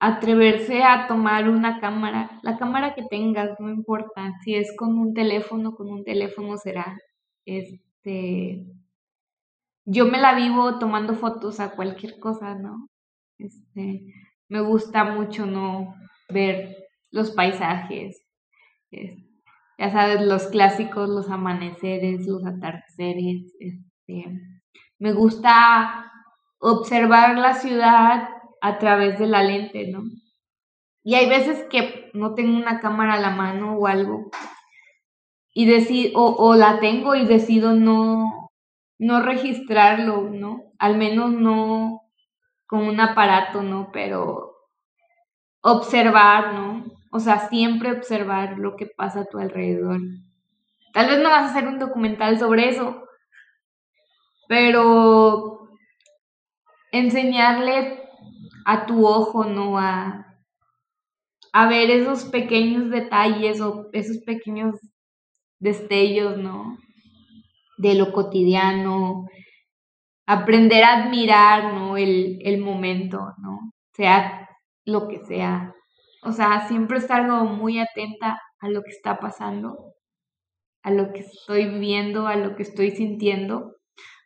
atreverse 0.00 0.82
a 0.82 1.06
tomar 1.06 1.48
una 1.48 1.80
cámara, 1.80 2.40
la 2.42 2.58
cámara 2.58 2.94
que 2.94 3.04
tengas, 3.04 3.58
no 3.60 3.70
importa, 3.70 4.32
si 4.42 4.56
es 4.56 4.74
con 4.76 4.98
un 4.98 5.14
teléfono, 5.14 5.76
con 5.76 5.90
un 5.90 6.04
teléfono 6.04 6.56
será. 6.56 6.98
Este, 7.46 8.66
yo 9.84 10.06
me 10.06 10.18
la 10.18 10.34
vivo 10.34 10.78
tomando 10.80 11.14
fotos 11.14 11.60
a 11.60 11.70
cualquier 11.70 12.18
cosa, 12.18 12.56
¿no? 12.56 12.88
Este, 13.38 14.12
me 14.48 14.60
gusta 14.60 15.04
mucho, 15.04 15.46
¿no? 15.46 15.94
Ver 16.28 16.76
los 17.12 17.30
paisajes, 17.30 18.22
ya 19.78 19.92
sabes, 19.92 20.20
los 20.22 20.48
clásicos, 20.48 21.08
los 21.08 21.30
amaneceres, 21.30 22.26
los 22.26 22.44
atardeceres, 22.44 23.54
este, 23.60 24.24
me 24.98 25.12
gusta 25.12 26.12
observar 26.58 27.38
la 27.38 27.54
ciudad 27.54 28.28
a 28.60 28.78
través 28.78 29.18
de 29.20 29.28
la 29.28 29.44
lente, 29.44 29.90
¿no? 29.92 30.02
Y 31.04 31.14
hay 31.14 31.28
veces 31.28 31.64
que 31.70 32.10
no 32.12 32.34
tengo 32.34 32.56
una 32.56 32.80
cámara 32.80 33.14
a 33.14 33.20
la 33.20 33.30
mano 33.30 33.76
o 33.76 33.86
algo 33.86 34.30
y 35.54 35.66
decido, 35.66 36.20
o, 36.20 36.48
o 36.48 36.54
la 36.56 36.80
tengo 36.80 37.14
y 37.14 37.24
decido 37.24 37.74
no, 37.74 38.50
no 38.98 39.22
registrarlo, 39.22 40.28
¿no? 40.30 40.64
Al 40.78 40.98
menos 40.98 41.30
no 41.30 42.02
con 42.66 42.82
un 42.86 43.00
aparato, 43.00 43.62
¿no? 43.62 43.90
Pero 43.92 44.56
observar, 45.62 46.54
¿no? 46.54 46.97
O 47.10 47.20
sea, 47.20 47.48
siempre 47.48 47.92
observar 47.92 48.58
lo 48.58 48.76
que 48.76 48.86
pasa 48.86 49.20
a 49.20 49.24
tu 49.26 49.38
alrededor. 49.38 50.00
Tal 50.92 51.06
vez 51.08 51.18
no 51.22 51.30
vas 51.30 51.42
a 51.44 51.50
hacer 51.50 51.68
un 51.68 51.78
documental 51.78 52.38
sobre 52.38 52.68
eso, 52.70 53.04
pero 54.48 55.68
enseñarle 56.92 58.02
a 58.64 58.86
tu 58.86 59.06
ojo, 59.06 59.44
¿no? 59.44 59.78
A, 59.78 60.26
a 61.52 61.68
ver 61.68 61.90
esos 61.90 62.24
pequeños 62.24 62.90
detalles 62.90 63.60
o 63.60 63.88
esos 63.92 64.18
pequeños 64.18 64.74
destellos, 65.60 66.38
¿no? 66.38 66.78
De 67.78 67.94
lo 67.94 68.12
cotidiano, 68.12 69.26
aprender 70.26 70.84
a 70.84 71.04
admirar, 71.04 71.74
¿no? 71.74 71.96
El, 71.96 72.38
el 72.42 72.58
momento, 72.60 73.34
¿no? 73.38 73.72
Sea 73.94 74.48
lo 74.84 75.08
que 75.08 75.24
sea. 75.26 75.74
O 76.22 76.32
sea, 76.32 76.66
siempre 76.68 76.98
como 77.06 77.44
muy 77.46 77.78
atenta 77.80 78.40
a 78.60 78.68
lo 78.68 78.82
que 78.82 78.90
está 78.90 79.18
pasando, 79.18 79.94
a 80.82 80.90
lo 80.90 81.12
que 81.12 81.20
estoy 81.20 81.66
viviendo, 81.66 82.26
a 82.26 82.36
lo 82.36 82.56
que 82.56 82.62
estoy 82.64 82.90
sintiendo, 82.92 83.76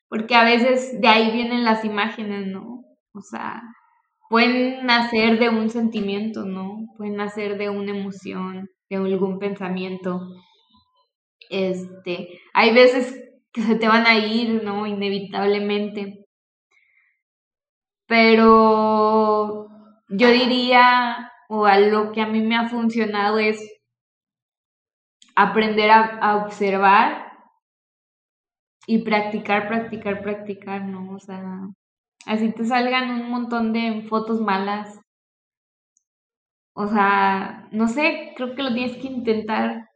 porque 0.09 0.35
a 0.35 0.45
veces 0.45 1.01
de 1.01 1.09
ahí 1.09 1.33
vienen 1.33 1.65
las 1.65 1.85
imágenes, 1.85 2.47
¿no? 2.49 2.83
O 3.15 3.21
sea, 3.23 3.63
pueden 4.31 4.87
nacer 4.87 5.39
de 5.39 5.51
un 5.51 5.71
sentimiento, 5.71 6.45
¿no? 6.45 6.87
Pueden 6.97 7.17
nacer 7.17 7.59
de 7.59 7.71
una 7.71 7.93
emoción, 7.97 8.69
de 8.91 8.97
algún 8.97 9.39
pensamiento. 9.39 10.21
Este, 11.51 12.41
hay 12.55 12.75
veces 12.75 13.21
que 13.53 13.63
se 13.63 13.77
te 13.77 13.87
van 13.89 14.07
a 14.07 14.17
ir, 14.19 14.65
¿no? 14.65 14.87
Inevitablemente. 14.87 16.25
Pero 18.07 19.69
yo 20.09 20.29
diría, 20.31 21.32
o 21.55 21.67
a 21.67 21.79
lo 21.79 22.13
que 22.13 22.23
a 22.23 22.27
mí 22.27 22.41
me 22.41 22.57
ha 22.57 22.67
funcionado 22.71 23.39
es 23.39 23.59
aprender 25.37 25.91
a, 25.91 26.37
observar 26.47 27.31
y 28.87 29.05
practicar, 29.05 29.69
practicar, 29.69 30.23
practicar, 30.23 30.83
¿no? 30.83 31.13
O 31.13 31.19
sea, 31.19 31.69
así 32.25 32.51
te 32.53 32.65
salgan 32.65 33.11
un 33.21 33.29
montón 33.31 33.75
de 33.75 34.07
fotos 34.09 34.41
malas. 34.41 34.99
O 36.75 36.87
sea, 36.89 37.69
no 37.71 37.87
sé, 37.87 38.33
creo 38.35 38.55
que 38.55 38.63
lo 38.63 38.73
tienes 38.73 38.97
que 38.97 39.09
intentar 39.09 39.91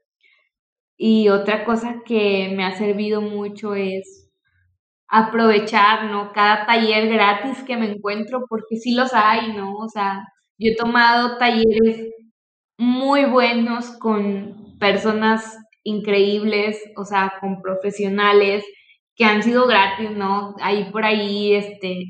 y 0.99 1.31
otra 1.31 1.65
cosa 1.65 2.03
que 2.05 2.53
me 2.55 2.67
ha 2.67 2.77
servido 2.77 3.23
mucho 3.23 3.75
es 3.75 4.31
aprovechar, 5.09 6.11
¿no? 6.11 6.33
Cada 6.35 6.67
taller 6.67 7.09
gratis 7.09 7.63
que 7.63 7.79
me 7.79 7.91
encuentro, 7.91 8.45
porque 8.47 8.77
sí 8.77 8.95
los 8.95 9.15
hay, 9.15 9.55
¿no? 9.55 9.75
O 9.77 9.89
sea, 9.89 10.27
yo 10.59 10.73
he 10.73 10.77
tomado 10.77 11.39
talleres 11.39 12.11
muy 12.79 13.25
buenos 13.27 13.91
con 13.99 14.79
personas 14.79 15.57
increíbles, 15.85 16.79
o 16.97 17.05
sea, 17.05 17.35
con 17.41 17.63
profesionales 17.63 18.65
que 19.17 19.25
han 19.25 19.43
sido 19.43 19.67
gratis, 19.67 20.11
¿no? 20.11 20.55
Ahí 20.61 20.91
por 20.93 21.05
ahí, 21.05 21.55
este, 21.55 22.05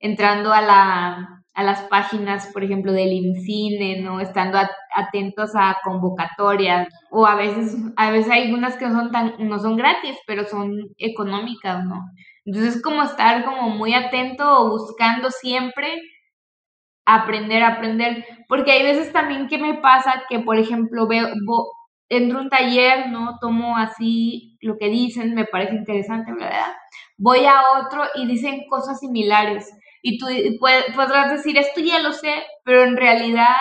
entrando 0.00 0.52
a 0.52 0.60
la, 0.62 1.28
a 1.54 1.62
las 1.62 1.82
páginas, 1.84 2.48
por 2.52 2.64
ejemplo, 2.64 2.92
del 2.92 3.12
INCINE, 3.12 4.02
¿no? 4.02 4.20
Estando 4.20 4.58
atentos 4.94 5.50
a 5.54 5.76
convocatorias 5.84 6.88
o 7.10 7.26
a 7.26 7.36
veces, 7.36 7.76
a 7.96 8.10
veces 8.10 8.30
hay 8.32 8.44
algunas 8.44 8.76
que 8.76 8.86
no 8.88 8.94
son 9.00 9.10
tan, 9.12 9.34
no 9.38 9.58
son 9.58 9.76
gratis, 9.76 10.16
pero 10.26 10.44
son 10.44 10.72
económicas, 10.98 11.84
¿no? 11.84 12.00
Entonces 12.44 12.76
es 12.76 12.82
como 12.82 13.02
estar 13.02 13.44
como 13.44 13.70
muy 13.70 13.94
atento 13.94 14.44
o 14.60 14.70
buscando 14.70 15.30
siempre 15.30 16.00
aprender, 17.04 17.62
aprender, 17.62 18.24
porque 18.48 18.72
hay 18.72 18.82
veces 18.82 19.12
también 19.12 19.48
que 19.48 19.58
me 19.58 19.74
pasa 19.74 20.24
que, 20.28 20.40
por 20.40 20.58
ejemplo, 20.58 21.06
veo, 21.08 21.28
entro 22.08 22.40
un 22.40 22.48
taller, 22.50 23.08
¿no? 23.10 23.38
Tomo 23.40 23.76
así 23.76 24.56
lo 24.60 24.76
que 24.78 24.88
dicen, 24.88 25.34
me 25.34 25.44
parece 25.46 25.74
interesante, 25.74 26.32
¿verdad? 26.32 26.72
Voy 27.18 27.44
a 27.46 27.60
otro 27.80 28.04
y 28.14 28.26
dicen 28.26 28.62
cosas 28.68 29.00
similares 29.00 29.72
y 30.02 30.18
tú 30.18 30.26
podrás 30.94 31.30
decir, 31.30 31.56
esto 31.58 31.80
ya 31.80 32.00
lo 32.00 32.12
sé, 32.12 32.44
pero 32.64 32.82
en 32.84 32.96
realidad 32.96 33.56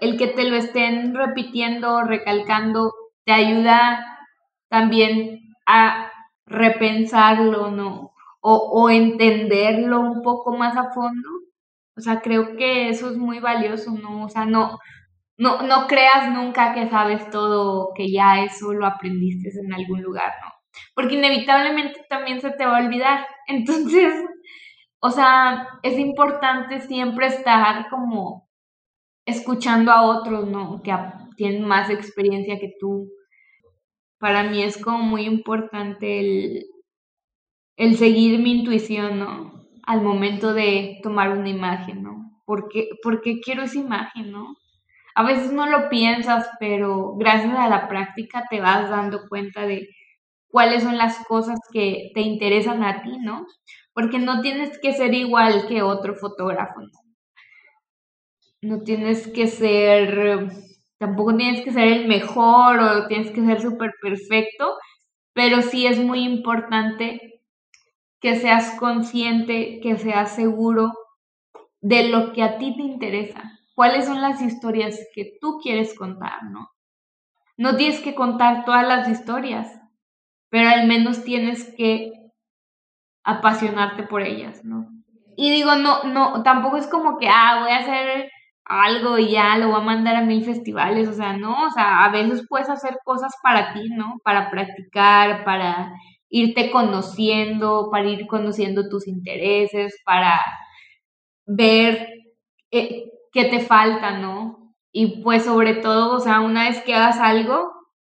el 0.00 0.16
que 0.18 0.26
te 0.28 0.44
lo 0.44 0.56
estén 0.56 1.14
repitiendo, 1.14 2.02
recalcando, 2.02 2.92
te 3.24 3.32
ayuda 3.32 4.18
también 4.68 5.40
a 5.66 6.10
repensarlo, 6.46 7.70
¿no? 7.70 8.12
O 8.42 8.88
entenderlo 8.90 10.00
un 10.00 10.22
poco 10.22 10.56
más 10.56 10.76
a 10.76 10.92
fondo. 10.92 11.28
O 11.96 12.00
sea, 12.00 12.20
creo 12.20 12.56
que 12.56 12.88
eso 12.88 13.10
es 13.10 13.16
muy 13.16 13.40
valioso, 13.40 13.92
¿no? 13.92 14.24
O 14.24 14.28
sea, 14.28 14.44
no, 14.46 14.78
no, 15.38 15.62
no 15.62 15.86
creas 15.86 16.30
nunca 16.32 16.74
que 16.74 16.88
sabes 16.88 17.30
todo, 17.30 17.92
que 17.94 18.10
ya 18.10 18.42
eso 18.44 18.72
lo 18.72 18.86
aprendiste 18.86 19.50
en 19.60 19.72
algún 19.74 20.02
lugar, 20.02 20.32
¿no? 20.42 20.52
Porque 20.94 21.16
inevitablemente 21.16 22.04
también 22.08 22.40
se 22.40 22.50
te 22.52 22.66
va 22.66 22.78
a 22.78 22.84
olvidar. 22.84 23.26
Entonces, 23.48 24.14
o 25.00 25.10
sea, 25.10 25.68
es 25.82 25.98
importante 25.98 26.80
siempre 26.80 27.26
estar 27.26 27.88
como 27.90 28.48
escuchando 29.26 29.92
a 29.92 30.02
otros, 30.02 30.46
¿no? 30.48 30.82
Que 30.82 30.94
tienen 31.36 31.64
más 31.66 31.90
experiencia 31.90 32.58
que 32.60 32.74
tú. 32.80 33.10
Para 34.18 34.44
mí 34.44 34.62
es 34.62 34.78
como 34.78 34.98
muy 34.98 35.22
importante 35.22 36.20
el, 36.20 36.66
el 37.76 37.96
seguir 37.96 38.38
mi 38.38 38.60
intuición, 38.60 39.18
¿no? 39.18 39.59
Al 39.92 40.02
momento 40.02 40.54
de 40.54 41.00
tomar 41.02 41.30
una 41.30 41.48
imagen, 41.48 42.02
¿no? 42.02 42.40
Porque, 42.46 42.88
porque 43.02 43.40
quiero 43.40 43.62
esa 43.64 43.78
imagen, 43.78 44.30
¿no? 44.32 44.56
A 45.14 45.22
veces 45.24 45.52
no 45.52 45.66
lo 45.66 45.88
piensas, 45.90 46.48
pero 46.60 47.14
gracias 47.16 47.54
a 47.58 47.68
la 47.68 47.88
práctica 47.88 48.44
te 48.50 48.60
vas 48.60 48.90
dando 48.90 49.28
cuenta 49.28 49.66
de 49.66 49.88
cuáles 50.48 50.82
son 50.84 50.96
las 50.98 51.24
cosas 51.26 51.58
que 51.72 52.10
te 52.14 52.20
interesan 52.22 52.82
a 52.84 53.02
ti, 53.02 53.18
¿no? 53.18 53.46
porque 53.92 54.18
no 54.18 54.40
tienes 54.40 54.78
que 54.78 54.92
ser 54.92 55.14
igual 55.14 55.66
que 55.68 55.82
otro 55.82 56.14
fotógrafo. 56.14 56.80
No 58.62 58.82
tienes 58.82 59.26
que 59.28 59.46
ser, 59.46 60.50
tampoco 60.98 61.36
tienes 61.36 61.64
que 61.64 61.72
ser 61.72 61.88
el 61.88 62.08
mejor 62.08 62.78
o 62.80 63.06
tienes 63.08 63.30
que 63.30 63.44
ser 63.44 63.60
súper 63.60 63.92
perfecto, 64.00 64.76
pero 65.34 65.62
sí 65.62 65.86
es 65.86 65.98
muy 65.98 66.24
importante 66.24 67.39
que 68.20 68.36
seas 68.36 68.76
consciente, 68.78 69.80
que 69.82 69.96
seas 69.96 70.34
seguro 70.34 70.92
de 71.80 72.08
lo 72.08 72.32
que 72.32 72.42
a 72.42 72.58
ti 72.58 72.76
te 72.76 72.82
interesa. 72.82 73.58
¿Cuáles 73.74 74.04
son 74.04 74.20
las 74.20 74.42
historias 74.42 74.98
que 75.14 75.32
tú 75.40 75.58
quieres 75.62 75.96
contar, 75.96 76.42
no? 76.44 76.68
No 77.56 77.76
tienes 77.76 78.00
que 78.00 78.14
contar 78.14 78.64
todas 78.64 78.86
las 78.86 79.08
historias, 79.08 79.80
pero 80.50 80.68
al 80.68 80.86
menos 80.86 81.24
tienes 81.24 81.74
que 81.76 82.12
apasionarte 83.24 84.02
por 84.04 84.22
ellas, 84.22 84.64
¿no? 84.64 84.88
Y 85.36 85.50
digo, 85.50 85.74
no, 85.76 86.04
no, 86.04 86.42
tampoco 86.42 86.76
es 86.76 86.86
como 86.86 87.18
que, 87.18 87.28
ah, 87.28 87.60
voy 87.62 87.70
a 87.70 87.78
hacer 87.78 88.30
algo 88.64 89.18
y 89.18 89.30
ya 89.30 89.56
lo 89.56 89.68
voy 89.68 89.80
a 89.80 89.84
mandar 89.84 90.16
a 90.16 90.22
mil 90.22 90.44
festivales, 90.44 91.08
o 91.08 91.12
sea, 91.12 91.32
no, 91.36 91.64
o 91.66 91.70
sea, 91.70 92.04
a 92.04 92.10
veces 92.10 92.46
puedes 92.48 92.68
hacer 92.68 92.98
cosas 93.04 93.32
para 93.42 93.72
ti, 93.72 93.88
¿no? 93.90 94.18
Para 94.24 94.50
practicar, 94.50 95.44
para 95.44 95.92
irte 96.30 96.70
conociendo, 96.70 97.90
para 97.90 98.08
ir 98.08 98.26
conociendo 98.26 98.88
tus 98.88 99.06
intereses, 99.08 100.00
para 100.04 100.40
ver 101.46 102.08
eh, 102.70 103.10
qué 103.32 103.44
te 103.46 103.60
falta, 103.60 104.18
¿no? 104.18 104.74
Y 104.92 105.22
pues 105.22 105.44
sobre 105.44 105.74
todo, 105.74 106.16
o 106.16 106.20
sea, 106.20 106.40
una 106.40 106.68
vez 106.68 106.82
que 106.82 106.94
hagas 106.94 107.18
algo, 107.18 107.72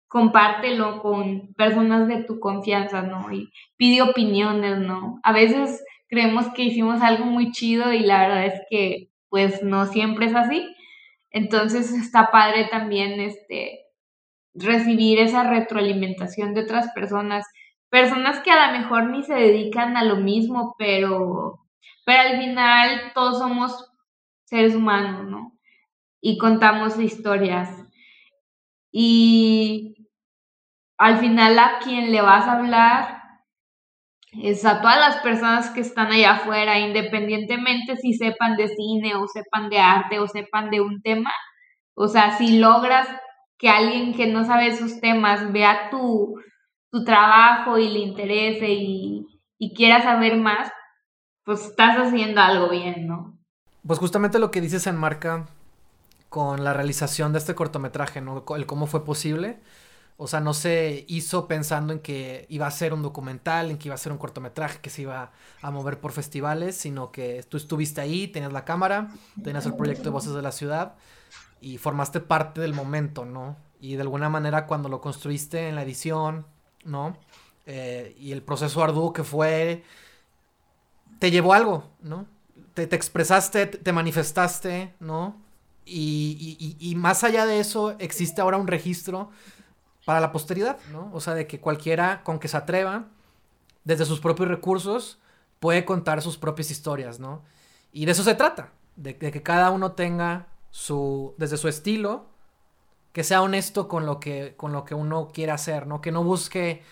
compártelo 0.09 1.01
con 1.01 1.55
personas 1.55 2.07
de 2.09 2.25
tu 2.25 2.39
confianza, 2.39 3.03
¿no? 3.03 3.33
Y 3.33 3.51
pide 3.77 4.03
opiniones, 4.03 4.79
¿no? 4.79 5.19
A 5.23 5.33
veces 5.33 5.83
creemos 6.09 6.49
que 6.55 6.65
hicimos 6.65 7.01
algo 7.03 7.25
muy 7.25 7.51
chido 7.53 7.93
y 7.93 8.01
la 8.01 8.21
verdad 8.29 8.47
es 8.47 8.61
que 8.71 9.09
pues 9.31 9.63
no 9.63 9.87
siempre 9.87 10.27
es 10.27 10.35
así. 10.35 10.69
Entonces 11.31 11.93
está 11.93 12.31
padre 12.31 12.69
también 12.71 13.21
este 13.21 13.81
recibir 14.55 15.19
esa 15.19 15.45
retroalimentación 15.49 16.55
de 16.55 16.63
otras 16.63 16.93
personas, 16.95 17.47
personas 17.93 18.41
que 18.41 18.51
a 18.51 18.73
lo 18.73 18.79
mejor 18.81 19.11
ni 19.11 19.23
se 19.23 19.35
dedican 19.35 19.99
a 19.99 20.05
lo 20.05 20.17
mismo, 20.17 20.75
pero 20.79 21.61
pero 22.07 22.23
al 22.23 22.39
final 22.39 23.13
todos 23.15 23.39
somos 23.39 23.93
seres 24.45 24.75
humanos, 24.75 25.29
¿no? 25.31 25.53
Y 26.23 26.39
contamos 26.39 26.99
historias. 26.99 27.69
Y 28.93 30.09
al 30.99 31.19
final 31.19 31.59
a 31.59 31.79
quien 31.81 32.13
le 32.13 32.23
vas 32.23 32.47
a 32.47 32.59
hablar 32.59 33.23
es 34.33 34.65
a 34.65 34.81
todas 34.81 34.99
las 34.99 35.17
personas 35.19 35.71
que 35.71 35.81
están 35.81 36.11
allá 36.13 36.33
afuera, 36.33 36.79
independientemente 36.79 37.97
si 37.97 38.15
sepan 38.15 38.57
de 38.57 38.69
cine 38.69 39.15
o 39.17 39.27
sepan 39.29 39.69
de 39.69 39.79
arte 39.79 40.19
o 40.19 40.27
sepan 40.27 40.71
de 40.71 40.81
un 40.81 41.03
tema. 41.03 41.31
O 41.95 42.09
sea, 42.09 42.39
si 42.39 42.59
logras 42.59 43.07
que 43.59 43.69
alguien 43.69 44.15
que 44.15 44.27
no 44.27 44.45
sabe 44.45 44.69
esos 44.69 45.01
temas 45.01 45.53
vea 45.53 45.91
tu, 45.91 46.35
tu 46.93 47.05
trabajo 47.05 47.79
y 47.79 47.89
le 47.89 48.01
interese 48.01 48.69
y, 48.69 49.27
y 49.59 49.75
quiera 49.75 50.03
saber 50.03 50.37
más, 50.37 50.71
pues 51.45 51.65
estás 51.65 51.97
haciendo 51.97 52.41
algo 52.41 52.69
bien, 52.69 53.09
¿no? 53.09 53.39
Pues 53.85 53.99
justamente 53.99 54.39
lo 54.39 54.51
que 54.51 54.61
dices 54.61 54.87
en 54.87 54.97
marca 54.97 55.47
con 56.29 56.63
la 56.63 56.73
realización 56.73 57.33
de 57.33 57.39
este 57.39 57.55
cortometraje, 57.55 58.21
¿no? 58.21 58.45
El 58.55 58.67
cómo 58.67 58.87
fue 58.87 59.05
posible. 59.05 59.59
O 60.19 60.27
sea, 60.27 60.41
no 60.41 60.55
se 60.55 61.05
hizo 61.09 61.49
pensando 61.49 61.93
en 61.95 61.99
que 61.99 62.47
iba 62.51 62.67
a 62.67 62.71
ser 62.71 62.93
un 62.93 63.03
documental, 63.03 63.71
en 63.71 63.79
que 63.79 63.89
iba 63.89 63.95
a 63.95 63.99
ser 63.99 64.13
un 64.13 64.19
cortometraje 64.19 64.79
que 64.81 64.91
se 64.91 65.03
iba 65.03 65.33
a 65.63 65.71
mover 65.71 65.99
por 65.99 66.13
festivales, 66.13 66.77
sino 66.77 67.11
que 67.11 67.43
tú 67.49 67.57
estuviste 67.57 68.03
ahí, 68.03 68.29
tenías 68.29 68.53
la 68.53 68.65
cámara, 68.65 69.09
tenías 69.43 69.67
el 69.67 69.75
proyecto 69.75 70.05
de 70.05 70.11
Voces 70.11 70.35
de 70.35 70.43
la 70.43 70.53
Ciudad 70.53 70.95
y 71.61 71.79
formaste 71.79 72.21
parte 72.21 72.61
del 72.61 72.75
momento, 72.75 73.25
¿no? 73.25 73.57
Y 73.81 73.97
de 73.97 74.03
alguna 74.03 74.29
manera 74.29 74.67
cuando 74.67 74.89
lo 74.89 75.01
construiste 75.01 75.69
en 75.69 75.75
la 75.75 75.83
edición, 75.83 76.47
¿no? 76.85 77.17
Eh, 77.67 78.17
y 78.19 78.33
el 78.33 78.43
proceso 78.43 78.83
arduo 78.83 79.13
que 79.13 79.25
fue, 79.25 79.85
te 81.19 81.31
llevó 81.31 81.55
algo, 81.55 81.85
¿no? 82.01 82.27
Te, 82.75 82.83
expresaste, 82.83 83.67
te 83.67 83.93
manifestaste, 83.93 84.95
¿no? 85.01 85.37
Y, 85.85 86.77
y, 86.79 86.95
más 86.95 87.25
allá 87.25 87.45
de 87.45 87.59
eso, 87.59 87.97
existe 87.99 88.41
ahora 88.41 88.57
un 88.57 88.69
registro 88.69 89.31
para 90.05 90.21
la 90.21 90.33
posteridad, 90.33 90.79
¿no? 90.93 91.11
O 91.13 91.21
sea, 91.21 91.35
de 91.35 91.47
que 91.47 91.61
cualquiera 91.61 92.23
con 92.23 92.39
que 92.39 92.49
se 92.49 92.57
atreva, 92.57 93.09
desde 93.85 94.05
sus 94.05 94.21
propios 94.21 94.49
recursos, 94.49 95.19
puede 95.59 95.85
contar 95.85 96.23
sus 96.23 96.39
propias 96.39 96.71
historias, 96.71 97.21
¿no? 97.21 97.43
Y 97.93 98.05
de 98.07 98.13
eso 98.13 98.23
se 98.23 98.35
trata, 98.35 98.73
de, 98.97 99.17
que 99.17 99.43
cada 99.43 99.71
uno 99.71 99.93
tenga 99.93 100.49
su, 100.71 101.35
desde 101.37 101.57
su 101.57 101.69
estilo, 101.69 102.27
que 103.13 103.25
sea 103.25 103.43
honesto 103.43 103.89
con 103.89 104.07
lo 104.07 104.21
que, 104.21 104.55
con 104.57 104.73
lo 104.73 104.85
que 104.85 104.95
uno 104.95 105.29
quiere 105.33 105.53
hacer, 105.53 105.87
¿no? 105.87 106.01
Que 106.01 106.13
no 106.13 106.25
busque 106.25 106.83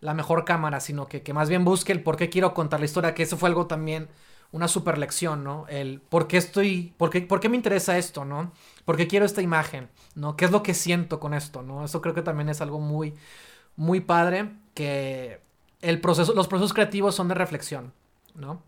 la 0.00 0.14
mejor 0.14 0.44
cámara, 0.44 0.80
sino 0.80 1.06
que, 1.08 1.22
que 1.22 1.32
más 1.34 1.48
bien 1.48 1.64
busque 1.64 1.92
el 1.92 2.02
por 2.02 2.16
qué 2.16 2.30
quiero 2.30 2.54
contar 2.54 2.80
la 2.80 2.86
historia, 2.86 3.14
que 3.14 3.22
eso 3.22 3.36
fue 3.36 3.48
algo 3.48 3.66
también 3.66 4.08
una 4.52 4.68
super 4.68 4.98
lección, 4.98 5.44
¿no? 5.44 5.66
El 5.68 6.00
por 6.00 6.26
qué 6.26 6.36
estoy, 6.36 6.92
por 6.96 7.10
qué, 7.10 7.20
por 7.22 7.40
qué 7.40 7.48
me 7.48 7.56
interesa 7.56 7.98
esto, 7.98 8.24
¿no? 8.24 8.52
¿Por 8.84 8.96
qué 8.96 9.06
quiero 9.06 9.24
esta 9.24 9.42
imagen, 9.42 9.88
¿no? 10.14 10.36
¿Qué 10.36 10.44
es 10.44 10.50
lo 10.50 10.62
que 10.62 10.74
siento 10.74 11.20
con 11.20 11.34
esto, 11.34 11.62
¿no? 11.62 11.84
Eso 11.84 12.00
creo 12.00 12.14
que 12.14 12.22
también 12.22 12.48
es 12.48 12.60
algo 12.60 12.80
muy, 12.80 13.14
muy 13.76 14.00
padre, 14.00 14.50
que 14.74 15.40
el 15.82 16.00
proceso, 16.00 16.34
los 16.34 16.48
procesos 16.48 16.72
creativos 16.72 17.14
son 17.14 17.28
de 17.28 17.34
reflexión, 17.34 17.92
¿no? 18.34 18.62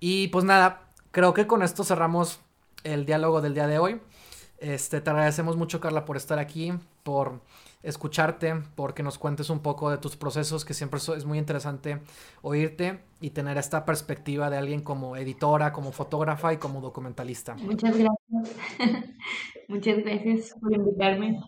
Y 0.00 0.28
pues 0.28 0.44
nada, 0.44 0.82
creo 1.12 1.34
que 1.34 1.46
con 1.46 1.62
esto 1.62 1.84
cerramos 1.84 2.40
el 2.82 3.06
diálogo 3.06 3.40
del 3.40 3.54
día 3.54 3.68
de 3.68 3.78
hoy. 3.78 4.00
Este, 4.62 5.00
te 5.00 5.10
agradecemos 5.10 5.56
mucho, 5.56 5.80
Carla, 5.80 6.04
por 6.04 6.16
estar 6.16 6.38
aquí, 6.38 6.72
por 7.02 7.40
escucharte, 7.82 8.54
porque 8.76 9.02
nos 9.02 9.18
cuentes 9.18 9.50
un 9.50 9.58
poco 9.58 9.90
de 9.90 9.98
tus 9.98 10.14
procesos, 10.14 10.64
que 10.64 10.72
siempre 10.72 11.00
es 11.00 11.24
muy 11.24 11.38
interesante 11.38 11.98
oírte 12.42 13.00
y 13.20 13.30
tener 13.30 13.58
esta 13.58 13.84
perspectiva 13.84 14.50
de 14.50 14.58
alguien 14.58 14.80
como 14.80 15.16
editora, 15.16 15.72
como 15.72 15.90
fotógrafa 15.90 16.52
y 16.52 16.58
como 16.58 16.80
documentalista. 16.80 17.56
Muchas 17.56 17.96
gracias. 17.98 18.56
Muchas 19.68 19.98
gracias 19.98 20.54
por 20.60 20.72
invitarme. 20.72 21.40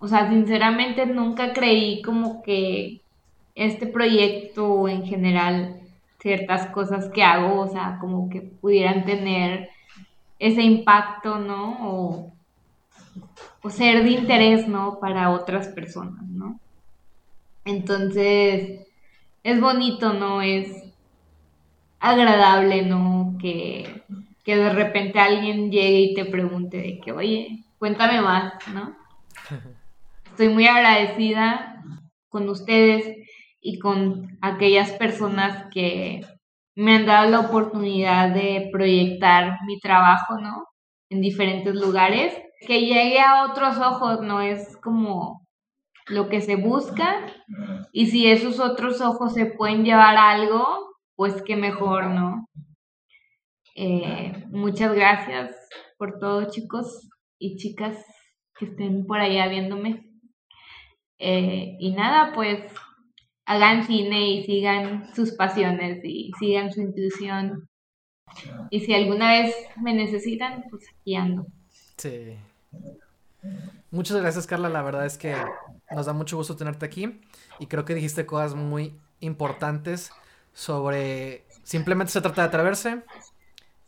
O 0.00 0.08
sea, 0.08 0.28
sinceramente 0.28 1.06
nunca 1.06 1.52
creí 1.52 2.02
como 2.02 2.42
que 2.42 3.00
este 3.54 3.86
proyecto 3.86 4.88
en 4.88 5.04
general 5.04 5.80
ciertas 6.18 6.66
cosas 6.72 7.10
que 7.10 7.22
hago, 7.22 7.60
o 7.60 7.68
sea, 7.68 7.98
como 8.00 8.28
que 8.28 8.40
pudieran 8.40 9.04
tener 9.04 9.68
ese 10.38 10.62
impacto, 10.62 11.38
¿no? 11.38 11.88
O, 11.88 12.32
o 13.62 13.70
ser 13.70 14.04
de 14.04 14.10
interés, 14.10 14.68
¿no? 14.68 14.98
Para 15.00 15.30
otras 15.30 15.68
personas, 15.68 16.22
¿no? 16.28 16.60
Entonces, 17.64 18.86
es 19.42 19.60
bonito, 19.60 20.12
¿no? 20.12 20.42
Es 20.42 20.68
agradable, 22.00 22.82
¿no? 22.82 23.36
Que, 23.40 24.02
que 24.44 24.56
de 24.56 24.70
repente 24.70 25.18
alguien 25.18 25.70
llegue 25.70 26.00
y 26.00 26.14
te 26.14 26.24
pregunte 26.24 26.76
de 26.76 27.00
que, 27.00 27.12
oye, 27.12 27.64
cuéntame 27.78 28.20
más, 28.20 28.54
¿no? 28.72 28.94
Estoy 30.26 30.48
muy 30.48 30.66
agradecida 30.66 31.82
con 32.28 32.48
ustedes 32.48 33.16
y 33.60 33.78
con 33.78 34.36
aquellas 34.42 34.90
personas 34.92 35.66
que 35.72 36.26
me 36.76 36.96
han 36.96 37.06
dado 37.06 37.30
la 37.30 37.40
oportunidad 37.40 38.30
de 38.34 38.68
proyectar 38.72 39.58
mi 39.66 39.78
trabajo, 39.78 40.38
¿no? 40.40 40.66
En 41.10 41.20
diferentes 41.20 41.74
lugares. 41.74 42.34
Que 42.66 42.80
llegue 42.80 43.20
a 43.20 43.44
otros 43.44 43.78
ojos, 43.78 44.22
¿no? 44.22 44.40
Es 44.40 44.76
como 44.78 45.46
lo 46.06 46.28
que 46.28 46.40
se 46.40 46.56
busca. 46.56 47.26
Y 47.92 48.06
si 48.06 48.26
esos 48.26 48.58
otros 48.60 49.00
ojos 49.00 49.34
se 49.34 49.46
pueden 49.46 49.84
llevar 49.84 50.16
a 50.16 50.30
algo, 50.30 50.66
pues 51.14 51.42
qué 51.42 51.56
mejor, 51.56 52.06
¿no? 52.06 52.48
Eh, 53.76 54.44
muchas 54.50 54.94
gracias 54.94 55.56
por 55.98 56.18
todo, 56.18 56.50
chicos 56.50 57.08
y 57.38 57.56
chicas 57.56 58.04
que 58.58 58.66
estén 58.66 59.04
por 59.06 59.20
allá 59.20 59.48
viéndome. 59.48 60.04
Eh, 61.18 61.76
y 61.78 61.92
nada, 61.92 62.32
pues 62.34 62.60
hagan 63.46 63.86
cine 63.86 64.30
y 64.30 64.44
sigan 64.44 65.14
sus 65.14 65.32
pasiones 65.32 66.04
y 66.04 66.32
sigan 66.38 66.72
su 66.72 66.80
intuición. 66.80 67.68
Y 68.70 68.80
si 68.80 68.94
alguna 68.94 69.30
vez 69.32 69.54
me 69.80 69.94
necesitan, 69.94 70.64
pues 70.70 70.84
aquí 70.88 71.14
ando. 71.14 71.46
Sí. 71.96 72.36
Muchas 73.90 74.20
gracias, 74.20 74.46
Carla. 74.46 74.68
La 74.68 74.82
verdad 74.82 75.06
es 75.06 75.18
que 75.18 75.36
nos 75.94 76.06
da 76.06 76.12
mucho 76.12 76.36
gusto 76.36 76.56
tenerte 76.56 76.86
aquí. 76.86 77.20
Y 77.58 77.66
creo 77.66 77.84
que 77.84 77.94
dijiste 77.94 78.26
cosas 78.26 78.54
muy 78.54 78.94
importantes 79.20 80.10
sobre 80.52 81.44
simplemente 81.62 82.12
se 82.12 82.20
trata 82.20 82.42
de 82.42 82.48
atreverse 82.48 83.02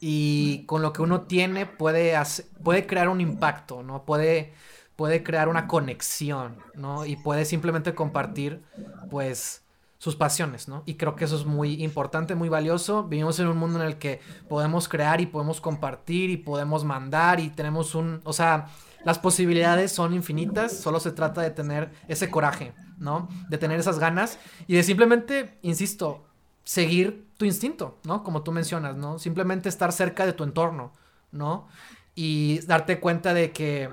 y 0.00 0.64
con 0.66 0.82
lo 0.82 0.92
que 0.92 1.02
uno 1.02 1.22
tiene 1.22 1.66
puede, 1.66 2.14
puede 2.62 2.86
crear 2.86 3.08
un 3.08 3.20
impacto, 3.20 3.82
¿no? 3.82 4.04
Puede 4.04 4.52
puede 4.96 5.22
crear 5.22 5.48
una 5.48 5.68
conexión, 5.68 6.58
¿no? 6.74 7.04
Y 7.04 7.16
puede 7.16 7.44
simplemente 7.44 7.94
compartir, 7.94 8.62
pues, 9.10 9.62
sus 9.98 10.16
pasiones, 10.16 10.68
¿no? 10.68 10.82
Y 10.86 10.94
creo 10.94 11.16
que 11.16 11.24
eso 11.24 11.36
es 11.36 11.46
muy 11.46 11.82
importante, 11.82 12.34
muy 12.34 12.48
valioso. 12.48 13.04
Vivimos 13.04 13.38
en 13.40 13.48
un 13.48 13.56
mundo 13.56 13.80
en 13.80 13.86
el 13.86 13.98
que 13.98 14.20
podemos 14.48 14.88
crear 14.88 15.20
y 15.20 15.26
podemos 15.26 15.60
compartir 15.60 16.30
y 16.30 16.36
podemos 16.36 16.84
mandar 16.84 17.40
y 17.40 17.48
tenemos 17.50 17.94
un, 17.94 18.20
o 18.24 18.32
sea, 18.32 18.68
las 19.04 19.18
posibilidades 19.18 19.92
son 19.92 20.14
infinitas, 20.14 20.76
solo 20.76 21.00
se 21.00 21.12
trata 21.12 21.40
de 21.40 21.50
tener 21.50 21.92
ese 22.08 22.30
coraje, 22.30 22.74
¿no? 22.98 23.28
De 23.48 23.58
tener 23.58 23.80
esas 23.80 23.98
ganas 23.98 24.38
y 24.66 24.74
de 24.74 24.82
simplemente, 24.82 25.58
insisto, 25.62 26.24
seguir 26.64 27.26
tu 27.36 27.44
instinto, 27.44 27.98
¿no? 28.04 28.22
Como 28.22 28.42
tú 28.42 28.52
mencionas, 28.52 28.96
¿no? 28.96 29.18
Simplemente 29.18 29.68
estar 29.68 29.92
cerca 29.92 30.26
de 30.26 30.32
tu 30.32 30.44
entorno, 30.44 30.92
¿no? 31.32 31.68
Y 32.14 32.60
darte 32.66 32.98
cuenta 32.98 33.32
de 33.32 33.52
que 33.52 33.90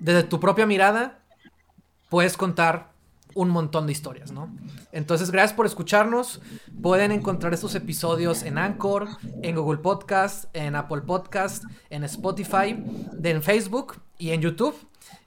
desde 0.00 0.22
tu 0.22 0.40
propia 0.40 0.66
mirada, 0.66 1.20
puedes 2.08 2.36
contar 2.36 2.92
un 3.34 3.50
montón 3.50 3.86
de 3.86 3.92
historias, 3.92 4.32
¿no? 4.32 4.50
Entonces, 4.90 5.30
gracias 5.30 5.54
por 5.54 5.66
escucharnos. 5.66 6.40
Pueden 6.82 7.12
encontrar 7.12 7.54
estos 7.54 7.74
episodios 7.74 8.42
en 8.42 8.58
Anchor, 8.58 9.08
en 9.42 9.54
Google 9.54 9.78
Podcast, 9.78 10.46
en 10.54 10.74
Apple 10.74 11.02
Podcast, 11.02 11.64
en 11.90 12.04
Spotify, 12.04 12.82
en 13.22 13.42
Facebook 13.42 14.00
y 14.18 14.30
en 14.30 14.40
YouTube. 14.40 14.74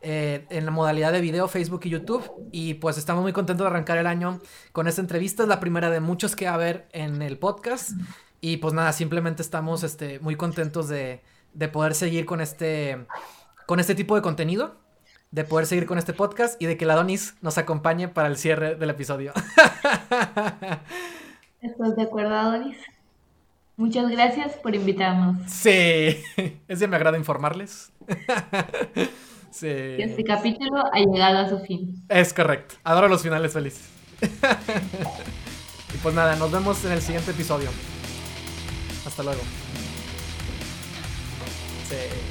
Eh, 0.04 0.46
en 0.50 0.66
la 0.66 0.72
modalidad 0.72 1.12
de 1.12 1.22
video, 1.22 1.48
Facebook 1.48 1.82
y 1.86 1.90
YouTube. 1.90 2.30
Y 2.52 2.76
pues 2.76 2.98
estamos 2.98 3.24
muy 3.24 3.34
contentos 3.34 3.64
de 3.64 3.70
arrancar 3.70 3.98
el 3.98 4.08
año 4.08 4.42
con 4.74 4.88
esta 4.88 5.02
entrevista. 5.02 5.44
Es 5.44 5.50
la 5.50 5.60
primera 5.60 5.90
de 5.90 6.00
muchos 6.00 6.36
que 6.36 6.46
va 6.46 6.52
a 6.52 6.56
haber 6.56 6.88
en 6.92 7.22
el 7.22 7.38
podcast. 7.38 7.92
Y 8.42 8.58
pues 8.58 8.74
nada, 8.74 8.92
simplemente 8.94 9.42
estamos 9.42 9.84
este, 9.84 10.20
muy 10.20 10.36
contentos 10.36 10.90
de, 10.90 11.22
de 11.54 11.68
poder 11.68 11.94
seguir 11.96 12.26
con 12.26 12.42
este 12.42 13.06
con 13.72 13.80
este 13.80 13.96
tipo 13.96 14.18
de 14.18 14.22
contenido, 14.22 14.76
de 15.32 15.46
poder 15.46 15.66
seguir 15.66 15.86
con 15.86 15.98
este 15.98 16.12
podcast 16.12 16.62
y 16.62 16.66
de 16.66 16.76
que 16.76 16.86
la 16.86 16.96
Donis 16.96 17.36
nos 17.40 17.58
acompañe 17.58 18.10
para 18.10 18.28
el 18.28 18.36
cierre 18.36 18.76
del 18.76 18.90
episodio. 18.90 19.32
¿Estás 21.62 21.96
de 21.96 22.02
acuerdo, 22.02 22.36
Adonis? 22.36 22.76
Muchas 23.78 24.12
gracias 24.12 24.56
por 24.56 24.76
invitarnos. 24.76 25.50
Sí, 25.50 26.22
es 26.68 26.80
de 26.82 26.88
mi 26.90 26.96
agrado 26.96 27.16
informarles. 27.16 27.94
Sí. 29.52 29.68
Este 29.68 30.24
capítulo 30.24 30.82
ha 30.94 31.00
llegado 31.00 31.40
a 31.40 31.50
su 31.50 31.60
fin. 31.60 32.06
Es 32.08 32.34
correcto. 32.34 32.76
Adoro 32.86 33.10
los 33.10 33.22
finales 33.22 33.52
felices. 33.52 33.84
y 34.22 35.98
pues 35.98 36.16
nada, 36.16 36.38
nos 36.38 36.50
vemos 36.52 36.86
en 36.86 36.94
el 36.94 37.02
siguiente 37.02 37.32
episodio. 37.32 37.70
Hasta 39.06 39.24
luego. 39.24 39.42
Sí. 41.90 42.31